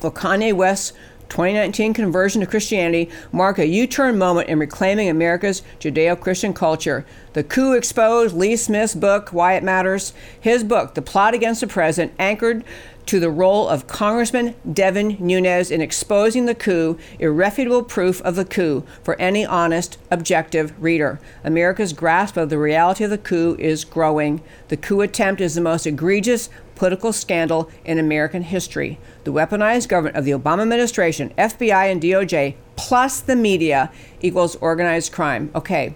Well, 0.02 0.12
Kanye 0.12 0.52
West's 0.52 0.92
2019 1.30 1.94
conversion 1.94 2.40
to 2.40 2.46
Christianity 2.46 3.08
mark 3.32 3.58
a 3.58 3.66
U-turn 3.66 4.18
moment 4.18 4.48
in 4.48 4.58
reclaiming 4.58 5.08
America's 5.08 5.62
Judeo-Christian 5.78 6.52
culture. 6.52 7.06
The 7.32 7.44
coup 7.44 7.72
exposed 7.72 8.36
Lee 8.36 8.56
Smith's 8.56 8.94
book, 8.94 9.30
Why 9.30 9.54
It 9.54 9.62
Matters. 9.62 10.12
His 10.38 10.62
book, 10.64 10.94
The 10.94 11.02
Plot 11.02 11.32
Against 11.32 11.62
the 11.62 11.66
President, 11.66 12.12
anchored 12.18 12.64
to 13.06 13.18
the 13.18 13.30
role 13.30 13.68
of 13.68 13.86
Congressman 13.86 14.54
Devin 14.72 15.16
Nunes 15.18 15.70
in 15.70 15.80
exposing 15.80 16.46
the 16.46 16.54
coup, 16.54 16.96
irrefutable 17.18 17.82
proof 17.82 18.20
of 18.22 18.36
the 18.36 18.44
coup 18.44 18.84
for 19.02 19.20
any 19.20 19.44
honest, 19.44 19.98
objective 20.10 20.72
reader. 20.80 21.18
America's 21.42 21.92
grasp 21.92 22.36
of 22.36 22.50
the 22.50 22.58
reality 22.58 23.02
of 23.02 23.10
the 23.10 23.18
coup 23.18 23.56
is 23.58 23.84
growing. 23.84 24.42
The 24.68 24.76
coup 24.76 25.00
attempt 25.00 25.40
is 25.40 25.54
the 25.54 25.60
most 25.60 25.86
egregious 25.86 26.50
political 26.80 27.12
scandal 27.12 27.70
in 27.84 27.98
American 27.98 28.40
history. 28.40 28.98
The 29.24 29.32
weaponized 29.32 29.88
government 29.88 30.16
of 30.16 30.24
the 30.24 30.30
Obama 30.30 30.62
administration, 30.62 31.30
FBI, 31.36 31.92
and 31.92 32.00
DOJ, 32.00 32.54
plus 32.74 33.20
the 33.20 33.36
media, 33.36 33.92
equals 34.22 34.56
organized 34.56 35.12
crime. 35.12 35.50
Okay, 35.54 35.92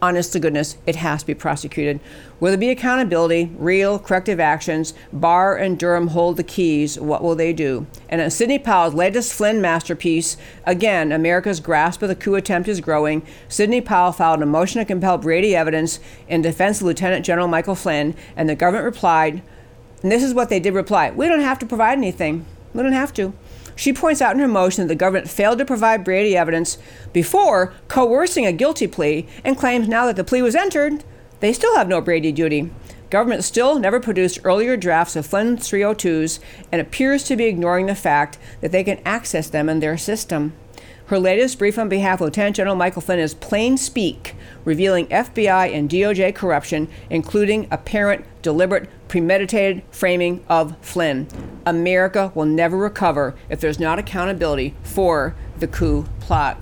honest 0.00 0.32
to 0.32 0.38
goodness, 0.38 0.76
it 0.86 0.94
has 0.94 1.22
to 1.22 1.26
be 1.26 1.34
prosecuted. 1.34 1.98
Will 2.38 2.50
there 2.50 2.58
be 2.58 2.70
accountability, 2.70 3.50
real 3.58 3.98
corrective 3.98 4.38
actions? 4.38 4.94
Barr 5.12 5.56
and 5.56 5.76
Durham 5.76 6.06
hold 6.06 6.36
the 6.36 6.44
keys. 6.44 6.96
What 6.96 7.24
will 7.24 7.34
they 7.34 7.52
do? 7.52 7.88
And 8.08 8.20
in 8.20 8.30
Sidney 8.30 8.60
Powell's 8.60 8.94
latest 8.94 9.32
Flynn 9.32 9.60
masterpiece, 9.60 10.36
again, 10.64 11.10
America's 11.10 11.58
grasp 11.58 12.02
of 12.02 12.08
the 12.08 12.14
coup 12.14 12.36
attempt 12.36 12.68
is 12.68 12.80
growing. 12.80 13.26
Sidney 13.48 13.80
Powell 13.80 14.12
filed 14.12 14.40
a 14.42 14.46
motion 14.46 14.78
to 14.78 14.84
compel 14.84 15.18
Brady 15.18 15.56
evidence 15.56 15.98
in 16.28 16.40
defense 16.40 16.80
of 16.80 16.86
Lieutenant 16.86 17.26
General 17.26 17.48
Michael 17.48 17.74
Flynn, 17.74 18.14
and 18.36 18.48
the 18.48 18.54
government 18.54 18.84
replied, 18.84 19.42
and 20.02 20.10
this 20.10 20.22
is 20.22 20.34
what 20.34 20.48
they 20.48 20.60
did 20.60 20.74
reply 20.74 21.10
we 21.10 21.28
don't 21.28 21.40
have 21.40 21.58
to 21.60 21.66
provide 21.66 21.98
anything. 21.98 22.46
We 22.72 22.82
don't 22.82 22.92
have 22.92 23.12
to. 23.14 23.32
She 23.74 23.92
points 23.92 24.20
out 24.20 24.34
in 24.34 24.40
her 24.40 24.48
motion 24.48 24.84
that 24.84 24.88
the 24.88 24.94
government 24.94 25.30
failed 25.30 25.58
to 25.58 25.64
provide 25.64 26.04
Brady 26.04 26.36
evidence 26.36 26.76
before 27.12 27.72
coercing 27.88 28.46
a 28.46 28.52
guilty 28.52 28.86
plea 28.86 29.26
and 29.44 29.56
claims 29.56 29.88
now 29.88 30.06
that 30.06 30.16
the 30.16 30.24
plea 30.24 30.42
was 30.42 30.54
entered, 30.54 31.02
they 31.40 31.52
still 31.52 31.74
have 31.76 31.88
no 31.88 32.00
Brady 32.00 32.30
duty. 32.30 32.70
Government 33.08 33.42
still 33.42 33.78
never 33.78 33.98
produced 33.98 34.38
earlier 34.44 34.76
drafts 34.76 35.16
of 35.16 35.26
Flynn 35.26 35.56
302s 35.56 36.38
and 36.70 36.80
appears 36.80 37.24
to 37.24 37.36
be 37.36 37.46
ignoring 37.46 37.86
the 37.86 37.94
fact 37.94 38.38
that 38.60 38.70
they 38.70 38.84
can 38.84 39.00
access 39.04 39.48
them 39.48 39.68
in 39.68 39.80
their 39.80 39.96
system. 39.96 40.52
Her 41.10 41.18
latest 41.18 41.58
brief 41.58 41.76
on 41.76 41.88
behalf 41.88 42.20
of 42.20 42.26
Lieutenant 42.26 42.54
General 42.54 42.76
Michael 42.76 43.02
Flynn 43.02 43.18
is 43.18 43.34
plain 43.34 43.76
speak, 43.76 44.36
revealing 44.64 45.08
FBI 45.08 45.74
and 45.74 45.90
DOJ 45.90 46.32
corruption, 46.36 46.86
including 47.10 47.66
apparent, 47.72 48.24
deliberate, 48.42 48.88
premeditated 49.08 49.82
framing 49.90 50.44
of 50.48 50.76
Flynn. 50.80 51.26
America 51.66 52.30
will 52.36 52.44
never 52.44 52.76
recover 52.76 53.34
if 53.48 53.58
there's 53.58 53.80
not 53.80 53.98
accountability 53.98 54.76
for 54.84 55.34
the 55.58 55.66
coup 55.66 56.04
plot. 56.20 56.58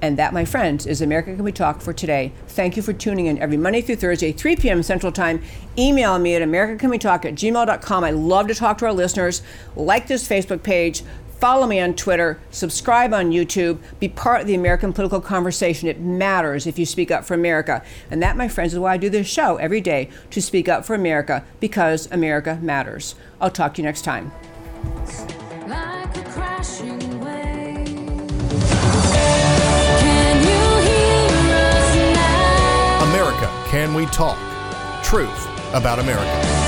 And 0.00 0.16
that, 0.18 0.32
my 0.32 0.44
friends, 0.44 0.86
is 0.86 1.00
America 1.00 1.34
Can 1.34 1.42
We 1.42 1.50
Talk 1.50 1.80
for 1.80 1.94
today. 1.94 2.30
Thank 2.46 2.76
you 2.76 2.82
for 2.82 2.92
tuning 2.92 3.24
in 3.24 3.38
every 3.38 3.56
Monday 3.56 3.80
through 3.80 3.96
Thursday, 3.96 4.32
3 4.32 4.54
p.m. 4.56 4.82
Central 4.82 5.10
Time. 5.10 5.42
Email 5.78 6.18
me 6.18 6.34
at 6.34 6.42
americacanwetalk 6.42 7.24
at 7.24 7.34
gmail.com. 7.34 8.04
I 8.04 8.10
love 8.10 8.46
to 8.48 8.54
talk 8.54 8.76
to 8.78 8.86
our 8.86 8.92
listeners. 8.92 9.42
Like 9.74 10.06
this 10.06 10.28
Facebook 10.28 10.62
page. 10.62 11.02
Follow 11.38 11.66
me 11.66 11.78
on 11.80 11.94
Twitter, 11.94 12.40
subscribe 12.50 13.12
on 13.12 13.30
YouTube, 13.30 13.78
be 13.98 14.08
part 14.08 14.40
of 14.40 14.46
the 14.46 14.54
American 14.54 14.92
political 14.92 15.20
conversation. 15.20 15.88
It 15.88 16.00
matters 16.00 16.66
if 16.66 16.78
you 16.78 16.86
speak 16.86 17.10
up 17.10 17.24
for 17.24 17.34
America. 17.34 17.82
And 18.10 18.22
that, 18.22 18.36
my 18.36 18.48
friends, 18.48 18.72
is 18.72 18.78
why 18.78 18.94
I 18.94 18.96
do 18.96 19.10
this 19.10 19.26
show 19.26 19.56
every 19.56 19.80
day 19.80 20.08
to 20.30 20.40
speak 20.40 20.68
up 20.68 20.84
for 20.84 20.94
America 20.94 21.44
because 21.60 22.10
America 22.10 22.58
matters. 22.62 23.14
I'll 23.40 23.50
talk 23.50 23.74
to 23.74 23.82
you 23.82 23.86
next 23.86 24.02
time. 24.02 24.32
Like 25.66 26.16
a 26.16 26.22
crashing 26.30 27.20
wave. 27.20 27.86
Can 30.00 30.36
you 30.40 30.88
hear 30.88 31.56
us 31.56 31.96
now? 32.14 33.10
America 33.10 33.50
Can 33.68 33.92
We 33.92 34.06
Talk? 34.06 34.38
Truth 35.02 35.48
about 35.74 35.98
America. 35.98 36.63